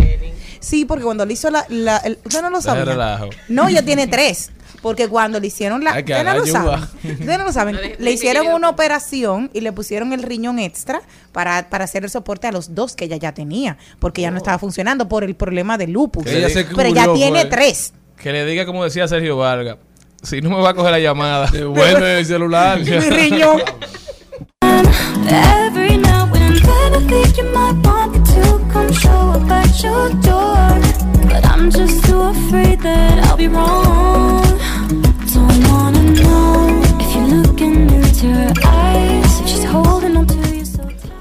[0.65, 1.63] Sí, porque cuando le hizo la.
[1.69, 2.85] la el- usted no lo sabía.
[2.85, 3.29] relajo.
[3.49, 4.51] No, ella tiene tres.
[4.81, 5.97] porque cuando le hicieron la...
[5.97, 6.79] Ustedes no lo saben.
[7.03, 7.79] Ustedes no lo saben.
[7.97, 11.01] Le hicieron una operación y le pusieron el riñón extra
[11.31, 14.37] para, para hacer el soporte a los dos que ella ya tenía, porque ya no
[14.37, 16.23] estaba funcionando por el problema del lupus.
[16.25, 17.49] Que ella se Pero ella murió, tiene fue.
[17.49, 17.93] tres.
[18.17, 19.77] Que le diga como decía Sergio Vargas.
[20.21, 21.47] Si no me va a coger la llamada.
[21.51, 22.79] Devuelve el celular.
[22.79, 23.61] Mi riñón.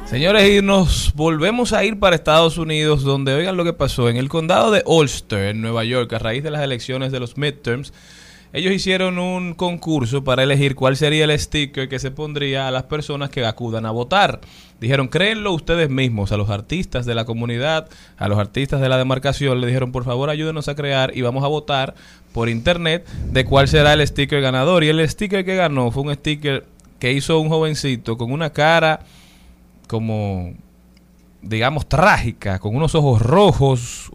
[0.06, 4.16] Señores, y nos volvemos a ir para Estados Unidos, donde oigan lo que pasó en
[4.16, 7.92] el condado de Ulster, en Nueva York, a raíz de las elecciones de los midterms.
[8.52, 12.84] Ellos hicieron un concurso para elegir cuál sería el sticker que se pondría a las
[12.84, 14.40] personas que acudan a votar.
[14.80, 18.98] Dijeron, créenlo ustedes mismos, a los artistas de la comunidad, a los artistas de la
[18.98, 21.94] demarcación, le dijeron, por favor, ayúdenos a crear y vamos a votar
[22.32, 24.84] por internet de cuál será el sticker ganador.
[24.84, 26.66] Y el sticker que ganó fue un sticker
[26.98, 29.00] que hizo un jovencito con una cara
[29.86, 30.52] como,
[31.42, 34.10] digamos, trágica, con unos ojos rojos,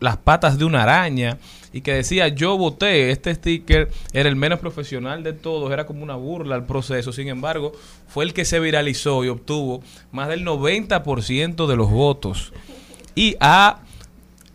[0.00, 1.38] las patas de una araña,
[1.72, 6.02] y que decía, yo voté, este sticker era el menos profesional de todos, era como
[6.02, 7.72] una burla al proceso, sin embargo,
[8.08, 12.52] fue el que se viralizó y obtuvo más del 90% de los votos.
[13.14, 13.80] Y ha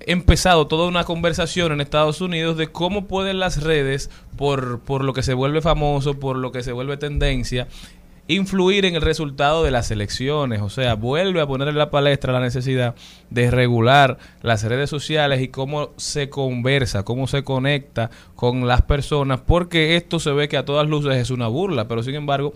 [0.02, 5.14] empezado toda una conversación en Estados Unidos de cómo pueden las redes, por, por lo
[5.14, 7.68] que se vuelve famoso, por lo que se vuelve tendencia,
[8.28, 10.62] influir en el resultado de las elecciones.
[10.62, 12.96] O sea, vuelve a poner en la palestra la necesidad
[13.30, 19.42] de regular las redes sociales y cómo se conversa, cómo se conecta con las personas,
[19.46, 22.54] porque esto se ve que a todas luces es una burla, pero sin embargo,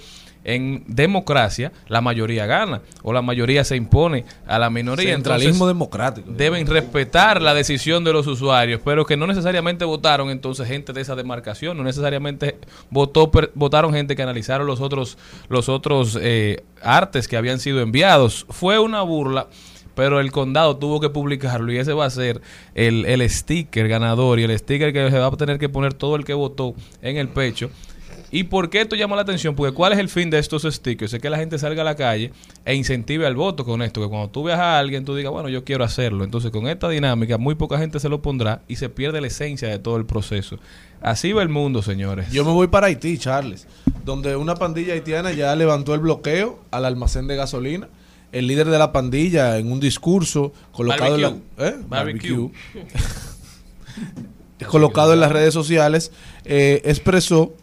[0.56, 5.14] en democracia la mayoría gana o la mayoría se impone a la minoría.
[5.14, 6.32] Centralismo Entonces, democrático.
[6.32, 11.02] deben respetar la decisión de los usuarios, pero que no necesariamente votaron entonces gente de
[11.02, 12.58] esa demarcación, no necesariamente
[12.90, 15.18] votó per- votaron gente que analizaron los otros
[15.50, 18.46] los otros eh, artes que habían sido enviados.
[18.50, 19.48] Fue una burla,
[19.96, 22.42] pero el condado tuvo que publicarlo y ese va a ser
[22.74, 26.16] el, el sticker ganador y el sticker que se va a tener que poner todo
[26.16, 27.70] el que votó en el pecho.
[28.32, 29.56] ¿Y por qué esto llama la atención?
[29.56, 31.14] Porque ¿cuál es el fin de estos stickers?
[31.14, 32.32] Es que la gente salga a la calle
[32.66, 34.02] e incentive al voto con esto.
[34.02, 36.24] Que cuando tú veas a alguien, tú digas, bueno, yo quiero hacerlo.
[36.24, 39.68] Entonces, con esta dinámica, muy poca gente se lo pondrá y se pierde la esencia
[39.68, 40.60] de todo el proceso.
[41.02, 42.32] Así va el mundo, señores.
[42.32, 43.68] Yo me voy para Haití, Charles,
[44.06, 47.88] donde una pandilla haitiana ya levantó el bloqueo al almacén de gasolina.
[48.32, 51.68] El líder de la pandilla, en un discurso colocado en la, Barbecue.
[51.68, 51.84] ¿eh?
[51.88, 52.52] Barbecue.
[54.68, 56.12] colocado en las redes sociales,
[56.46, 57.54] eh, expresó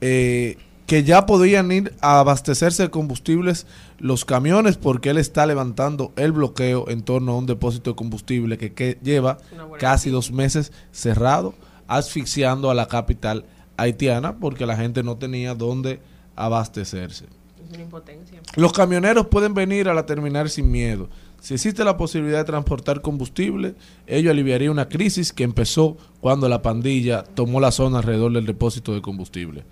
[0.00, 3.66] eh, que ya podían ir a abastecerse de combustibles
[3.98, 8.56] los camiones porque él está levantando el bloqueo en torno a un depósito de combustible
[8.56, 9.38] que, que lleva
[9.78, 11.54] casi dos meses cerrado,
[11.88, 13.44] asfixiando a la capital
[13.76, 16.00] haitiana porque la gente no tenía dónde
[16.36, 17.26] abastecerse.
[17.64, 18.40] Es una impotencia.
[18.54, 21.08] Los camioneros pueden venir a la terminal sin miedo.
[21.40, 23.74] Si existe la posibilidad de transportar combustible,
[24.06, 28.94] ello aliviaría una crisis que empezó cuando la pandilla tomó la zona alrededor del depósito
[28.94, 29.64] de combustible.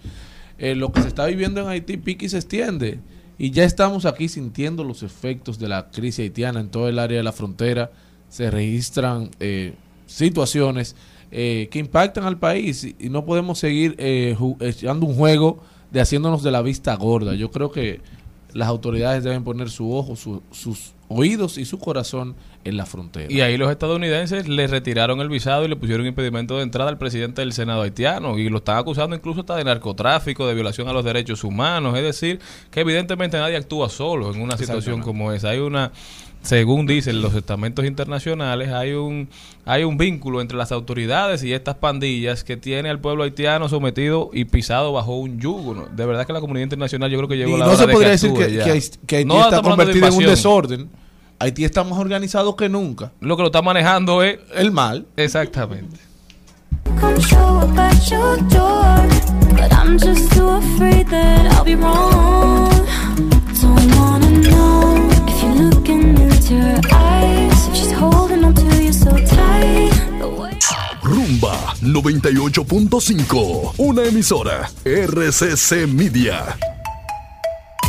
[0.58, 3.00] Eh, lo que se está viviendo en Haití pique y se extiende.
[3.38, 7.16] Y ya estamos aquí sintiendo los efectos de la crisis haitiana en todo el área
[7.16, 7.90] de la frontera.
[8.28, 9.74] Se registran eh,
[10.06, 10.94] situaciones
[11.32, 15.60] eh, que impactan al país y, no podemos seguir eh, echando un juego
[15.90, 17.34] de haciéndonos de la vista gorda.
[17.34, 18.00] Yo creo que
[18.52, 22.34] las autoridades deben poner su ojo, su- sus oídos y su corazón
[22.64, 23.32] en la frontera.
[23.32, 26.98] Y ahí los estadounidenses le retiraron el visado y le pusieron impedimento de entrada al
[26.98, 30.92] presidente del Senado haitiano y lo están acusando incluso hasta de narcotráfico, de violación a
[30.92, 31.96] los derechos humanos.
[31.96, 32.40] Es decir,
[32.70, 35.50] que evidentemente nadie actúa solo en una situación como esa.
[35.50, 35.92] Hay una,
[36.42, 39.28] según dicen los estamentos internacionales, hay un,
[39.64, 44.30] hay un vínculo entre las autoridades y estas pandillas que tiene al pueblo haitiano sometido
[44.32, 45.74] y pisado bajo un yugo.
[45.74, 45.86] ¿no?
[45.86, 47.86] De verdad que la comunidad internacional yo creo que llegó Y la no hora se
[47.86, 51.03] de podría decir actúe que, que que Haití No está de convertido en un desorden.
[51.44, 53.12] Haití está más organizado que nunca.
[53.20, 55.06] Lo que lo está manejando es el mal.
[55.14, 55.98] Exactamente.
[71.02, 76.73] Rumba 98.5, una emisora RCC Media.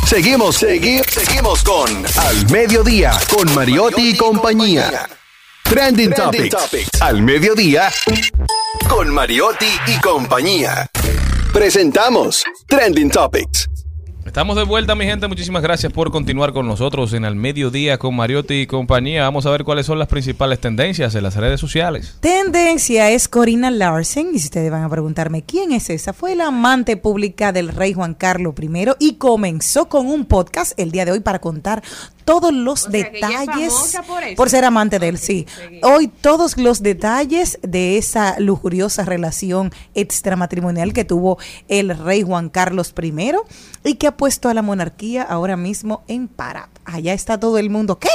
[0.06, 5.08] Seguimos, seguimos, seguimos con Al Mediodía, con Mariotti y compañía.
[5.64, 7.00] Trending, Topics.
[7.00, 7.90] Al Mediodía,
[8.88, 10.88] con Mariotti y compañía.
[11.52, 13.68] Presentamos Trending Topics.
[14.36, 15.28] Estamos de vuelta, mi gente.
[15.28, 19.22] Muchísimas gracias por continuar con nosotros en el mediodía con Mariotti y compañía.
[19.22, 22.18] Vamos a ver cuáles son las principales tendencias en las redes sociales.
[22.20, 26.48] Tendencia es Corina Larsen, y si ustedes van a preguntarme quién es esa, fue la
[26.48, 31.12] amante pública del rey Juan Carlos I y comenzó con un podcast el día de
[31.12, 31.82] hoy para contar
[32.26, 33.96] todos los O detalles
[34.36, 35.46] por ser amante de él, sí.
[35.82, 42.92] Hoy todos los detalles de esa lujuriosa relación extramatrimonial que tuvo el rey Juan Carlos
[43.00, 43.32] I
[43.84, 46.68] y que ha puesto a la monarquía ahora mismo en para.
[46.84, 47.98] Allá está todo el mundo.
[47.98, 48.08] ¿Qué?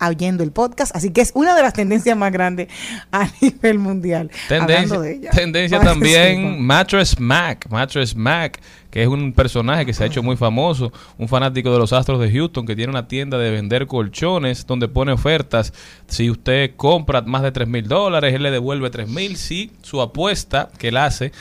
[0.00, 2.68] Oyendo el podcast, así que es una de las tendencias más grandes
[3.12, 4.30] a nivel mundial.
[4.48, 5.30] Tendencia, Hablando de ella.
[5.30, 6.60] tendencia también.
[6.64, 11.28] Mattress Mac, Mattress Mac, que es un personaje que se ha hecho muy famoso, un
[11.28, 15.12] fanático de los Astros de Houston que tiene una tienda de vender colchones donde pone
[15.12, 15.72] ofertas.
[16.06, 19.36] Si usted compra más de 3 mil dólares, él le devuelve 3 mil.
[19.36, 21.32] Si su apuesta que él hace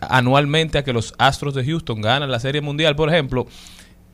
[0.00, 3.46] anualmente a que los Astros de Houston ganan la Serie Mundial, por ejemplo,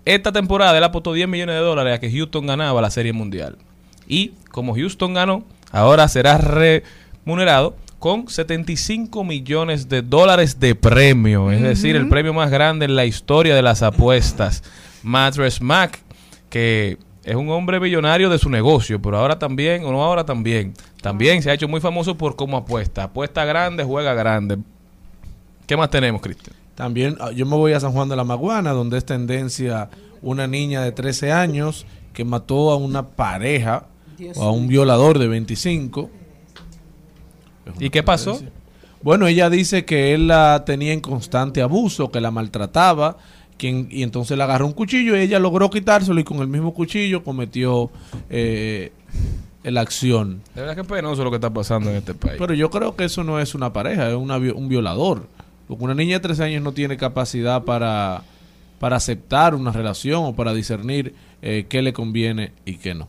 [0.04, 3.56] esta temporada él apostó 10 millones de dólares a que Houston ganaba la Serie Mundial.
[4.06, 11.50] Y como Houston ganó, ahora será remunerado con 75 millones de dólares de premio.
[11.50, 14.62] Es decir, el premio más grande en la historia de las apuestas.
[15.02, 16.00] Mattress Mac,
[16.50, 20.74] que es un hombre millonario de su negocio, pero ahora también, o no ahora también,
[21.00, 23.04] también se ha hecho muy famoso por cómo apuesta.
[23.04, 24.58] Apuesta grande, juega grande.
[25.66, 26.54] ¿Qué más tenemos, Cristian?
[26.74, 29.88] También ah, yo me voy a San Juan de la Maguana, donde es tendencia
[30.20, 33.86] una niña de 13 años que mató a una pareja
[34.36, 36.10] o a un violador de 25.
[37.80, 38.40] ¿Y qué pasó?
[39.02, 43.18] Bueno, ella dice que él la tenía en constante abuso, que la maltrataba,
[43.58, 46.72] quien, y entonces le agarró un cuchillo y ella logró quitárselo y con el mismo
[46.72, 47.90] cuchillo cometió
[48.30, 48.92] eh,
[49.62, 50.42] la acción.
[50.54, 52.36] De verdad que penoso lo que está pasando en este país.
[52.38, 55.26] Pero yo creo que eso no es una pareja, es una un violador.
[55.68, 58.22] Porque una niña de 13 años no tiene capacidad para,
[58.78, 63.08] para aceptar una relación o para discernir eh, qué le conviene y qué no.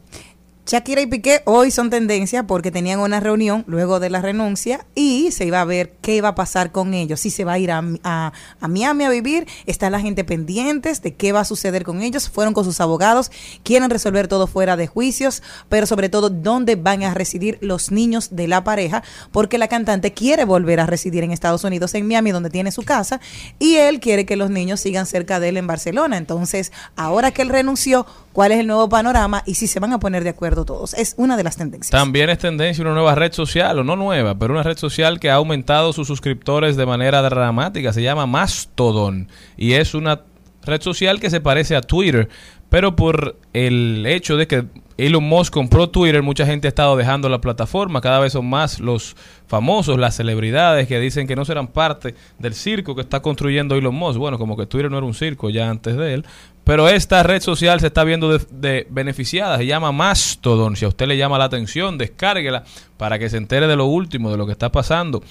[0.67, 5.29] Shakira y Piqué hoy son tendencia porque tenían una reunión luego de la renuncia y
[5.31, 7.19] se iba a ver qué iba a pasar con ellos.
[7.19, 8.33] Si se va a ir a, a,
[8.67, 12.29] Miami a vivir, está la gente pendientes de qué va a suceder con ellos.
[12.29, 13.29] Fueron con sus abogados,
[13.61, 18.35] quieren resolver todo fuera de juicios, pero sobre todo dónde van a residir los niños
[18.35, 22.31] de la pareja, porque la cantante quiere volver a residir en Estados Unidos, en Miami,
[22.31, 23.21] donde tiene su casa,
[23.59, 26.17] y él quiere que los niños sigan cerca de él en Barcelona.
[26.17, 29.99] Entonces, ahora que él renunció, ¿cuál es el nuevo panorama y si se van a
[29.99, 30.93] poner de acuerdo todos?
[30.93, 31.89] Es una de las tendencias.
[31.89, 35.29] También es tendencia una nueva red social, o no nueva, pero una red social que
[35.29, 37.93] ha aumentado sus suscriptores de manera dramática.
[37.93, 40.23] Se llama Mastodon y es una
[40.65, 42.27] red social que se parece a Twitter,
[42.67, 44.65] pero por el hecho de que
[44.97, 48.01] Elon Musk compró Twitter, mucha gente ha estado dejando la plataforma.
[48.01, 49.15] Cada vez son más los
[49.47, 53.95] famosos, las celebridades que dicen que no serán parte del circo que está construyendo Elon
[53.95, 54.17] Musk.
[54.17, 56.25] Bueno, como que Twitter no era un circo ya antes de él.
[56.65, 60.75] Pero esta red social se está viendo de, beneficiada, se llama Mastodon.
[60.75, 62.63] Si a usted le llama la atención, descárguela
[62.97, 65.21] para que se entere de lo último, de lo que está pasando.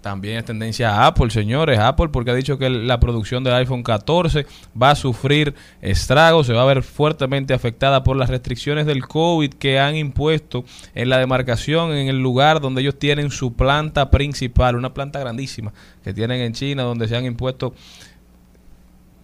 [0.00, 1.78] También es tendencia a Apple, señores.
[1.78, 4.46] Apple porque ha dicho que la producción del iPhone 14
[4.80, 9.52] va a sufrir estragos, se va a ver fuertemente afectada por las restricciones del COVID
[9.54, 10.64] que han impuesto
[10.94, 15.74] en la demarcación, en el lugar donde ellos tienen su planta principal, una planta grandísima
[16.02, 17.74] que tienen en China, donde se han impuesto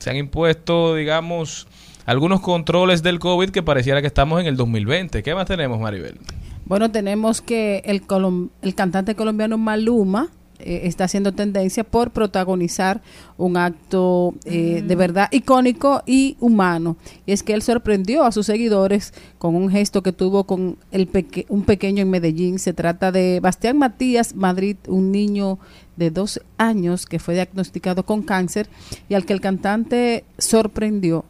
[0.04, 1.66] se han impuesto, digamos,
[2.04, 5.22] algunos controles del COVID que pareciera que estamos en el 2020.
[5.22, 6.18] ¿Qué más tenemos, Maribel?
[6.66, 10.28] Bueno, tenemos que el, colom- el cantante colombiano Maluma
[10.64, 13.02] eh, está haciendo tendencia por protagonizar
[13.36, 16.96] un acto eh, de verdad icónico y humano.
[17.26, 21.06] Y es que él sorprendió a sus seguidores con un gesto que tuvo con el
[21.06, 22.58] peque- un pequeño en Medellín.
[22.58, 25.58] Se trata de Bastián Matías Madrid, un niño
[25.96, 28.68] de 12 años que fue diagnosticado con cáncer
[29.08, 31.24] y al que el cantante sorprendió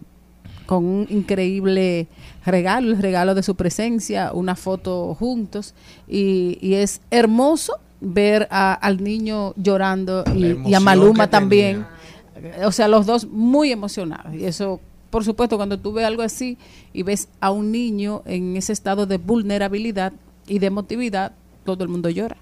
[0.66, 2.07] con un increíble
[2.47, 5.74] regalo, el regalo de su presencia, una foto juntos
[6.09, 7.74] y es hermoso
[8.05, 11.86] ver a- al niño llorando y, y a Maluma también,
[12.64, 14.34] o sea, los dos muy emocionados.
[14.34, 14.80] Y eso,
[15.11, 16.59] por supuesto, cuando tú ves algo así
[16.92, 20.12] y ves a un niño en ese estado de vulnerabilidad
[20.46, 21.32] y de emotividad,
[21.64, 22.36] todo el mundo llora.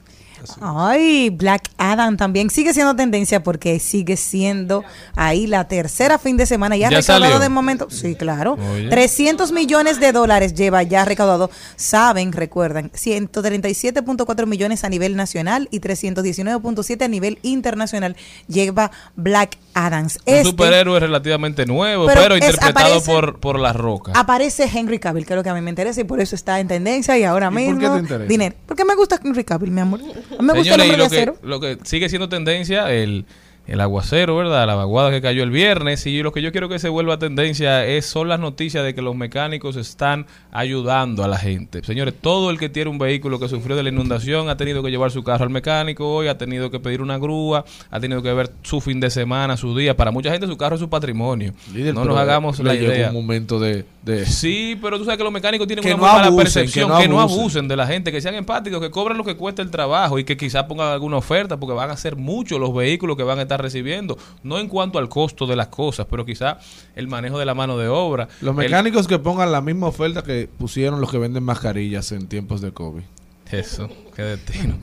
[0.61, 4.84] Ay, Black Adam también sigue siendo tendencia porque sigue siendo
[5.16, 6.76] ahí la tercera fin de semana.
[6.76, 7.38] Ya, ¿Ya recaudado salió?
[7.40, 7.88] de momento.
[7.90, 8.59] Sí, claro.
[8.74, 8.88] Oye.
[8.88, 11.51] 300 millones de dólares lleva ya recaudado.
[11.76, 18.16] Saben, recuerdan, 137.4 millones a nivel nacional y 319.7 a nivel internacional
[18.49, 20.18] lleva Black Adams.
[20.26, 24.12] Un Este superhéroe relativamente nuevo, Pero pero, es- interpretado aparece- por, por La Roca.
[24.14, 26.61] aparece Henry Cavill, que es lo que a mí me interesa y por eso está
[26.61, 28.28] en tendencia y ahora ¿Y por mismo qué te interesa?
[28.28, 28.55] dinero.
[28.66, 30.01] Porque me gusta Henry Cavill, mi amor.
[30.39, 33.24] A mí me gusta el Señores, y lo que, lo que sigue siendo tendencia, el
[33.66, 34.66] el aguacero, ¿verdad?
[34.66, 36.06] La vaguada que cayó el viernes.
[36.06, 39.02] Y lo que yo quiero que se vuelva tendencia es, son las noticias de que
[39.02, 41.82] los mecánicos están ayudando a la gente.
[41.84, 44.90] Señores, todo el que tiene un vehículo que sufrió de la inundación ha tenido que
[44.90, 48.32] llevar su carro al mecánico hoy, ha tenido que pedir una grúa, ha tenido que
[48.32, 49.96] ver su fin de semana, su día.
[49.96, 51.52] Para mucha gente su carro es su patrimonio.
[51.72, 53.08] Líder, no nos hagamos le la llegó idea.
[53.08, 56.02] un momento de, de- Sí, pero tú sabes que los mecánicos tienen Que una no
[56.02, 57.40] muy mala abusen, percepción, que que no no, abusen.
[57.40, 60.24] abusen de la gente, que sean empáticos, que cobren lo que cuesta el trabajo y
[60.24, 63.42] que quizás pongan alguna oferta, porque van a ser muchos los vehículos que van a
[63.42, 66.57] estar recibiendo, no en cuanto al costo de las cosas, pero quizás
[66.96, 68.28] el manejo de la mano de obra.
[68.40, 72.26] Los El- mecánicos que pongan la misma oferta que pusieron los que venden mascarillas en
[72.28, 73.03] tiempos de COVID.
[73.50, 74.78] Eso, qué destino.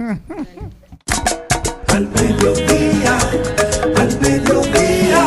[1.87, 3.17] Al mediodía,
[3.97, 5.25] al mediodía,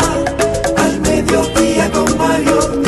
[0.77, 2.83] al mediodía con Mario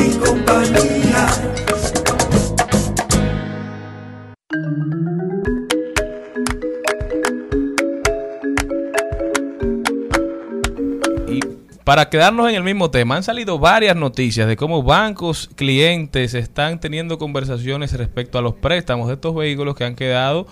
[11.85, 16.81] para quedarnos en el mismo tema, han salido varias noticias de cómo bancos, clientes están
[16.81, 20.47] teniendo conversaciones respecto a los préstamos de estos vehículos que han quedado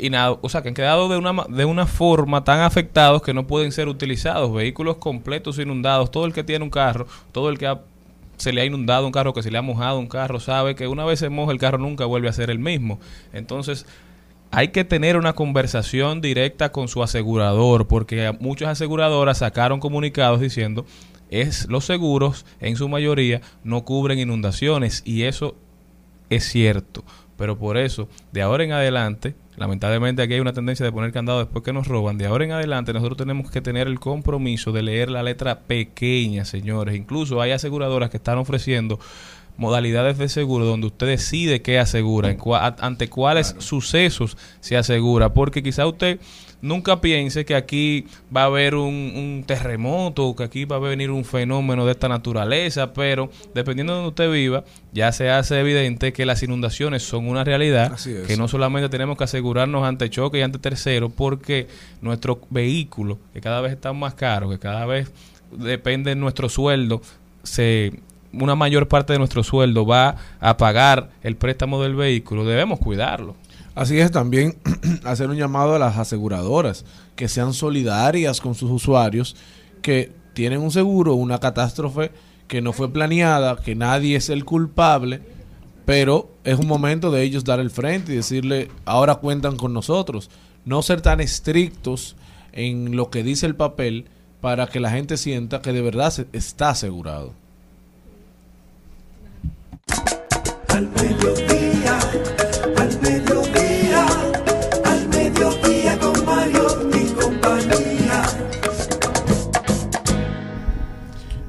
[0.00, 3.46] ina- o sea, que han quedado de una de una forma tan afectados que no
[3.46, 7.66] pueden ser utilizados, vehículos completos inundados, todo el que tiene un carro, todo el que
[7.66, 7.80] ha-
[8.36, 10.86] se le ha inundado un carro, que se le ha mojado un carro, sabe que
[10.86, 13.00] una vez se moja el carro nunca vuelve a ser el mismo.
[13.32, 13.84] Entonces,
[14.50, 20.86] hay que tener una conversación directa con su asegurador, porque muchas aseguradoras sacaron comunicados diciendo
[21.30, 25.56] es los seguros en su mayoría no cubren inundaciones y eso
[26.30, 27.04] es cierto.
[27.36, 31.38] Pero por eso, de ahora en adelante, lamentablemente aquí hay una tendencia de poner candado
[31.38, 32.18] después que nos roban.
[32.18, 36.44] De ahora en adelante nosotros tenemos que tener el compromiso de leer la letra pequeña,
[36.44, 36.96] señores.
[36.96, 38.98] Incluso hay aseguradoras que están ofreciendo
[39.58, 45.34] modalidades de seguro donde usted decide qué asegura, en cua- ante cuáles sucesos se asegura,
[45.34, 46.18] porque quizá usted
[46.60, 51.10] nunca piense que aquí va a haber un, un terremoto, que aquí va a venir
[51.10, 56.12] un fenómeno de esta naturaleza, pero dependiendo de donde usted viva, ya se hace evidente
[56.12, 58.26] que las inundaciones son una realidad, es.
[58.26, 61.68] que no solamente tenemos que asegurarnos ante choque y ante terceros, porque
[62.00, 65.10] nuestro vehículo, que cada vez está más caro, que cada vez
[65.52, 67.02] depende de nuestro sueldo,
[67.44, 68.00] se
[68.32, 73.34] una mayor parte de nuestro sueldo va a pagar el préstamo del vehículo, debemos cuidarlo.
[73.74, 74.56] Así es, también
[75.04, 76.84] hacer un llamado a las aseguradoras
[77.16, 79.36] que sean solidarias con sus usuarios,
[79.82, 82.10] que tienen un seguro, una catástrofe
[82.48, 85.20] que no fue planeada, que nadie es el culpable,
[85.84, 90.30] pero es un momento de ellos dar el frente y decirle, ahora cuentan con nosotros.
[90.64, 92.14] No ser tan estrictos
[92.52, 94.06] en lo que dice el papel
[94.40, 97.32] para que la gente sienta que de verdad se- está asegurado.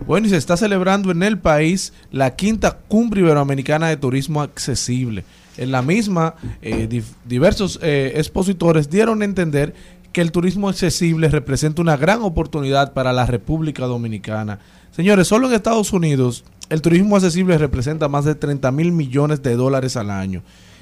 [0.10, 5.24] Bueno, y se está celebrando en el país la quinta cumbre iberoamericana de turismo accesible.
[5.56, 6.34] En la misma,
[6.64, 9.76] eh, diversos eh, expositores dieron a entender
[10.12, 14.58] que el turismo accesible representa una gran oportunidad para la República Dominicana.
[14.90, 19.56] Señores, solo en Estados Unidos el turismo accesible representa más de 30 mil millones de
[19.56, 20.42] dólares al año.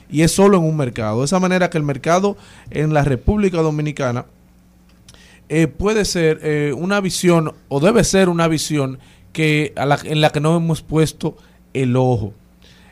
[0.09, 1.19] Y es solo en un mercado.
[1.19, 2.38] De esa manera que el mercado
[2.69, 4.25] en la República Dominicana
[5.49, 8.99] eh, puede ser una visión o debe ser una visión
[9.38, 11.38] que en la que no hemos puesto
[11.75, 12.33] el ojo.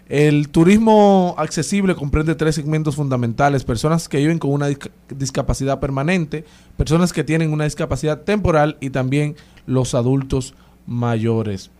[0.08, 3.64] El turismo accesible comprende tres segmentos fundamentales.
[3.64, 6.46] Personas que viven con una disca- discapacidad permanente,
[6.78, 9.36] personas que tienen una discapacidad temporal y también
[9.66, 10.54] los adultos
[10.86, 11.72] mayores.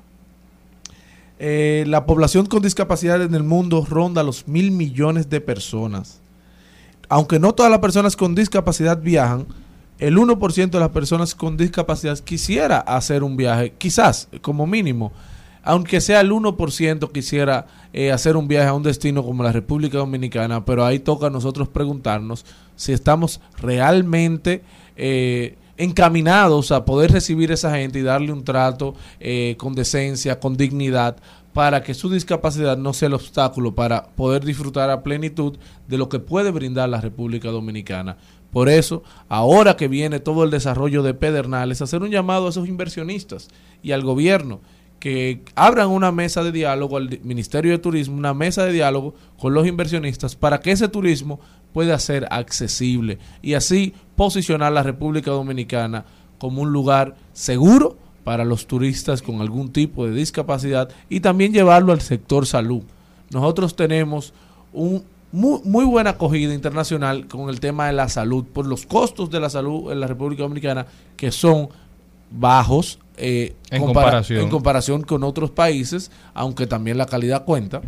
[1.38, 6.22] Eh, la población con discapacidad en el mundo ronda los mil millones de personas.
[7.08, 9.46] Aunque no todas las personas con discapacidad viajan,
[10.00, 15.12] el 1% de las personas con discapacidad quisiera hacer un viaje, quizás como mínimo,
[15.64, 19.98] aunque sea el 1% quisiera eh, hacer un viaje a un destino como la República
[19.98, 24.64] Dominicana, pero ahí toca a nosotros preguntarnos si estamos realmente
[24.96, 30.40] eh, encaminados a poder recibir a esa gente y darle un trato eh, con decencia,
[30.40, 31.18] con dignidad,
[31.56, 36.10] para que su discapacidad no sea el obstáculo para poder disfrutar a plenitud de lo
[36.10, 38.18] que puede brindar la República Dominicana.
[38.56, 42.70] Por eso, ahora que viene todo el desarrollo de Pedernales, hacer un llamado a esos
[42.70, 43.50] inversionistas
[43.84, 44.62] y al gobierno
[44.98, 49.54] que abran una mesa de diálogo al Ministerio de Turismo, una mesa de diálogo con
[49.54, 51.42] los inversionistas para que ese turismo
[51.74, 56.06] pueda ser accesible y así posicionar la República Dominicana
[56.38, 61.92] como un lugar seguro para los turistas con algún tipo de discapacidad y también llevarlo
[61.92, 62.84] al sector salud.
[63.32, 64.34] Nosotros tenemos
[64.72, 69.30] un muy, muy buena acogida internacional con el tema de la salud, por los costos
[69.30, 70.86] de la salud en la República Dominicana
[71.18, 71.70] que son
[72.32, 74.40] bajos eh, En compara- comparación.
[74.42, 77.82] en comparación con otros países, aunque también la calidad cuenta.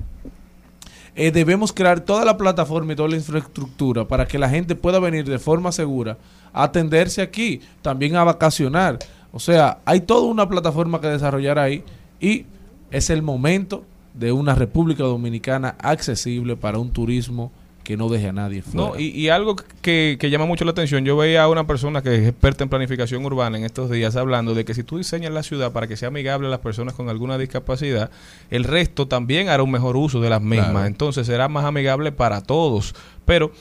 [1.15, 4.99] Eh, debemos crear toda la plataforma y toda la infraestructura para que la gente pueda
[4.99, 6.17] venir de forma segura
[6.53, 8.99] a atenderse aquí, también a vacacionar.
[9.31, 11.83] O sea, hay toda una plataforma que desarrollar ahí
[12.19, 12.45] y
[12.91, 13.83] es el momento
[14.17, 17.51] de una República Dominicana accesible para un turismo
[17.87, 18.89] que no deje a nadie fuera.
[18.89, 22.01] No, y, y algo que, que llama mucho la atención, yo veía a una persona
[22.01, 25.31] que es experta en planificación urbana en estos días hablando de que si tú diseñas
[25.31, 28.11] la ciudad para que sea amigable a las personas con alguna discapacidad,
[28.49, 30.71] el resto también hará un mejor uso de las mismas.
[30.71, 30.85] Claro.
[30.85, 32.93] Entonces será más amigable para todos.
[33.23, 33.53] Pero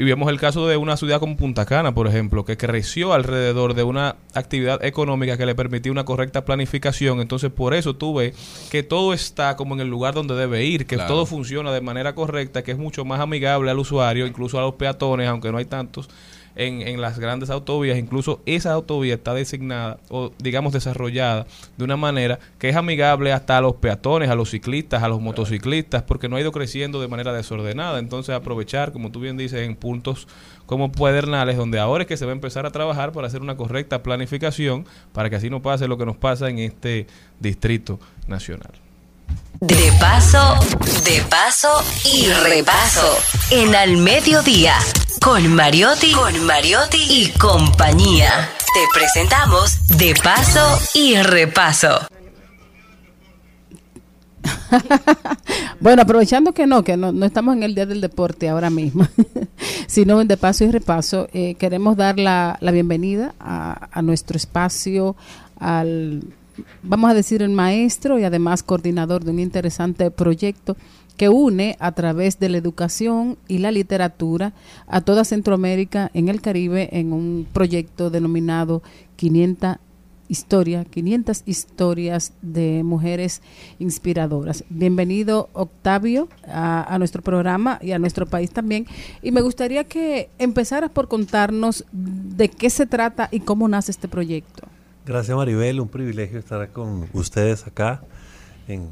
[0.00, 3.74] y vemos el caso de una ciudad como Punta Cana, por ejemplo, que creció alrededor
[3.74, 7.20] de una actividad económica que le permitía una correcta planificación.
[7.20, 8.34] Entonces, por eso tú ves
[8.70, 11.12] que todo está como en el lugar donde debe ir, que Claro.
[11.12, 14.76] todo funciona de manera correcta, que es mucho más amigable al usuario, incluso a los
[14.76, 16.08] peatones, aunque no hay tantos
[16.56, 17.98] en, en las grandes autovías.
[17.98, 21.46] Incluso esa autovía está designada o, digamos, desarrollada
[21.76, 25.20] de una manera que es amigable hasta a los peatones, a los ciclistas, a los
[25.20, 27.98] motociclistas, porque no ha ido creciendo de manera desordenada.
[27.98, 30.26] Entonces, aprovechar, como tú bien dices, en puntos
[30.66, 33.56] como Pedernales, donde ahora es que se va a empezar a trabajar para hacer una
[33.56, 37.06] correcta planificación, para que así no pase lo que nos pasa en este
[37.40, 37.98] distrito
[38.28, 38.79] nacional.
[39.60, 40.56] De paso,
[41.04, 41.68] de paso
[42.04, 43.18] y repaso.
[43.50, 44.74] En Al Mediodía,
[45.20, 48.50] con Mariotti, con Mariotti y compañía.
[48.72, 52.00] Te presentamos De paso y repaso.
[55.80, 59.06] Bueno, aprovechando que no, que no, no estamos en el Día del Deporte ahora mismo,
[59.86, 64.36] sino en De Paso y Repaso, eh, queremos dar la, la bienvenida a, a nuestro
[64.36, 65.16] espacio,
[65.58, 66.22] al,
[66.82, 70.76] vamos a decir, el maestro y además coordinador de un interesante proyecto
[71.16, 74.54] que une a través de la educación y la literatura
[74.86, 78.82] a toda Centroamérica en el Caribe en un proyecto denominado
[79.16, 79.76] 500
[80.30, 83.42] historia, 500 historias de mujeres
[83.80, 84.64] inspiradoras.
[84.70, 88.86] Bienvenido Octavio a, a nuestro programa y a nuestro país también.
[89.22, 94.08] Y me gustaría que empezaras por contarnos de qué se trata y cómo nace este
[94.08, 94.69] proyecto.
[95.10, 98.00] Gracias Maribel, un privilegio estar con ustedes acá
[98.68, 98.86] en,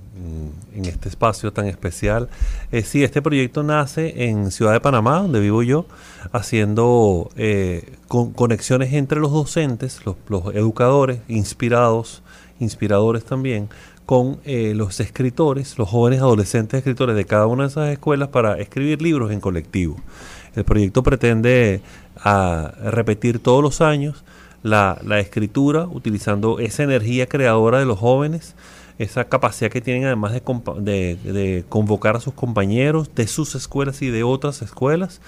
[0.74, 2.28] este espacio tan especial.
[2.72, 5.86] Eh, sí, este proyecto nace en Ciudad de Panamá, donde vivo yo,
[6.32, 12.24] haciendo eh, con- conexiones entre los docentes, los, los educadores, inspirados,
[12.58, 13.68] inspiradores también,
[14.04, 18.58] con eh, los escritores, los jóvenes adolescentes escritores de cada una de esas escuelas para
[18.58, 19.94] escribir libros en colectivo.
[20.56, 21.80] El proyecto pretende
[22.16, 24.24] ah, repetir todos los años
[24.62, 28.54] la, la escritura utilizando esa energía creadora de los jóvenes,
[28.98, 34.24] esa capacidad que tienen además de, convocar a sus compañeros de sus escuelas y de
[34.24, 35.20] otras escuelas.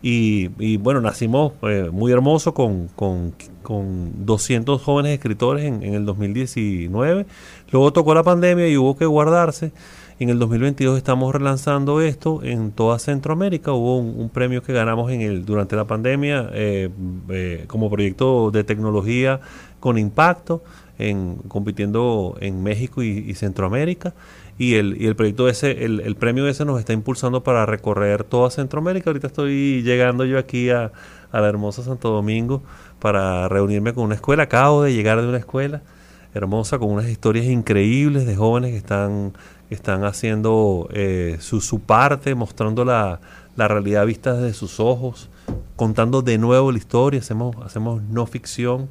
[0.00, 5.94] Y, y bueno, nacimos eh, muy hermoso con, con, con 200 jóvenes escritores en, en
[5.94, 7.26] el 2019.
[7.70, 9.72] Luego tocó la pandemia y hubo que guardarse.
[10.20, 13.70] En el 2022 estamos relanzando esto en toda Centroamérica.
[13.72, 16.90] Hubo un, premio que ganamos en el durante la pandemia eh,
[17.28, 19.38] eh, como proyecto de tecnología
[19.78, 20.64] con impacto,
[20.98, 24.12] en, compitiendo en México y, y Centroamérica.
[24.58, 28.24] Y el, y el proyecto ese, el, el premio ese nos está impulsando para recorrer
[28.24, 29.10] toda Centroamérica.
[29.10, 30.90] Ahorita estoy llegando yo aquí a,
[31.30, 32.64] a la hermosa Santo Domingo
[32.98, 34.42] para reunirme con una escuela.
[34.42, 35.80] Acabo de llegar de una escuela
[36.34, 39.32] hermosa con unas historias increíbles de jóvenes que están,
[39.70, 43.20] están haciendo eh, su, su parte, mostrando la,
[43.56, 45.28] la realidad vista desde sus ojos,
[45.76, 48.88] contando de nuevo la historia, hacemos, hacemos no ficción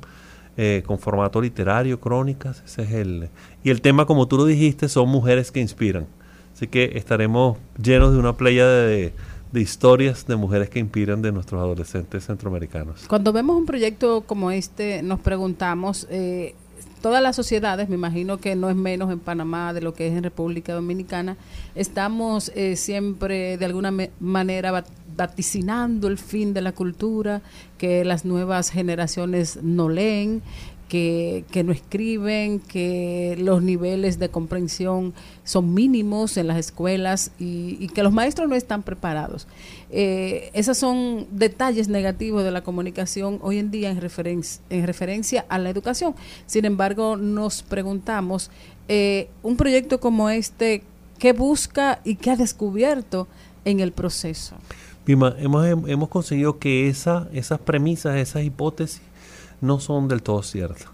[0.55, 3.29] eh, con formato literario, crónicas, ese es el...
[3.63, 6.07] Y el tema, como tú lo dijiste, son mujeres que inspiran.
[6.53, 9.13] Así que estaremos llenos de una playa de,
[9.51, 13.05] de historias de mujeres que inspiran de nuestros adolescentes centroamericanos.
[13.07, 16.55] Cuando vemos un proyecto como este, nos preguntamos, eh,
[17.01, 20.13] todas las sociedades, me imagino que no es menos en Panamá de lo que es
[20.13, 21.37] en República Dominicana,
[21.75, 24.83] estamos eh, siempre de alguna manera va-
[25.15, 27.41] vaticinando el fin de la cultura,
[27.77, 30.41] que las nuevas generaciones no leen,
[30.87, 35.13] que, que no escriben, que los niveles de comprensión
[35.43, 39.47] son mínimos en las escuelas y, y que los maestros no están preparados.
[39.89, 45.45] Eh, esos son detalles negativos de la comunicación hoy en día en, referen- en referencia
[45.49, 46.15] a la educación.
[46.45, 48.49] Sin embargo, nos preguntamos,
[48.87, 50.83] eh, un proyecto como este,
[51.19, 53.27] ¿qué busca y qué ha descubierto
[53.65, 54.55] en el proceso?
[55.03, 59.01] Pima, hemos, hemos conseguido que esa, esas premisas, esas hipótesis
[59.61, 60.87] no son del todo ciertas.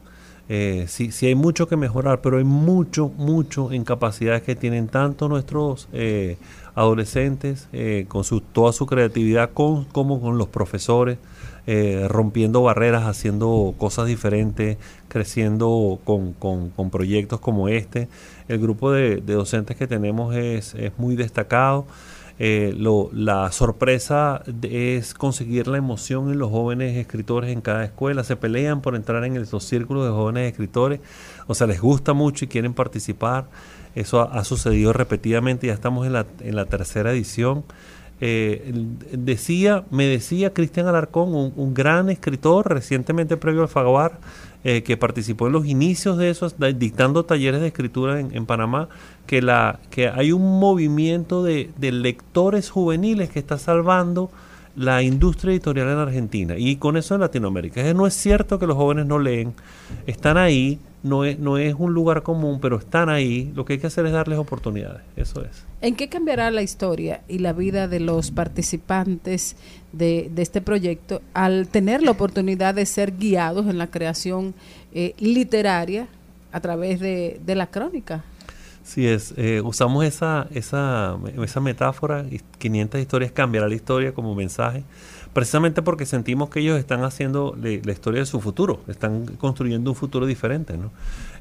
[0.50, 5.30] Eh, sí, hay mucho que mejorar, pero hay mucho, mucho en capacidades que tienen tanto
[5.30, 6.38] nuestros eh,
[6.76, 11.18] adolescentes, eh, con su, toda su creatividad, con, como con los profesores,
[11.66, 14.78] eh, rompiendo barreras, haciendo cosas diferentes,
[15.08, 18.10] creciendo con, con- con proyectos como este.
[18.50, 21.86] El grupo de, de docentes que tenemos es, es muy destacado.
[22.40, 28.24] Eh, lo- la sorpresa es conseguir la emoción en los jóvenes escritores en cada escuela.
[28.24, 31.00] Se pelean por entrar en el- los círculos de jóvenes escritores.
[31.48, 33.46] O sea, les gusta mucho y quieren participar.
[33.96, 35.68] Eso ha, sucedido repetidamente.
[35.68, 37.64] Ya estamos en la, en la tercera edición.
[38.22, 38.72] Eh,
[39.12, 44.20] decía, me decía Cristian Alarcón, un, un gran escritor recientemente previo al Faguar,
[44.64, 48.46] eh, que participó en los inicios de esos, da- dictando talleres de escritura en, en
[48.46, 48.90] Panamá,
[49.28, 54.32] que, la, que hay un movimiento de, de lectores juveniles que está salvando
[54.76, 57.94] la industria editorial en Argentina y con eso en Latinoamérica.
[57.94, 59.54] No es cierto que los jóvenes no leen,
[60.08, 63.52] están ahí, no es, no es un lugar común, pero están ahí.
[63.56, 65.64] Lo que hay que hacer es darles oportunidades, eso es.
[65.82, 69.58] ¿En qué cambiará la historia y la vida de los participantes
[69.94, 74.54] de, de este proyecto al tener la oportunidad de ser guiados en la creación
[74.94, 76.08] eh, literaria
[76.52, 78.24] a través de, de la crónica?
[78.84, 84.36] Sí, es, eh, usamos esa, esa, esa metáfora, y 500 historias cambiará la historia como
[84.36, 84.84] mensaje,
[85.32, 89.96] precisamente porque sentimos que ellos están haciendo la historia de su futuro, están construyendo un
[89.96, 90.92] futuro diferente, ¿no?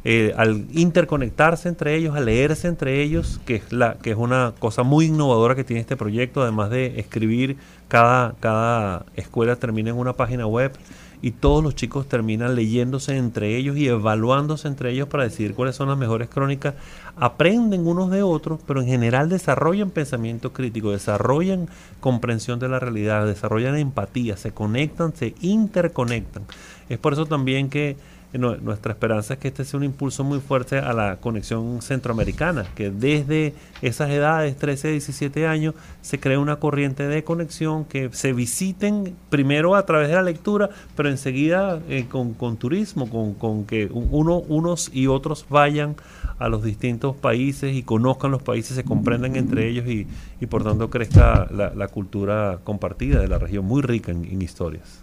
[0.04, 4.54] Eh, al interconectarse entre ellos, al leerse entre ellos, que es, la, que es una
[4.58, 7.56] cosa muy innovadora que tiene este proyecto, además de escribir,
[7.92, 10.72] cada, cada escuela termina en una página web
[11.20, 15.76] y todos los chicos terminan leyéndose entre ellos y evaluándose entre ellos para decidir cuáles
[15.76, 16.72] son las mejores crónicas.
[17.16, 21.68] Aprenden unos de otros, pero en general desarrollan pensamiento crítico, desarrollan
[22.00, 26.44] comprensión de la realidad, desarrollan empatía, se conectan, se interconectan.
[26.88, 27.98] Es por eso también que
[28.38, 32.66] nu- nuestra esperanza es que este sea un impulso muy fuerte a la conexión centroamericana,
[32.74, 38.32] que desde esas edades, 13, 17 años, se crea una corriente de conexión, que se
[38.32, 43.64] visiten primero a través de la lectura, pero enseguida eh, con, con turismo, con, con
[43.64, 45.96] que uno, unos y otros vayan
[46.38, 50.06] a los distintos países y conozcan los países, se comprendan entre ellos y,
[50.40, 55.02] y por tanto crezca la, cultura compartida de la región, muy rica en historias.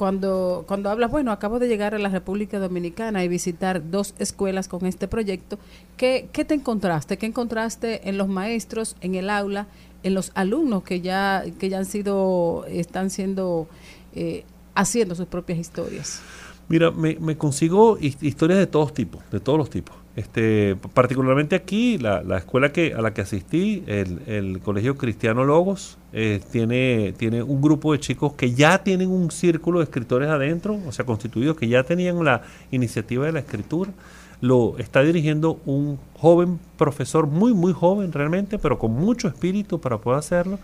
[0.00, 4.66] Cuando, cuando hablas, bueno, acabo de llegar a la República Dominicana y visitar dos escuelas
[4.66, 5.58] con este proyecto,
[5.98, 7.18] ¿qué, qué te encontraste?
[7.18, 9.66] ¿Qué encontraste en los maestros, en el aula,
[10.02, 13.68] en los alumnos que ya, que ya han sido, están siendo,
[14.14, 14.44] eh,
[14.74, 16.22] haciendo sus propias historias?
[16.70, 19.94] Mira, me, me consigo his- historias de todos tipos, de todos los tipos.
[20.16, 25.44] Este, particularmente aquí, la, la escuela que, a la que asistí, el, el Colegio Cristiano
[25.44, 30.28] Logos, eh, tiene, tiene un grupo de chicos que ya tienen un círculo de escritores
[30.28, 33.92] adentro, o sea, constituidos, que ya tenían la iniciativa de la escritura.
[34.40, 39.98] Lo está dirigiendo un joven profesor, muy, muy joven realmente, pero con mucho espíritu para
[39.98, 40.58] poder hacerlo.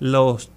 [0.00, 0.50] Los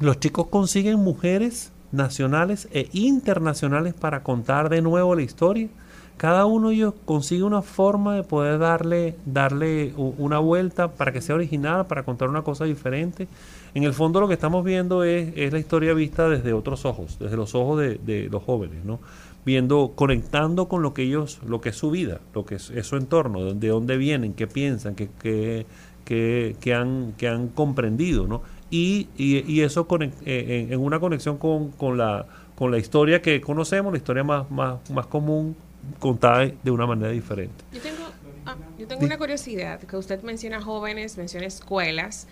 [0.00, 5.68] los chicos consiguen mujeres nacionales e internacionales para contar de nuevo la historia.
[6.16, 11.20] Cada uno de ellos consigue una forma de poder darle, darle una vuelta para que
[11.20, 13.26] sea original, para contar una cosa diferente.
[13.74, 17.18] En el fondo lo que estamos viendo es, es la historia vista desde otros ojos,
[17.18, 19.00] desde los ojos de, los jóvenes, ¿no?
[19.44, 22.96] Viendo, conectando con lo que ellos, lo que es su vida, lo que es, su
[22.96, 25.66] entorno, de dónde vienen, qué piensan, qué, qué,
[26.04, 28.42] qué- qué han, que han comprendido, ¿no?
[28.70, 33.20] Y, y, y eso eh, en, en una conexión con, con, la, con la historia
[33.20, 35.56] que conocemos, la historia más, más, más común,
[35.98, 37.64] contada de una manera diferente.
[37.72, 38.04] Yo tengo,
[38.46, 42.26] ah, yo tengo una curiosidad, que usted menciona jóvenes, menciona escuelas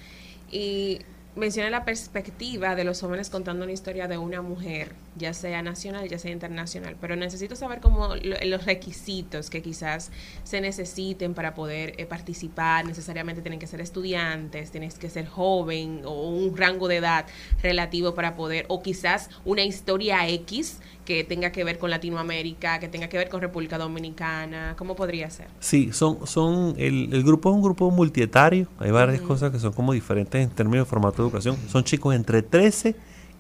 [0.51, 1.01] y
[1.35, 6.07] menciona la perspectiva de los jóvenes contando una historia de una mujer, ya sea nacional,
[6.07, 10.11] ya sea internacional, pero necesito saber cómo lo- los requisitos que quizás
[10.45, 16.03] se necesiten para poder eh, participar, necesariamente tienen que ser estudiantes, tienes que ser joven
[16.05, 17.25] o un rango de edad
[17.63, 22.89] relativo para poder, o quizás una historia X que tenga que ver con Latinoamérica, que
[22.89, 25.47] tenga que ver con República Dominicana, ¿cómo podría ser?
[25.61, 29.73] Sí, son, son el, el grupo es un grupo multietario, hay varias cosas que son
[29.73, 31.57] como diferentes en términos de formato de educación.
[31.69, 32.95] Son chicos entre 13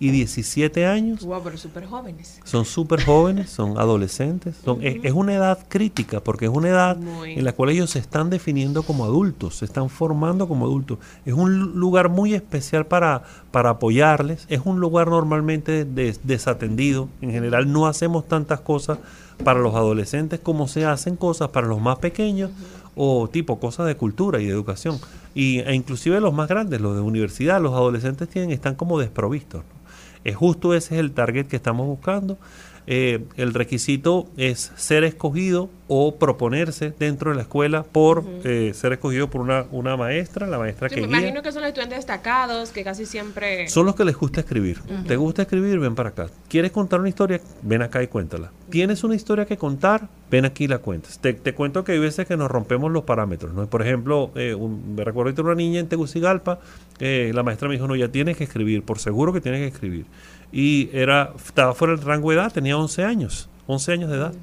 [0.04, 1.24] y 17 años.
[1.24, 2.40] Wow, pero súper jóvenes.
[2.42, 4.56] Son súper jóvenes, son adolescentes.
[4.64, 7.34] Son, es, es una edad crítica porque es una edad Muy.
[7.34, 10.98] en la cual ellos se están definiendo como adultos, se están formando como adultos.
[11.24, 13.22] Es un lu- lugar muy especial para,
[13.52, 14.44] para apoyarles.
[14.48, 17.08] Es un lugar normalmente des- desatendido.
[17.20, 18.98] En general no hacemos tantas cosas
[19.44, 22.50] para los adolescentes como se hacen cosas para los más pequeños
[22.96, 24.98] o tipo cosas de cultura y de educación.
[25.34, 29.62] Y, e inclusive los más grandes, los de universidad, los adolescentes tienen, están como desprovistos.
[29.62, 29.81] ¿no?
[30.24, 32.38] Es justo ese es el target que estamos buscando.
[32.86, 38.92] Eh, el requisito es ser escogido o proponerse dentro de la escuela por eh, ser
[38.94, 41.18] escogido por una, una maestra, la maestra Sí, que me guía.
[41.18, 43.68] imagino que son los estudiantes destacados que casi siempre...
[43.68, 44.80] Son los que les gusta escribir.
[45.06, 45.78] ¿Te gusta escribir?
[45.78, 46.28] Ven para acá.
[46.48, 47.40] ¿Quieres contar una historia?
[47.62, 48.50] Ven acá y cuéntala.
[48.70, 50.08] ¿Tienes una historia que contar?
[50.30, 51.18] Ven aquí y la cuentas.
[51.18, 53.52] Te, te cuento que hay veces que nos rompemos los parámetros.
[53.52, 53.66] ¿no?
[53.68, 56.58] Por ejemplo, eh, un- me recuerdo que una niña en Tegucigalpa,
[57.00, 59.66] eh, la maestra me dijo, no, ya tienes que escribir, por seguro que tienes que
[59.66, 60.06] escribir.
[60.52, 64.34] Y era, estaba fuera del rango de edad, tenía 11 años, 11 años de edad,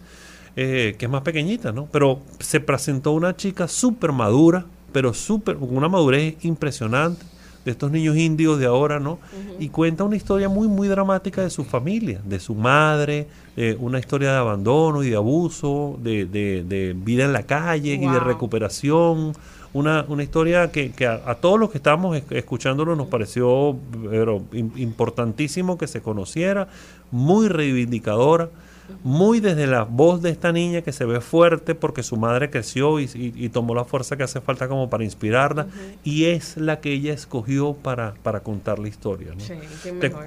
[0.56, 1.88] eh, que es más pequeñita, ¿no?
[1.91, 7.23] Pero se presentó una chica súper madura, pero súper, con una madurez impresionante
[7.69, 9.19] de estos niños indios de ahora, ¿no?
[9.59, 13.99] Y cuenta una historia muy, muy dramática de su familia, de su madre, eh, una
[13.99, 18.19] historia de abandono y de abuso, de, de- de vida en la calle y de
[18.19, 19.33] recuperación.
[19.71, 23.75] Una, una historia que, que a, a todos los que estábamos esc- escuchándolo nos pareció
[24.09, 26.67] pero, im- importantísimo que se conociera,
[27.11, 28.49] muy reivindicadora
[29.03, 32.99] muy desde la voz de esta niña que se ve fuerte porque su madre creció
[32.99, 35.67] y, y- y tomó la fuerza que hace falta como para inspirarla
[36.03, 39.33] y es la que ella escogió para, para contar la historia.
[39.33, 39.39] ¿no?
[39.39, 39.53] Sí,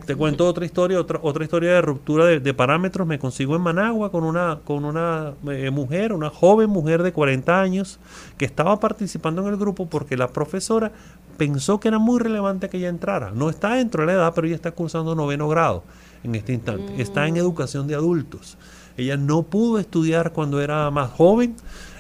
[0.07, 3.07] te cuento otra historia, otra, otra historia de ruptura de, de parámetros.
[3.07, 7.61] Me consigo en Managua con una, con una eh, mujer, una joven mujer de 40
[7.61, 7.99] años,
[8.39, 10.93] que estaba participando en el grupo porque la profesora
[11.37, 13.31] pensó que era muy relevante que ella entrara.
[13.33, 15.83] No está dentro de la edad, pero ella está cursando noveno grado
[16.25, 17.01] en este instante.
[17.01, 18.57] Está en educación de adultos.
[18.97, 21.55] Ella no pudo estudiar cuando era más joven.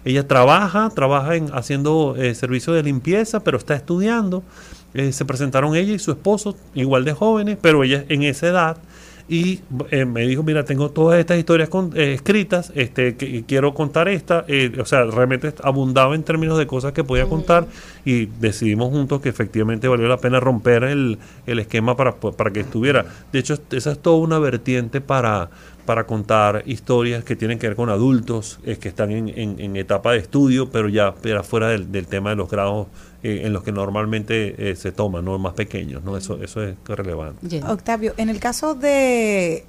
[0.05, 4.43] Ella trabaja, trabaja en haciendo eh, servicio de limpieza, pero está estudiando.
[4.94, 8.77] Eh, se presentaron ella y su esposo, igual de jóvenes, pero ella en esa edad.
[9.28, 13.43] Y eh, me dijo, mira, tengo todas estas historias con- eh, escritas, este, que, y
[13.44, 14.44] quiero contar esta.
[14.49, 17.66] eh, o sea, realmente abundaba en términos de cosas que podía contar
[18.05, 22.61] y decidimos juntos que efectivamente valió la pena romper el, el esquema para, para que
[22.61, 23.07] estuviera.
[23.32, 25.51] De hecho, esa es toda una vertiente para,
[25.86, 29.77] para contar historias que tienen que ver con adultos eh, que están en, en- en
[29.77, 32.89] etapa de estudio, pero ya, ya fuera del, del tema de los grados
[33.23, 36.03] eh, en los que normalmente eh, se toman, no más pequeños.
[36.05, 36.16] ¿no?
[36.16, 37.62] Eso, eso es relevante.
[37.66, 39.65] Octavio, en el caso de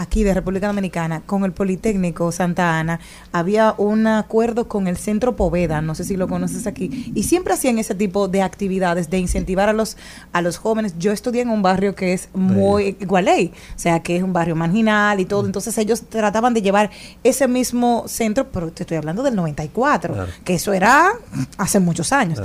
[0.00, 3.00] aquí de República Dominicana, con el Politécnico Santa Ana,
[3.32, 7.52] había un acuerdo con el Centro Poveda, no sé si lo conoces aquí, y siempre
[7.54, 9.96] hacían ese tipo de actividades de incentivar a los
[10.32, 10.94] a los jóvenes.
[11.00, 14.54] Yo estudié en un barrio que es muy Gualey, o sea, que es un barrio
[14.54, 16.90] marginal y todo, entonces ellos trataban de llevar
[17.24, 20.30] ese mismo centro, pero te estoy hablando del 94, Claro.
[20.44, 21.10] que eso era
[21.56, 22.38] hace muchos años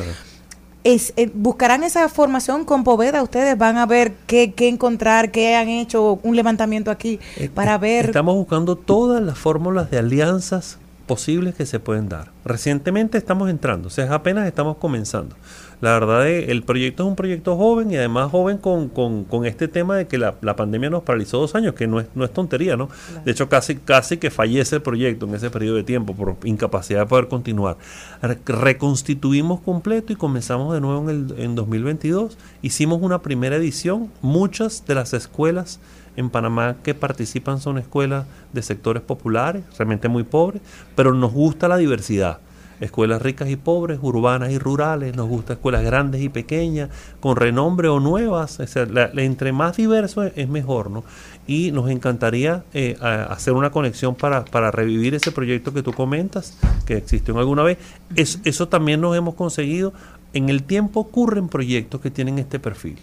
[0.84, 5.56] es, eh, buscarán esa formación con Poveda, ustedes van a ver qué, qué encontrar, qué
[5.56, 7.20] han hecho, un levantamiento aquí
[7.54, 8.08] para ver.
[8.08, 12.32] Estamos buscando todas las fórmulas de alianzas posibles que se pueden dar.
[12.46, 15.36] Recientemente estamos entrando, o sea, apenas estamos comenzando.
[15.84, 19.46] La verdad, eh, el proyecto es un proyecto joven y además joven con, con- con
[19.46, 22.24] este tema de que la, la pandemia nos paralizó dos años, que no es, no
[22.24, 22.88] es tontería, ¿no?
[23.26, 27.02] De hecho, casi, casi que fallece el proyecto en ese periodo de tiempo por incapacidad
[27.02, 27.76] de poder continuar.
[28.22, 32.38] Re- reconstituimos completo y comenzamos de nuevo en, el, en 2022.
[32.62, 34.10] Hicimos una primera edición.
[34.22, 35.82] Muchas de las escuelas
[36.16, 40.62] en Panamá que participan son escuelas de sectores populares, realmente muy pobres,
[40.96, 42.40] pero nos gusta la diversidad.
[42.84, 46.90] Escuelas ricas y pobres, urbanas y rurales, nos gusta escuelas grandes y pequeñas,
[47.20, 51.04] con renombre o nuevas, o sea, la- la- entre más diverso es, es mejor, ¿no?
[51.48, 55.94] Y nos encantaría eh, a- hacer una conexión para, para revivir ese proyecto que tú
[55.94, 57.78] comentas, que existió alguna vez.
[58.16, 59.94] Es- eso también nos hemos conseguido.
[60.34, 62.98] En el tiempo ocurren proyectos que tienen este perfil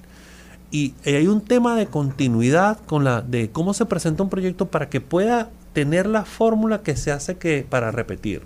[0.73, 4.67] y eh, hay un tema de continuidad con la de cómo se presenta un proyecto
[4.67, 8.43] para que pueda tener la fórmula que se hace que para repetir.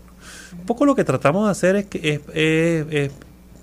[0.61, 3.11] Un poco lo que tratamos de hacer es que es,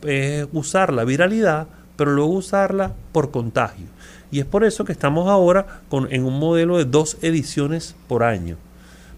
[0.04, 3.86] es- usar la viralidad, pero luego usarla por contagio.
[4.32, 8.24] Y es por eso que estamos ahora con, en un modelo de dos ediciones por
[8.24, 8.58] año,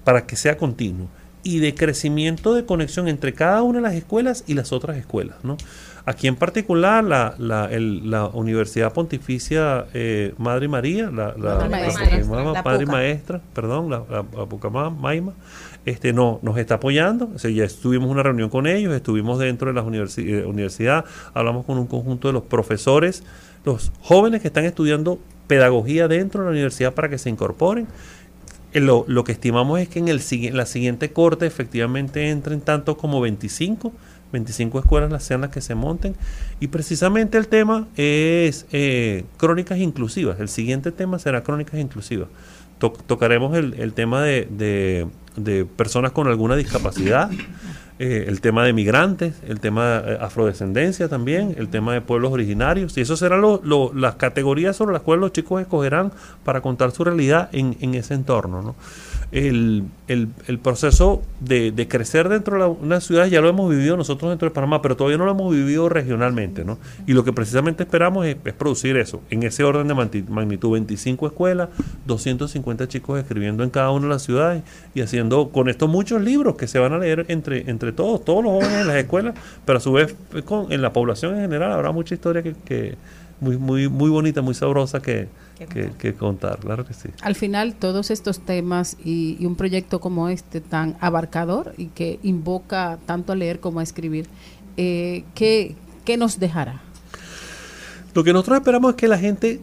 [0.03, 1.07] para que sea continuo.
[1.43, 5.35] Y de crecimiento de conexión entre cada una de las escuelas y las otras escuelas.
[5.43, 5.57] ¿no?
[6.05, 11.55] Aquí en particular, la, la, el- la Universidad Pontificia eh, Madre María, la, la,
[12.65, 13.37] Madre Maestra.
[13.37, 15.33] Madre perdón, la, la, la Pucamama, Maima,
[15.85, 17.29] este, no, nos está apoyando.
[17.33, 20.45] O sea, ya estuvimos en una reunión con ellos, estuvimos dentro de la universi- eh,
[20.45, 23.23] universidad, hablamos con un conjunto de los profesores,
[23.63, 27.87] los jóvenes que están estudiando pedagogía dentro de la universidad para que se incorporen.
[28.73, 30.19] Eh, Lo, lo que estimamos es que en el,
[30.51, 33.93] la siguiente corte efectivamente entren tanto como 25,
[34.33, 36.15] 25 escuelas las sean las que se monten.
[36.59, 40.39] Y precisamente el tema es eh, crónicas inclusivas.
[40.41, 42.27] El siguiente tema será crónicas inclusivas.
[42.79, 45.07] To- tocaremos el, tema de, de-
[45.65, 47.29] personas con alguna discapacidad.
[47.99, 52.97] eh, el tema de migrantes, el tema de afrodescendencia también, el tema de pueblos originarios.
[52.97, 53.61] Y eso serán lo-
[53.93, 56.11] las categorías sobre las cuales los chicos escogerán
[56.43, 58.61] para contar su realidad en, en ese entorno.
[58.63, 58.75] ¿no?
[59.33, 60.29] El, el-
[60.59, 64.47] proceso de, de crecer dentro de la- una ciudad ya lo hemos vivido nosotros dentro
[64.47, 66.63] de Panamá, pero todavía no lo hemos vivido regionalmente.
[66.63, 66.77] ¿no?
[67.07, 69.95] Y lo que precisamente esperamos es, producir eso, en ese orden de
[70.29, 71.69] magnitud, 25 escuelas,
[72.05, 74.61] 250 chicos escribiendo en cada una de las ciudades
[74.93, 78.43] y haciendo con esto muchos libros que se van a leer entre, entre todos, todos
[78.43, 79.33] los jóvenes en las escuelas,
[79.65, 82.53] pero a su vez eh, con, en la población en general habrá mucha historia que,
[82.65, 82.95] que
[83.41, 85.27] muy, muy, muy bonita, muy sabrosa que,
[85.57, 87.09] que, que contar, claro que sí.
[87.21, 92.19] Al final, todos estos temas y, y un proyecto como este tan abarcador y que
[92.23, 94.27] invoca tanto a leer como a escribir,
[94.77, 95.75] eh, ¿qué,
[96.05, 96.81] qué nos dejará?
[98.13, 99.59] Lo que nosotros esperamos es que la gente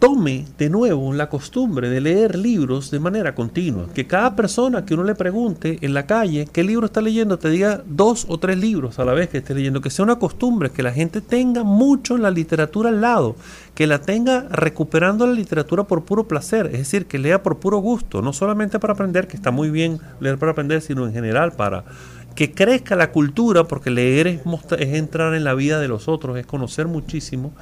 [0.00, 3.86] tome de nuevo la costumbre de leer libros de manera continua.
[3.94, 7.50] Que cada persona que uno le pregunte en la calle qué libro está leyendo, te
[7.50, 9.82] diga dos o tres libros a la vez que esté leyendo.
[9.82, 13.36] Que sea una costumbre, que la gente tenga mucho la literatura al lado,
[13.74, 17.78] que la tenga recuperando la literatura por puro placer, es decir, que lea por puro
[17.78, 21.52] gusto, no solamente para aprender, que está muy bien leer para aprender, sino en general
[21.52, 21.84] para
[22.34, 24.40] que crezca la cultura, porque leer es,
[24.78, 27.52] es entrar en la vida de los otros, es conocer muchísimo,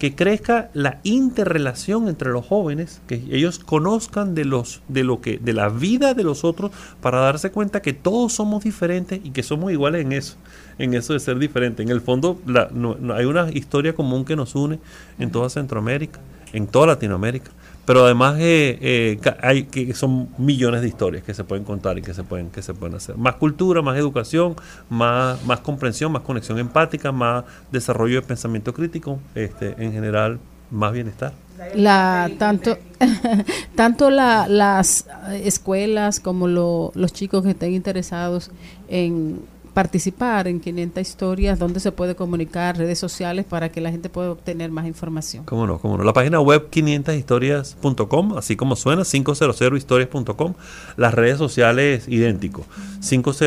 [0.00, 5.36] que crezca la interrelación entre los jóvenes, que ellos conozcan de los de lo que
[5.38, 6.70] de la vida de los otros
[7.02, 10.36] para darse cuenta que todos somos diferentes y que somos iguales en eso,
[10.78, 11.84] en eso de ser diferentes.
[11.84, 14.78] En el fondo la- no- no- hay una historia común que nos une
[15.18, 16.18] en toda Centroamérica,
[16.54, 17.50] en toda Latinoamérica.
[17.86, 22.02] Pero además eh, eh, hay que son millones de historias que se pueden contar y
[22.02, 23.16] que se pueden que se pueden hacer.
[23.16, 24.54] Más cultura, más educación,
[24.88, 30.38] más más comprensión, más conexión empática, más desarrollo de pensamiento crítico, este, en general
[30.70, 31.32] más bienestar.
[31.74, 32.78] La, tanto
[33.74, 35.06] tanto la- las
[35.42, 38.50] escuelas como lo- los chicos que estén interesados
[38.88, 39.40] en
[39.74, 44.32] participar en 500 historias, donde se puede comunicar, redes sociales para que la gente pueda
[44.32, 45.44] obtener más información.
[45.44, 45.78] ¿Cómo no?
[45.78, 46.04] ¿Cómo no?
[46.04, 50.54] La página web 500historias.com, así como suena, 500historias.com.
[50.96, 52.64] Las redes sociales idéntico,
[53.00, 53.40] 500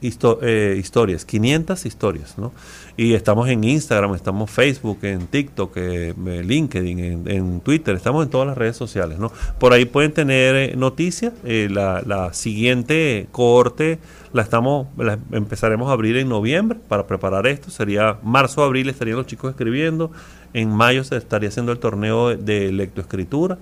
[0.00, 2.52] histo- eh, historias, 500 historias, ¿no?
[2.96, 7.94] Y estamos en Instagram, estamos en Facebook, en TikTok, eh, eh, LinkedIn, en, en Twitter,
[7.94, 9.30] estamos en todas las redes sociales, ¿no?
[9.60, 11.32] Por ahí pueden tener eh, noticias.
[11.44, 13.98] la, la siguiente cohorte
[14.32, 14.88] la estamos
[15.32, 17.70] empezaremos a abrir en noviembre para preparar esto.
[17.70, 20.10] Sería marzo, abril estarían los chicos escribiendo.
[20.52, 23.58] En mayo se estaría haciendo el torneo de, de lectoescritura,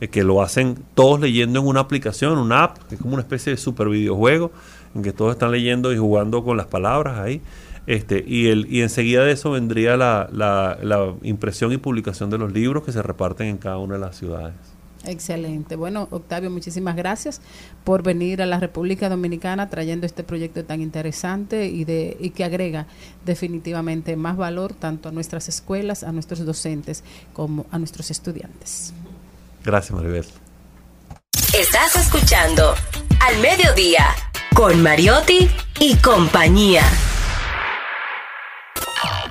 [0.00, 3.22] eh, que lo hacen todos leyendo en una aplicación, una app, que es como una
[3.22, 4.50] especie de super videojuego,
[4.94, 7.40] en que todos están leyendo y jugando con las palabras ahí.
[7.86, 12.38] Este, y, el, y enseguida de eso vendría la, la, la impresión y publicación de
[12.38, 14.73] los libros que se reparten en cada una de las ciudades.
[15.06, 15.76] Excelente.
[15.76, 17.40] Bueno, Octavio, muchísimas gracias
[17.84, 22.44] por venir a la República Dominicana trayendo este proyecto tan interesante y, de, y que
[22.44, 22.86] agrega
[23.24, 28.92] definitivamente más valor tanto a nuestras escuelas, a nuestros docentes, como a nuestros estudiantes.
[29.64, 30.26] Gracias, Maribel.
[31.58, 32.74] Estás escuchando
[33.20, 34.06] Al Mediodía
[34.54, 35.48] con Mariotti
[35.80, 36.82] y compañía.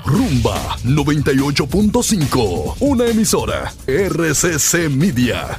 [0.06, 5.58] Rumba 98.5, una emisora RCC Media.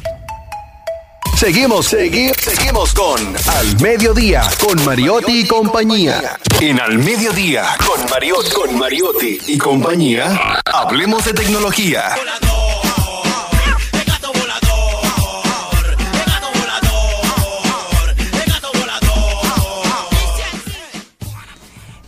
[1.37, 6.39] Seguimos, seguimos, seguimos con Al Mediodía, con Mariotti y compañía.
[6.61, 12.15] En Al Mediodía, con Mariotti, con Mariotti y compañía, hablemos de tecnología.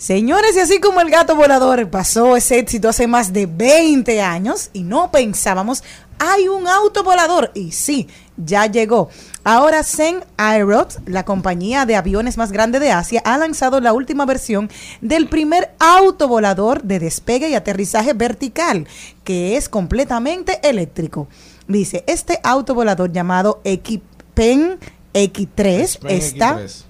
[0.06, 4.70] Señores, y así como el gato volador pasó ese éxito hace más de 20 años
[4.72, 5.82] y no pensábamos,
[6.20, 8.06] hay un auto volador y sí,
[8.36, 9.10] ya llegó.
[9.42, 14.26] Ahora Zen Aerox, la compañía de aviones más grande de Asia, ha lanzado la última
[14.26, 14.70] versión
[15.00, 18.86] del primer auto volador de despegue y aterrizaje vertical,
[19.24, 21.26] que es completamente eléctrico.
[21.66, 24.78] Dice, este auto volador llamado Equipen
[25.12, 26.60] X3 Xpeng está...
[26.60, 26.85] X3.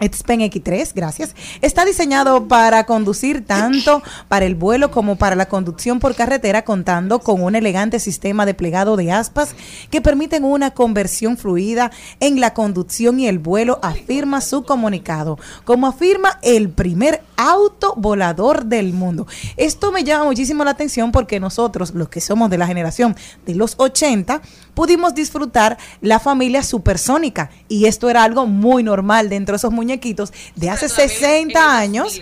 [0.00, 1.34] Xpeng X3, gracias.
[1.60, 7.20] Está diseñado para conducir tanto para el vuelo como para la conducción por carretera, contando
[7.20, 9.54] con un elegante sistema de plegado de aspas
[9.90, 15.38] que permiten una conversión fluida en la conducción y el vuelo, afirma su comunicado.
[15.64, 19.26] Como afirma el primer auto volador del mundo.
[19.56, 23.16] Esto me llama muchísimo la atención porque nosotros, los que somos de la generación
[23.46, 24.42] de los 80,
[24.78, 30.32] pudimos disfrutar la familia supersónica y esto era algo muy normal dentro de esos muñequitos
[30.54, 32.20] de hace 60 años.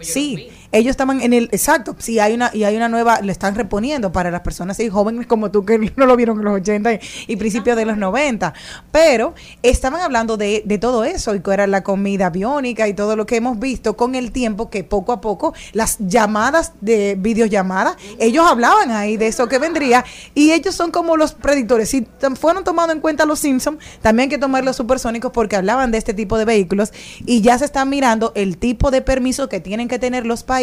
[0.00, 3.54] Sí, ellos estaban en el, exacto, sí hay una, y hay una nueva, le están
[3.54, 6.94] reponiendo para las personas así jóvenes como tú que no lo vieron en los 80
[6.94, 8.54] y, y principios de los 90,
[8.90, 13.16] pero estaban hablando de, de todo eso y que era la comida biónica y todo
[13.16, 17.96] lo que hemos visto con el tiempo que poco a poco las llamadas de videollamadas,
[18.18, 20.04] ellos hablaban ahí de eso que vendría
[20.34, 21.90] y ellos son como los predictores.
[21.90, 22.06] Si
[22.40, 25.98] fueron tomando en cuenta los Simpsons, también hay que tomar los supersónicos porque hablaban de
[25.98, 26.92] este tipo de vehículos
[27.26, 30.61] y ya se están mirando el tipo de permiso que tienen que tener los países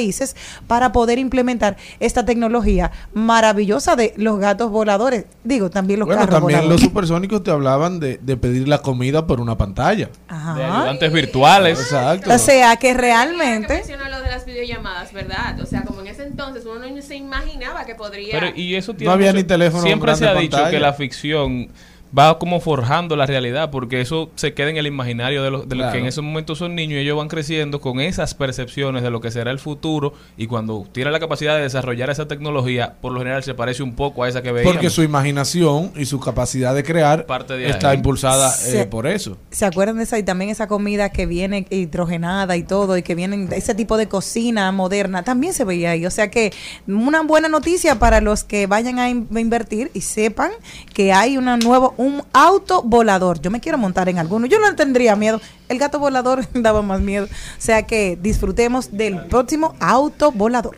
[0.67, 5.25] para poder implementar esta tecnología maravillosa de los gatos voladores.
[5.43, 6.85] Digo, también los Bueno, carros también los voladores.
[6.87, 10.09] supersónicos te hablaban de, de pedir la comida por una pantalla.
[10.27, 10.55] Ajá.
[10.55, 11.79] De ayudantes virtuales.
[11.79, 12.33] Exacto.
[12.33, 13.73] O sea que Que realmente...
[13.75, 15.59] mencionó lo de las videollamadas, ¿verdad?
[15.61, 18.39] O sea, como en ese entonces uno no se imaginaba que podría...
[18.39, 20.71] Pero, y eso tiene No había mucho- ni teléfono Siempre se ha dicho pantalla.
[20.71, 21.69] que la ficción
[22.17, 25.75] va como forjando la realidad, porque eso se queda en el imaginario de los, de
[25.75, 25.93] los Claro.
[25.93, 29.21] que en ese momento son niños y ellos van creciendo con esas percepciones de lo
[29.21, 33.19] que será el futuro y cuando tiene la capacidad de desarrollar esa tecnología, por lo
[33.19, 34.73] general se parece un poco a esa que veíamos.
[34.73, 37.97] Porque su imaginación y su capacidad de crear Parte de está ahí.
[37.97, 39.37] impulsada eh, por eso.
[39.51, 43.15] ¿Se acuerdan de esa y también esa comida que viene hidrogenada y todo y que
[43.15, 46.05] vienen ese tipo de cocina moderna también se veía ahí?
[46.05, 46.51] O sea que
[46.87, 50.51] una buena noticia para los que vayan a in- a invertir y sepan
[50.93, 53.41] que hay una nuevo un auto volador.
[53.41, 54.45] Yo me quiero montar en alguno.
[54.45, 55.41] Yo no tendría miedo.
[55.67, 57.25] El gato volador daba más miedo.
[57.25, 60.77] O sea que disfrutemos del próximo auto volador.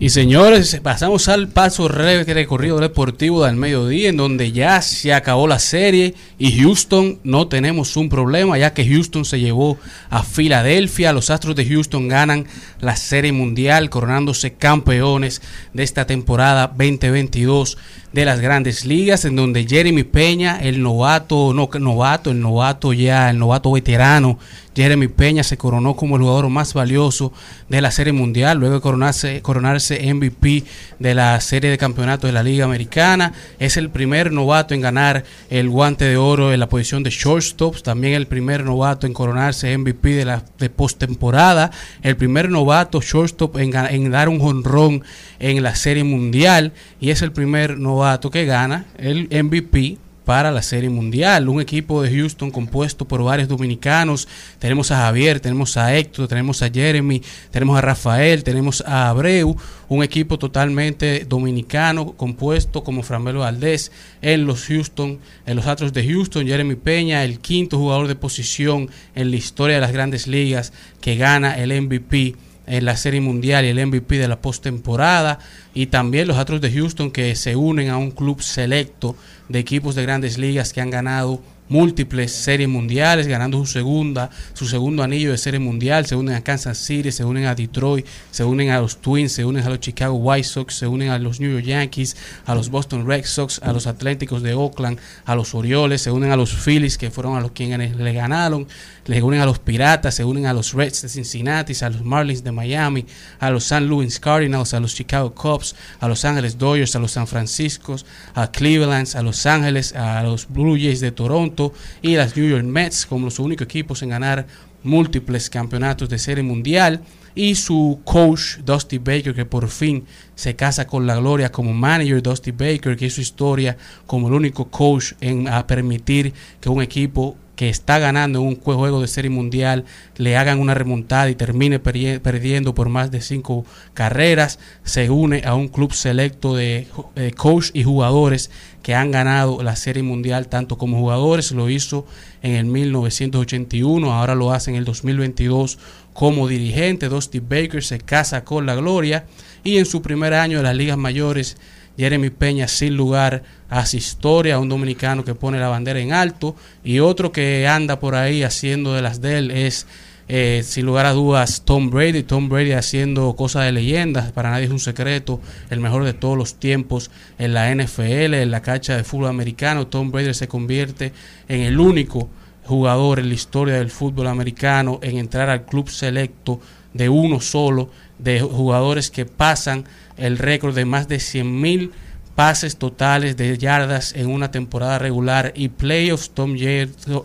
[0.00, 5.48] Y señores, pasamos al paso re- recorrido deportivo del mediodía, en donde ya se acabó
[5.48, 9.76] la serie y Houston no tenemos un problema, ya que Houston se llevó
[10.08, 11.12] a Filadelfia.
[11.12, 12.46] Los Astros de Houston ganan
[12.80, 15.42] la serie mundial, coronándose campeones
[15.74, 17.76] de esta temporada 2022
[18.18, 23.30] de las grandes ligas, en donde Jeremy Peña, el novato, no novato, el novato ya,
[23.30, 24.40] el novato veterano,
[24.78, 27.32] Jeremy Peña se coronó como el jugador más valioso
[27.68, 30.62] de la Serie Mundial, luego de coronarse, coronarse MVP
[31.00, 33.32] de la Serie de Campeonatos de la Liga Americana.
[33.58, 37.82] Es el primer novato en ganar el guante de oro en la posición de shortstops,
[37.82, 41.72] también el primer novato en coronarse MVP de la de postemporada,
[42.02, 45.02] el primer novato shortstop en, en dar un jonrón
[45.40, 50.60] en la Serie Mundial y es el primer novato que gana el MVP para la
[50.60, 51.48] Serie Mundial.
[51.48, 54.28] Un equipo de Houston compuesto por varios dominicanos.
[54.58, 59.56] Tenemos a Javier, tenemos a Héctor, tenemos a Jeremy, tenemos a Rafael, tenemos a Abreu.
[59.88, 63.90] Un equipo totalmente dominicano compuesto como Framelo Valdés
[64.20, 66.46] en los Houston, en los Astros de Houston.
[66.46, 71.16] Jeremy Peña, el quinto jugador de posición en la historia de las grandes ligas que
[71.16, 72.34] gana el MVP
[72.68, 75.38] en la Serie Mundial y el MVP de la postemporada
[75.74, 79.16] y también los Astros de Houston que se unen a un club selecto
[79.48, 84.66] de equipos de grandes ligas que han ganado múltiples series mundiales, ganando su segunda, su
[84.66, 88.44] segundo anillo de serie mundial, se unen a Kansas City, se unen a Detroit, se
[88.44, 91.40] unen a los Twins, se unen a los Chicago White Sox, se unen a los
[91.40, 92.16] New York Yankees,
[92.46, 96.30] a los Boston Red Sox, a los Atléticos de Oakland, a los Orioles, se unen
[96.30, 98.66] a los Phillies que fueron a los quienes le ganaron,
[99.08, 102.44] le unen a los Piratas, se unen a los Reds de Cincinnati, a los Marlins
[102.44, 103.06] de Miami,
[103.40, 107.12] a los San Luis Cardinals, a los Chicago Cubs, a los Ángeles Dodgers, a los
[107.12, 108.04] San Franciscos,
[108.34, 111.72] a Cleveland, a Los Ángeles, a los Blue Jays de Toronto
[112.02, 114.46] y las New York Mets como los únicos equipos en ganar
[114.82, 117.00] múltiples campeonatos de serie mundial.
[117.34, 120.04] Y su coach Dusty Baker que por fin
[120.34, 122.20] se casa con la gloria como manager.
[122.20, 123.76] Dusty Baker que hizo historia
[124.06, 128.56] como el único coach en a permitir que un equipo que está ganando en un
[128.60, 129.84] jue- juego de serie mundial
[130.16, 135.56] le hagan una remontada y termine perdiendo por más de cinco carreras se une a
[135.56, 136.86] un club selecto de
[137.16, 138.52] eh, coach y jugadores
[138.84, 141.50] que han ganado la serie mundial tanto como jugadores.
[141.50, 142.06] Lo hizo
[142.42, 145.78] en el 1981 ahora lo hace en el 2022
[146.12, 147.08] como dirigente.
[147.08, 149.26] Dusty Baker se casa con la gloria
[149.64, 151.56] y en su primer año de las ligas mayores
[151.98, 156.54] Jeremy Peña sin lugar hace historia, un dominicano que pone la bandera en alto
[156.84, 159.86] y otro que anda por ahí haciendo de las de él es
[160.28, 164.66] eh, sin lugar a dudas Tom Brady, Tom Brady haciendo cosas de leyendas, para nadie
[164.66, 168.94] es un secreto, el mejor de todos los tiempos en la NFL, en la cancha
[168.94, 171.12] de fútbol americano, Tom Brady se convierte
[171.48, 172.28] en el único
[172.64, 176.60] jugador en la historia del fútbol americano en entrar al club selecto
[176.92, 179.84] de uno solo, de jugadores que pasan
[180.18, 181.92] el récord de más de 100 mil
[182.38, 186.54] pases totales de yardas en una temporada regular y playoffs, Tom,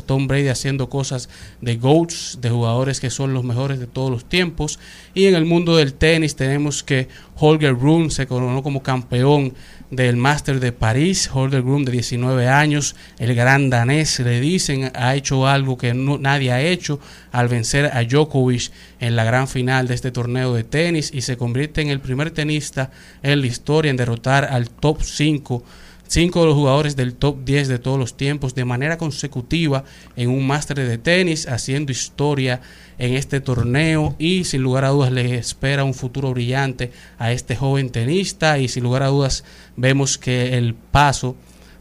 [0.08, 1.30] Tom Brady haciendo cosas
[1.62, 4.80] de GOATs, de jugadores que son los mejores de todos los tiempos.
[5.14, 9.54] Y en el mundo del tenis tenemos que Holger Rune se coronó como campeón
[9.96, 11.30] del Master de París.
[11.34, 16.18] Holger Rune de 19 años, el gran danés, le dicen, ha hecho algo que no-
[16.18, 17.00] nadie ha hecho
[17.32, 21.38] al vencer a Djokovic en la gran final de este torneo de tenis y se
[21.38, 22.92] convierte en el primer tenista
[23.22, 25.64] en la historia en derrotar al top 5
[26.08, 29.84] cinco de los jugadores del top 10 de todos los tiempos de manera consecutiva
[30.16, 32.62] en un máster de tenis, haciendo historia
[32.98, 34.16] en este torneo.
[34.20, 38.60] Y sin lugar a dudas le espera un futuro brillante a este joven tenista.
[38.60, 39.44] Y sin lugar a dudas
[39.76, 41.36] vemos que el paso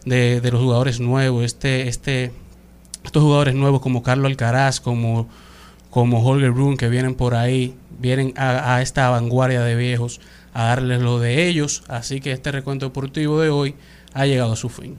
[0.05, 2.33] de, de los jugadores nuevos, este, este,
[3.05, 5.29] estos jugadores nuevos como Carlos Alcaraz, como,
[5.91, 10.21] como Holger Rune que vienen por ahí, vienen a, a esta vanguardia de viejos
[10.55, 13.75] a darles lo de ellos, así que este recuento deportivo de hoy
[14.15, 14.97] ha llegado a su fin.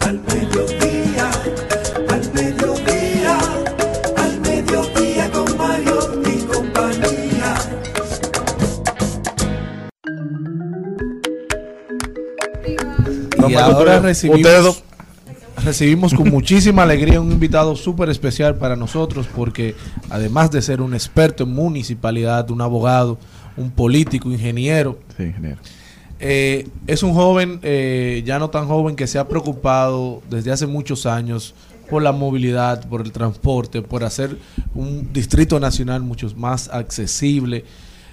[0.00, 1.30] Al mediodía,
[2.08, 3.38] al mediodía,
[4.16, 7.54] al mediodía con Mario y compañía.
[13.48, 14.82] Y ahora recibimos,
[15.64, 19.74] recibimos con muchísima alegría un invitado súper especial para nosotros porque
[20.08, 23.18] además de ser un experto en municipalidad, un abogado,
[23.56, 25.58] un político, ingeniero, Sí, ingeniero.
[26.20, 30.66] Eh, es un joven, eh, ya no tan joven, que se ha preocupado desde hace
[30.66, 31.54] muchos años
[31.88, 34.36] por la movilidad, por el transporte, por hacer
[34.74, 37.64] un distrito nacional mucho más accesible.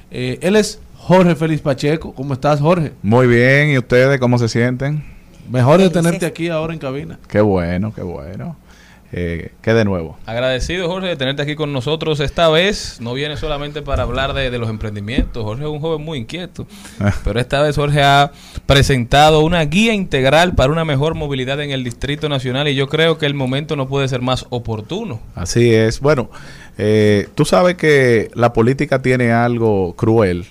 [0.09, 2.13] Eh, él es Jorge Félix Pacheco.
[2.13, 2.93] ¿Cómo estás, Jorge?
[3.03, 5.03] Muy bien, ¿y ustedes cómo se sienten?
[5.51, 7.19] Mejor de tenerte aquí ahora en cabina.
[7.27, 8.57] Qué bueno, qué bueno.
[9.13, 10.17] Eh, ¿Qué de nuevo?
[10.25, 12.19] Agradecido, Jorge, de tenerte aquí con nosotros.
[12.19, 15.43] Esta vez no viene solamente para hablar de, de los emprendimientos.
[15.43, 16.67] Jorge es un joven muy inquieto.
[17.23, 18.31] Pero esta vez Jorge ha
[18.65, 23.17] presentado una guía integral para una mejor movilidad en el Distrito Nacional y yo creo
[23.17, 25.19] que el momento no puede ser más oportuno.
[25.35, 26.01] Así es.
[26.01, 26.29] Bueno,
[26.77, 30.45] eh, tú sabes que la política tiene algo cruel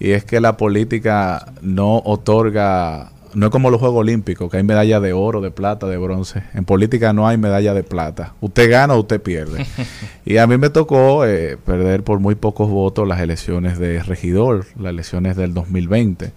[0.00, 4.62] y es que la política no otorga, no es como los Juegos Olímpicos, que hay
[4.62, 6.42] medalla de oro, de plata, de bronce.
[6.54, 8.34] En política no hay medalla de plata.
[8.40, 9.66] Usted gana o usted pierde.
[10.24, 14.66] y a mí me tocó eh, perder por muy pocos votos las elecciones de regidor,
[14.78, 16.32] las elecciones del 2020.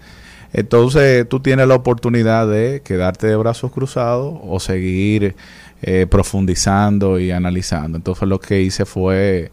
[0.54, 5.36] Entonces tú tienes la oportunidad de quedarte de brazos cruzados o seguir
[5.82, 7.98] eh, profundizando y analizando.
[7.98, 9.52] Entonces lo que hice fue,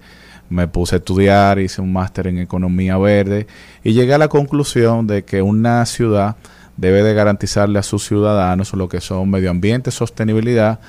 [0.48, 3.48] me puse a estudiar, hice un máster en economía verde
[3.82, 6.36] y llegué a la conclusión de que una ciudad
[6.76, 10.80] debe de garantizarle a sus ciudadanos lo que son medio ambiente, sostenibilidad,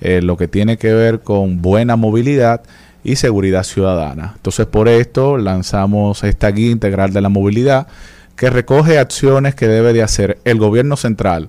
[0.00, 2.62] eh, lo que tiene que ver con buena movilidad
[3.04, 4.34] y seguridad ciudadana.
[4.36, 7.86] Entonces por esto lanzamos esta guía integral de la movilidad
[8.36, 11.48] que recoge acciones que debe de hacer el gobierno central,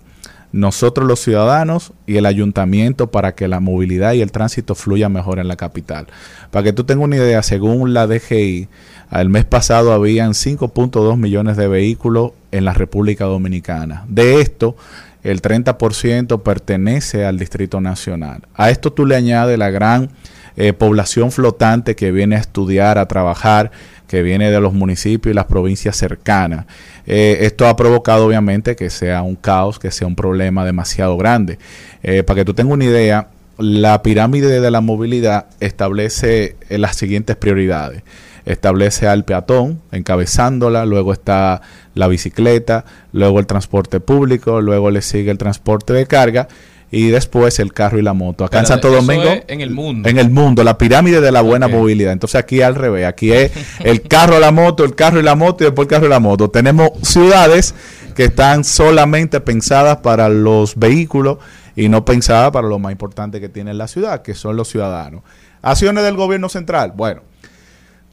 [0.51, 5.37] nosotros los ciudadanos y el ayuntamiento para que la movilidad y el tránsito fluya mejor
[5.37, 6.07] en la capital.
[6.49, 8.67] Para que tú tengas una idea, según la DGI,
[9.11, 14.05] el mes pasado habían 5.2 millones de vehículos en la República Dominicana.
[14.07, 14.75] De esto,
[15.23, 18.43] el 30% pertenece al Distrito Nacional.
[18.53, 20.09] A esto tú le añades la gran
[20.55, 23.71] eh, población flotante que viene a estudiar, a trabajar,
[24.07, 26.65] que viene de los municipios y las provincias cercanas.
[27.05, 31.59] Eh, esto ha provocado obviamente que sea un caos, que sea un problema demasiado grande.
[32.03, 33.27] Eh, para que tú tengas una idea,
[33.57, 38.03] la pirámide de la movilidad establece las siguientes prioridades.
[38.45, 41.61] Establece al peatón encabezándola, luego está
[41.93, 46.47] la bicicleta, luego el transporte público, luego le sigue el transporte de carga
[46.91, 48.43] y después el carro y la moto.
[48.43, 50.09] Acá en Santo Domingo, en el mundo.
[50.09, 52.13] en el mundo, la pirámide de la buena movilidad.
[52.13, 55.63] Entonces aquí al revés, aquí es el carro, la moto, el carro y la moto
[55.63, 56.49] y después el carro y la moto.
[56.49, 57.75] Tenemos ciudades
[58.15, 61.37] que están solamente pensadas para los vehículos
[61.75, 65.21] y no pensadas para lo más importante que tiene la ciudad, que son los ciudadanos.
[65.61, 66.93] Acciones del gobierno central.
[66.95, 67.21] Bueno,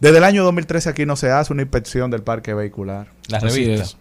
[0.00, 3.08] desde el año 2013 aquí no se hace una inspección del parque vehicular.
[3.28, 3.90] Las revistas.
[3.90, 3.96] es.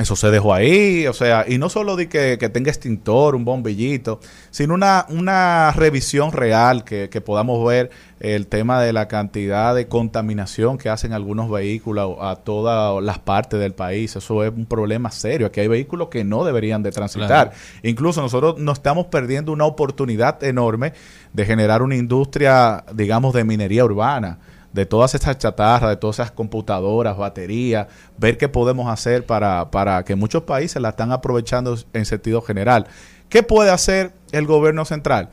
[0.00, 3.44] Eso se dejó ahí, o sea, y no solo de que, que tenga extintor, un
[3.44, 7.90] bombillito, sino una, una revisión real que, que podamos ver
[8.20, 13.18] el tema de la cantidad de contaminación que hacen algunos vehículos a, a todas las
[13.18, 14.16] partes del país.
[14.16, 15.48] Eso es un problema serio.
[15.48, 17.50] Aquí hay vehículos que no deberían de transitar.
[17.50, 17.52] Claro.
[17.82, 20.94] Incluso nosotros nos estamos perdiendo una oportunidad enorme
[21.34, 24.38] de generar una industria, digamos, de minería urbana
[24.72, 27.88] de todas esas chatarras, de todas esas computadoras, baterías,
[28.18, 32.86] ver qué podemos hacer para, para que muchos países la están aprovechando en sentido general.
[33.28, 35.30] ¿Qué puede hacer el gobierno central?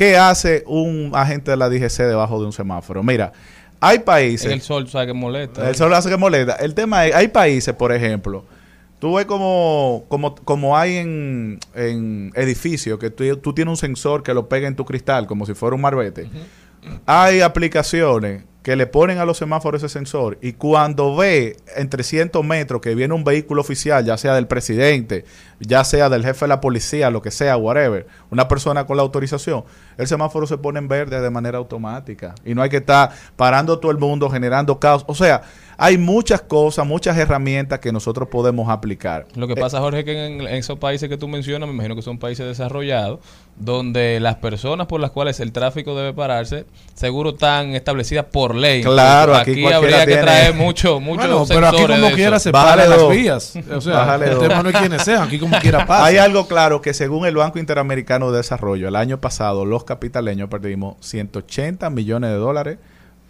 [0.00, 3.02] ¿qué hace un agente de la DGC debajo de un semáforo?
[3.02, 3.32] Mira,
[3.80, 4.46] hay países...
[4.46, 5.68] En el sol, ¿sabes que molesta?
[5.68, 6.54] El sol hace que molesta.
[6.54, 8.46] El tema es, hay países, por ejemplo,
[8.98, 14.22] tú ves como, como, como hay en, en edificios que tú, tú tienes un sensor
[14.22, 16.30] que lo pega en tu cristal, como si fuera un marbete.
[17.04, 22.44] Hay aplicaciones que le ponen a los semáforos ese sensor y cuando ve en 300
[22.44, 25.24] metros que viene un vehículo oficial, ya sea del presidente,
[25.60, 29.02] ya sea del jefe de la policía, lo que sea, whatever, una persona con la
[29.02, 29.64] autorización,
[29.96, 33.78] el semáforo se pone en verde de manera automática y no hay que estar parando
[33.78, 35.04] todo el mundo, generando caos.
[35.06, 35.42] O sea,
[35.82, 39.26] hay muchas cosas, muchas herramientas que nosotros podemos aplicar.
[39.34, 41.96] Lo que pasa, Jorge, es que en, en esos países que tú mencionas, me imagino
[41.96, 43.20] que son países desarrollados,
[43.56, 48.82] donde las personas por las cuales el tráfico debe pararse, seguro están establecidas por ley.
[48.82, 52.52] Claro, Entonces, aquí aquí habría que traer mucho, mucho Bueno, pero aquí como quiera se
[52.52, 53.54] paran las vías.
[53.74, 54.48] O sea, Bájale el dos.
[54.48, 56.04] tema no es quiénes sean, aquí como quiera pasa.
[56.04, 60.50] Hay algo claro que según el Banco Interamericano de Desarrollo, el año pasado los capitaleños
[60.50, 62.78] perdimos 180 millones de dólares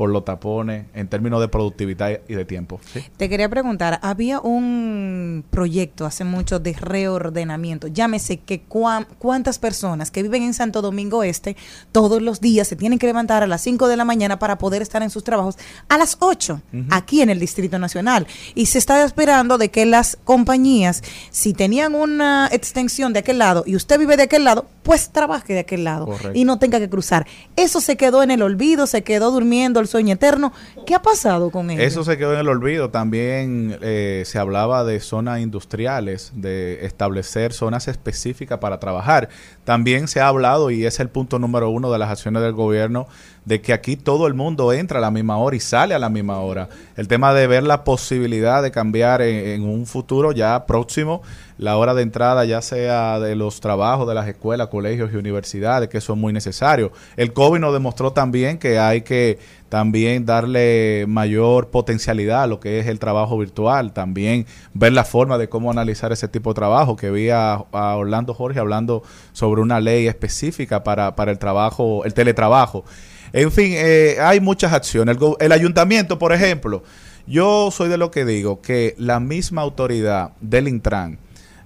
[0.01, 2.81] por los tapones en términos de productividad y de tiempo.
[2.91, 3.05] ¿sí?
[3.19, 7.87] Te quería preguntar, había un proyecto hace mucho de reordenamiento.
[7.87, 11.55] Llámese que cuán- cuántas personas que viven en Santo Domingo Este
[11.93, 14.81] todos los días se tienen que levantar a las 5 de la mañana para poder
[14.81, 15.57] estar en sus trabajos
[15.91, 18.27] a las 8 aquí en el Distrito Nacional.
[18.55, 23.65] Y se está esperando de que las compañías, si tenían una extensión de aquel lado
[23.67, 26.31] y usted vive de aquel lado, pues trabaje de aquel lado Correcto.
[26.35, 27.27] y no tenga que cruzar.
[27.57, 30.53] Eso se quedó en el olvido, se quedó durmiendo el sueño eterno.
[30.87, 31.83] ¿Qué ha pasado con ello?
[31.83, 32.91] Eso se quedó en el olvido.
[32.91, 39.29] También eh, se hablaba de zonas industriales, de establecer zonas específicas para trabajar.
[39.71, 43.07] También se ha hablado, y es el punto número uno de las acciones del gobierno,
[43.45, 46.09] de que aquí todo el mundo entra a la misma hora y sale a la
[46.09, 46.69] misma hora.
[46.97, 51.23] El tema de ver la posibilidad de cambiar en, un futuro ya próximo
[51.57, 55.89] la hora de entrada, ya sea de los trabajos de las escuelas, colegios y universidades,
[55.89, 56.91] que eso es muy necesario.
[57.17, 59.39] El COVID nos demostró también que hay que
[59.69, 65.39] también darle mayor potencialidad a lo que es el trabajo virtual, también ver la forma
[65.39, 69.03] de cómo analizar ese tipo de trabajo, que vi a Orlando Jorge hablando
[69.33, 72.85] sobre una ley específica para, para el trabajo, el teletrabajo.
[73.33, 75.17] En fin, eh, hay muchas acciones.
[75.17, 76.83] El, el ayuntamiento, por ejemplo,
[77.27, 81.19] yo soy de lo que digo que la misma autoridad del Intran,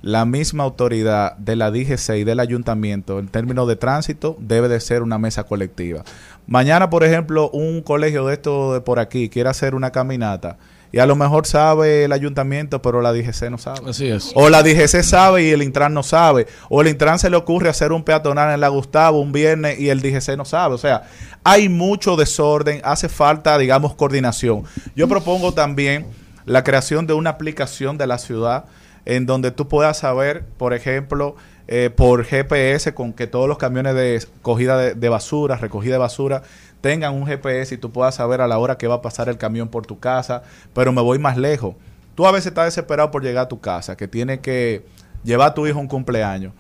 [0.02, 4.80] la misma autoridad de la DGC y del ayuntamiento en términos de tránsito debe de
[4.80, 6.04] ser una mesa colectiva.
[6.46, 10.58] Mañana, por ejemplo, un colegio de esto de por aquí quiere hacer una caminata
[10.94, 13.90] y a lo mejor sabe el ayuntamiento, pero la DGC no sabe.
[13.90, 14.30] Así es.
[14.36, 16.46] O la DGC sabe y el Intran no sabe.
[16.68, 19.88] O el Intran se le ocurre hacer un peatonal en la Gustavo un viernes y
[19.88, 20.76] el DGC no sabe.
[20.76, 21.02] O sea,
[21.42, 24.62] hay mucho desorden, hace falta, digamos, coordinación.
[24.94, 26.06] Yo propongo también
[26.46, 28.66] la creación de una aplicación de la ciudad
[29.04, 31.34] en donde tú puedas saber, por ejemplo,
[31.66, 35.98] eh, por GPS, con que todos los camiones de cogida de, de basura, recogida de
[35.98, 36.44] basura,
[36.84, 39.38] tengan un GPS y tú puedas saber a la hora que va a pasar el
[39.38, 40.42] camión por tu casa,
[40.74, 41.74] pero me voy más lejos.
[42.14, 44.84] Tú a veces estás desesperado por llegar a tu casa, que tienes que
[45.24, 46.52] llevar a tu hijo un cumpleaños.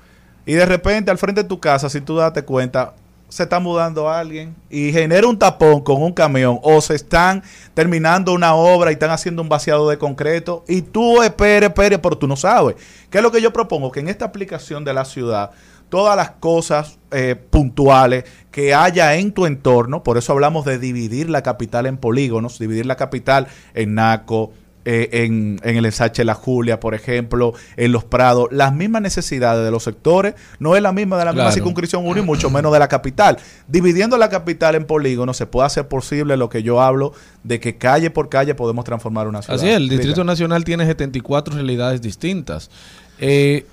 [0.46, 2.94] Y de repente al frente de tu casa, si tú date cuenta,
[3.28, 7.42] se está mudando alguien y genera un tapón con un camión o se están
[7.74, 12.16] terminando una obra y están haciendo un vaciado de concreto y tú espere, espere, pero
[12.16, 12.76] tú no sabes.
[13.10, 13.92] ¿Qué es lo que yo propongo?
[13.92, 15.50] Que en esta aplicación de la ciudad
[15.88, 21.30] todas las cosas eh, puntuales que haya en tu entorno, por eso hablamos de dividir
[21.30, 24.52] la capital en polígonos, dividir la capital en Naco,
[24.86, 29.64] eh, en, en el ensanche La Julia, por ejemplo, en Los Prados, las mismas necesidades
[29.64, 32.70] de los sectores no es la misma de la misma circunscripción 1 y mucho menos
[32.70, 33.38] de la capital.
[33.66, 37.78] Dividiendo la capital en polígonos se puede hacer posible lo que yo hablo de que
[37.78, 39.56] calle por calle podemos transformar una ciudad.
[39.56, 40.24] Así es, el Distrito Diga.
[40.24, 42.70] Nacional tiene 74 realidades distintas.
[43.18, 43.64] Eh,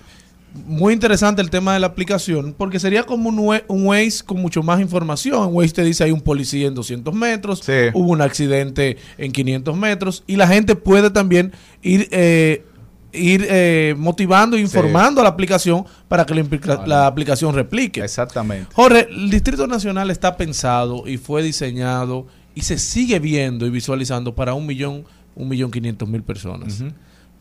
[0.53, 4.41] muy interesante el tema de la aplicación, porque sería como un, Wa- un Waze con
[4.41, 5.49] mucho más información.
[5.53, 7.61] Waze te dice hay un policía en 200 metros,
[7.93, 12.65] hubo un accidente en 500 metros, y la gente puede también ir, eh,
[13.13, 18.01] ir eh, motivando e informando a la aplicación para que la, implica- la aplicación replique.
[18.03, 18.67] Exactamente.
[18.73, 24.35] Jorge, el Distrito Nacional está pensado y fue diseñado y se sigue viendo y visualizando
[24.35, 25.05] para un millón,
[25.35, 26.83] un millón quinientos mil personas.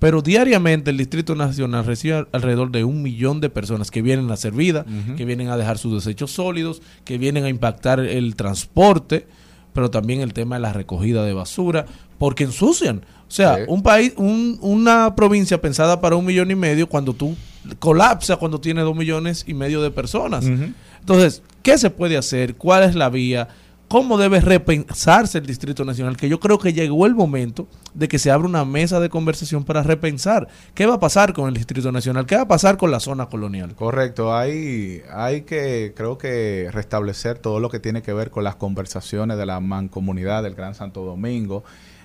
[0.00, 4.34] Pero diariamente el Distrito Nacional recibe alrededor de un millón de personas que vienen a
[4.34, 4.84] hacer vida,
[5.16, 9.26] que vienen a dejar sus desechos sólidos, que vienen a impactar el transporte,
[9.72, 11.86] pero también el tema de la recogida de basura,
[12.18, 13.02] porque ensucian.
[13.28, 13.62] O sea, Sí.
[13.68, 17.36] un país, un- una provincia pensada para un millón y medio, cuando tú
[17.78, 20.46] colapsa cuando tiene dos millones y medio de personas.
[20.98, 22.54] Entonces, ¿qué se puede hacer?
[22.56, 23.48] ¿Cuál es la vía?
[23.90, 28.20] Cómo debe repensarse el Distrito Nacional, que yo creo que llegó el momento de que
[28.20, 31.90] se abra una mesa de conversación para repensar qué va a pasar con el Distrito
[31.90, 33.74] Nacional, qué va a pasar con la zona colonial.
[33.74, 38.54] Correcto, hay, hay que, creo que restablecer todo lo que tiene que ver con las
[38.54, 41.64] conversaciones de la mancomunidad del Gran Santo Domingo.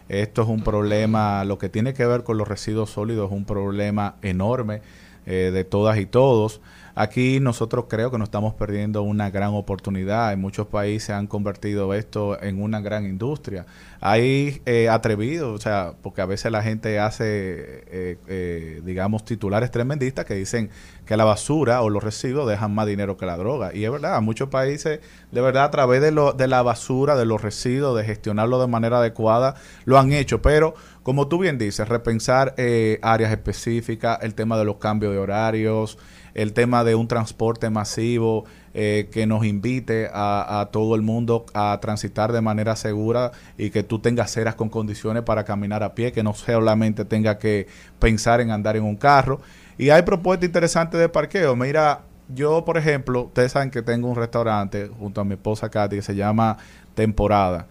[0.09, 3.45] Esto es un problema, lo que tiene que ver con los residuos sólidos es un
[3.45, 4.81] problema enorme
[5.27, 6.61] eh, de todas y todos.
[6.97, 10.31] Aquí nosotros creo que nos estamos perdiendo una gran oportunidad.
[10.31, 13.65] En muchos países han convertido esto en una gran industria.
[13.99, 19.71] Hay eh, atrevidos, o sea, porque a veces la gente hace, eh, eh, digamos, titulares
[19.71, 20.69] tremendistas que dicen
[21.05, 23.75] que la basura o los residuos dejan más dinero que la droga.
[23.75, 25.01] Y es verdad, muchos países,
[25.31, 28.67] de verdad, a través de, lo, de la basura, de los residuos, de gestionarlo de
[28.67, 30.41] manera adecuada, lo han hecho.
[30.41, 35.19] Pero, como tú bien dices, repensar eh, áreas específicas, el tema de los cambios de
[35.19, 35.97] horarios,
[36.35, 41.45] el tema de un transporte masivo eh, que nos invite a, a, todo el mundo
[41.53, 45.95] a transitar de manera segura y que tú tengas ceras con condiciones para caminar a
[45.95, 47.67] pie, que no solamente tenga que
[47.99, 49.41] pensar en andar en un carro.
[49.77, 51.55] Y hay propuestas interesantes de parqueo.
[51.55, 55.97] Mira, yo, por ejemplo, ustedes saben que tengo un restaurante junto a mi esposa Katy
[55.97, 56.57] que se llama
[56.93, 57.67] Temporada.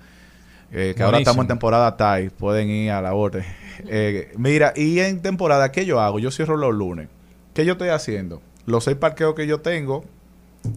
[0.73, 3.45] Eh, que ahora estamos en temporada Thai, pueden ir a la orden.
[3.89, 6.21] Eh, mira, y en temporada, ¿qué yo hago?
[6.21, 7.09] Yo cierro los lunes.
[7.55, 8.41] ¿Qué yo estoy haciendo?
[8.67, 10.05] Los seis parqueos que yo tengo,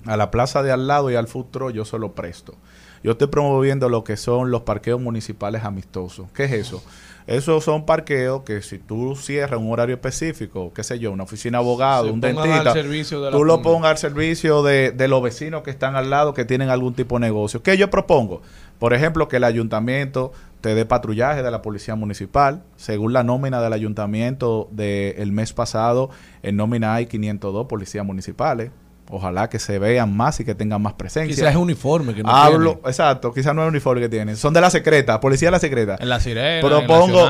[0.06, 2.56] a la plaza de al lado y al futuro, yo se lo presto.
[3.04, 6.28] Yo estoy promoviendo lo que son los parqueos municipales amistosos.
[6.34, 6.84] ¿Qué es eso?
[7.28, 11.58] Esos son parqueos que si tú cierras un horario específico, qué sé yo, una oficina
[11.58, 15.70] de abogado, un dentista, de tú lo pongas al servicio de, de los vecinos que
[15.70, 17.62] están al lado, que tienen algún tipo de negocio.
[17.62, 18.42] ¿Qué yo propongo?
[18.80, 20.32] Por ejemplo, que el ayuntamiento
[20.62, 22.64] te dé patrullaje de la policía municipal.
[22.76, 26.10] Según la nómina del ayuntamiento del mes pasado,
[26.44, 28.72] en nómina hay 502 policías municipales.
[29.10, 31.34] Ojalá que se vean más y que tengan más presencia.
[31.34, 34.36] Quizás es uniforme que no Hablo, exacto, quizás no es uniforme que tienen.
[34.36, 35.96] Son de la secreta, policía de la secreta.
[36.00, 37.26] En la sirena, Propongo,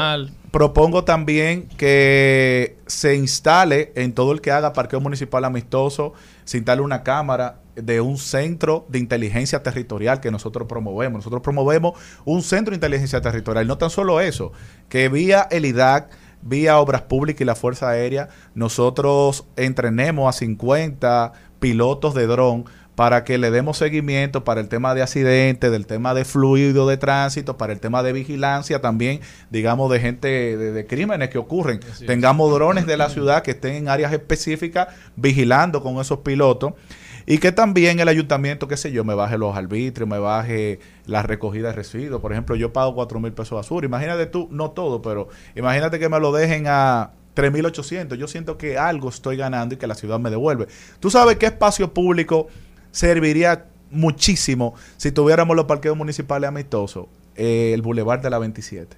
[0.50, 6.14] propongo también que se instale en todo el que haga parqueo municipal amistoso,
[6.46, 11.20] se instale una cámara de un centro de inteligencia territorial que nosotros promovemos.
[11.20, 13.68] Nosotros promovemos un centro de inteligencia territorial.
[13.68, 14.52] No tan solo eso,
[14.90, 16.10] que vía el IDAC,
[16.42, 22.66] vía Obras Públicas y la Fuerza Aérea, nosotros entrenemos a 50 pilotos de dron
[22.98, 26.98] para que le demos seguimiento para el tema de accidentes, del tema de fluido de
[26.98, 29.20] tránsito, para el tema de vigilancia también,
[29.52, 31.80] digamos, de gente, de, de crímenes que ocurren.
[32.08, 36.74] Tengamos drones de la ciudad que estén en áreas específicas vigilando con esos pilotos.
[37.30, 41.24] Y que también el ayuntamiento, qué sé yo, me baje los arbitrios, me baje la
[41.24, 42.22] recogida de residuos.
[42.22, 43.86] Por ejemplo, yo pago cuatro mil pesos basura.
[43.86, 48.16] Imagínate tú, no todo, pero imagínate que me lo dejen a 3.800.
[48.16, 50.70] Yo siento que algo estoy ganando y que la ciudad me devuelve.
[51.02, 52.48] ¿Tú sabes qué espacio público
[52.92, 57.08] serviría muchísimo si tuviéramos los parqueos municipales amistosos?
[57.36, 58.96] Eh, el Boulevard de la 27.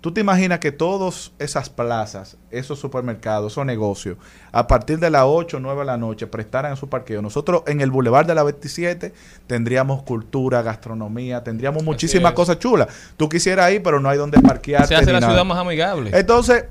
[0.00, 4.16] ¿Tú te imaginas que todas esas plazas, esos supermercados, esos negocios,
[4.52, 7.20] a partir de las 8 o 9 de la noche prestaran su parqueo?
[7.20, 9.12] Nosotros en el Boulevard de la 27
[9.48, 12.86] tendríamos cultura, gastronomía, tendríamos muchísimas cosas chulas.
[13.16, 14.86] Tú quisieras ir, pero no hay donde parquear.
[14.86, 16.12] Se hace la ciudad más amigable.
[16.14, 16.66] Entonces,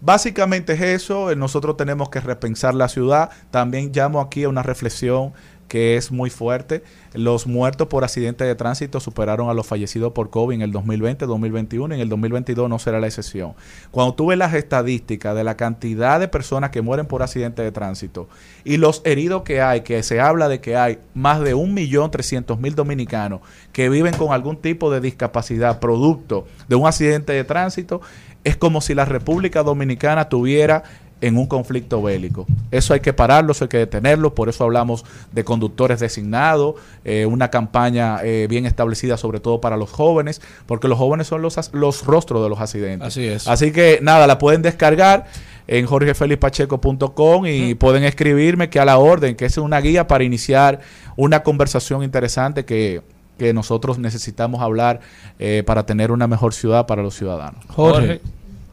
[0.00, 1.32] básicamente es eso.
[1.32, 3.30] eh, Nosotros tenemos que repensar la ciudad.
[3.50, 5.32] También llamo aquí a una reflexión
[5.68, 6.82] que es muy fuerte.
[7.12, 11.26] Los muertos por accidentes de tránsito superaron a los fallecidos por COVID en el 2020,
[11.26, 13.54] 2021 y en el 2022 no será la excepción.
[13.90, 17.72] Cuando tú ves las estadísticas de la cantidad de personas que mueren por accidentes de
[17.72, 18.28] tránsito
[18.64, 23.40] y los heridos que hay, que se habla de que hay más de 1.300.000 dominicanos
[23.72, 28.00] que viven con algún tipo de discapacidad producto de un accidente de tránsito,
[28.44, 30.84] es como si la República Dominicana tuviera
[31.20, 32.46] en un conflicto bélico.
[32.70, 37.26] Eso hay que pararlo, eso hay que detenerlo, por eso hablamos de conductores designados, eh,
[37.26, 41.72] una campaña eh, bien establecida sobre todo para los jóvenes, porque los jóvenes son los,
[41.72, 43.08] los rostros de los accidentes.
[43.08, 43.48] Así es.
[43.48, 45.26] Así que nada, la pueden descargar
[45.66, 50.80] en jorgefelizpacheco.com y pueden escribirme que a la orden, que es una guía para iniciar
[51.16, 53.02] una conversación interesante que,
[53.38, 55.00] que nosotros necesitamos hablar
[55.38, 57.64] eh, para tener una mejor ciudad para los ciudadanos.
[57.68, 58.20] Jorge,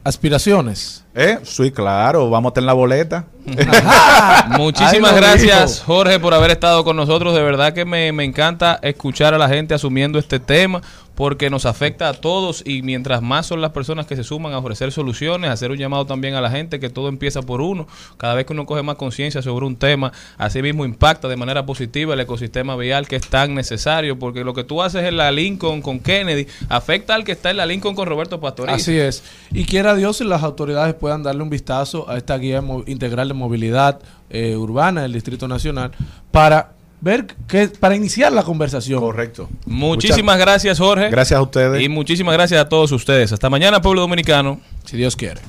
[0.05, 1.03] aspiraciones.
[1.15, 1.39] ¿Eh?
[1.43, 3.25] Sí, claro, vamos a tener la boleta.
[4.57, 5.93] Muchísimas gracias, dijo.
[5.93, 7.33] Jorge, por haber estado con nosotros.
[7.33, 10.81] De verdad que me, me encanta escuchar a la gente asumiendo este tema
[11.15, 14.59] porque nos afecta a todos y mientras más son las personas que se suman a
[14.59, 17.87] ofrecer soluciones, hacer un llamado también a la gente que todo empieza por uno.
[18.17, 21.65] Cada vez que uno coge más conciencia sobre un tema, así mismo impacta de manera
[21.65, 25.31] positiva el ecosistema vial que es tan necesario porque lo que tú haces en la
[25.31, 28.75] Lincoln con Kennedy afecta al que está en la Lincoln con Roberto Pastoriza.
[28.75, 29.23] Así es.
[29.51, 33.33] Y quiera Dios si las autoridades puedan darle un vistazo a esta guía integral de
[33.33, 35.91] movilidad eh, urbana del Distrito Nacional
[36.31, 36.74] para
[37.05, 38.99] ver que para iniciar la conversación.
[38.99, 39.47] Correcto.
[39.67, 41.09] Muchísimas gracias, Jorge.
[41.11, 41.81] Gracias a ustedes.
[41.83, 43.31] Y muchísimas gracias a todos ustedes.
[43.31, 44.59] Hasta mañana, pueblo dominicano.
[44.85, 45.39] Si Dios quiere.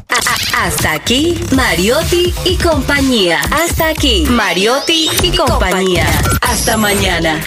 [0.54, 3.40] Hasta aquí, Mariotti y compañía.
[3.50, 6.06] Hasta aquí, Mariotti y compañía.
[6.42, 7.40] Hasta mañana.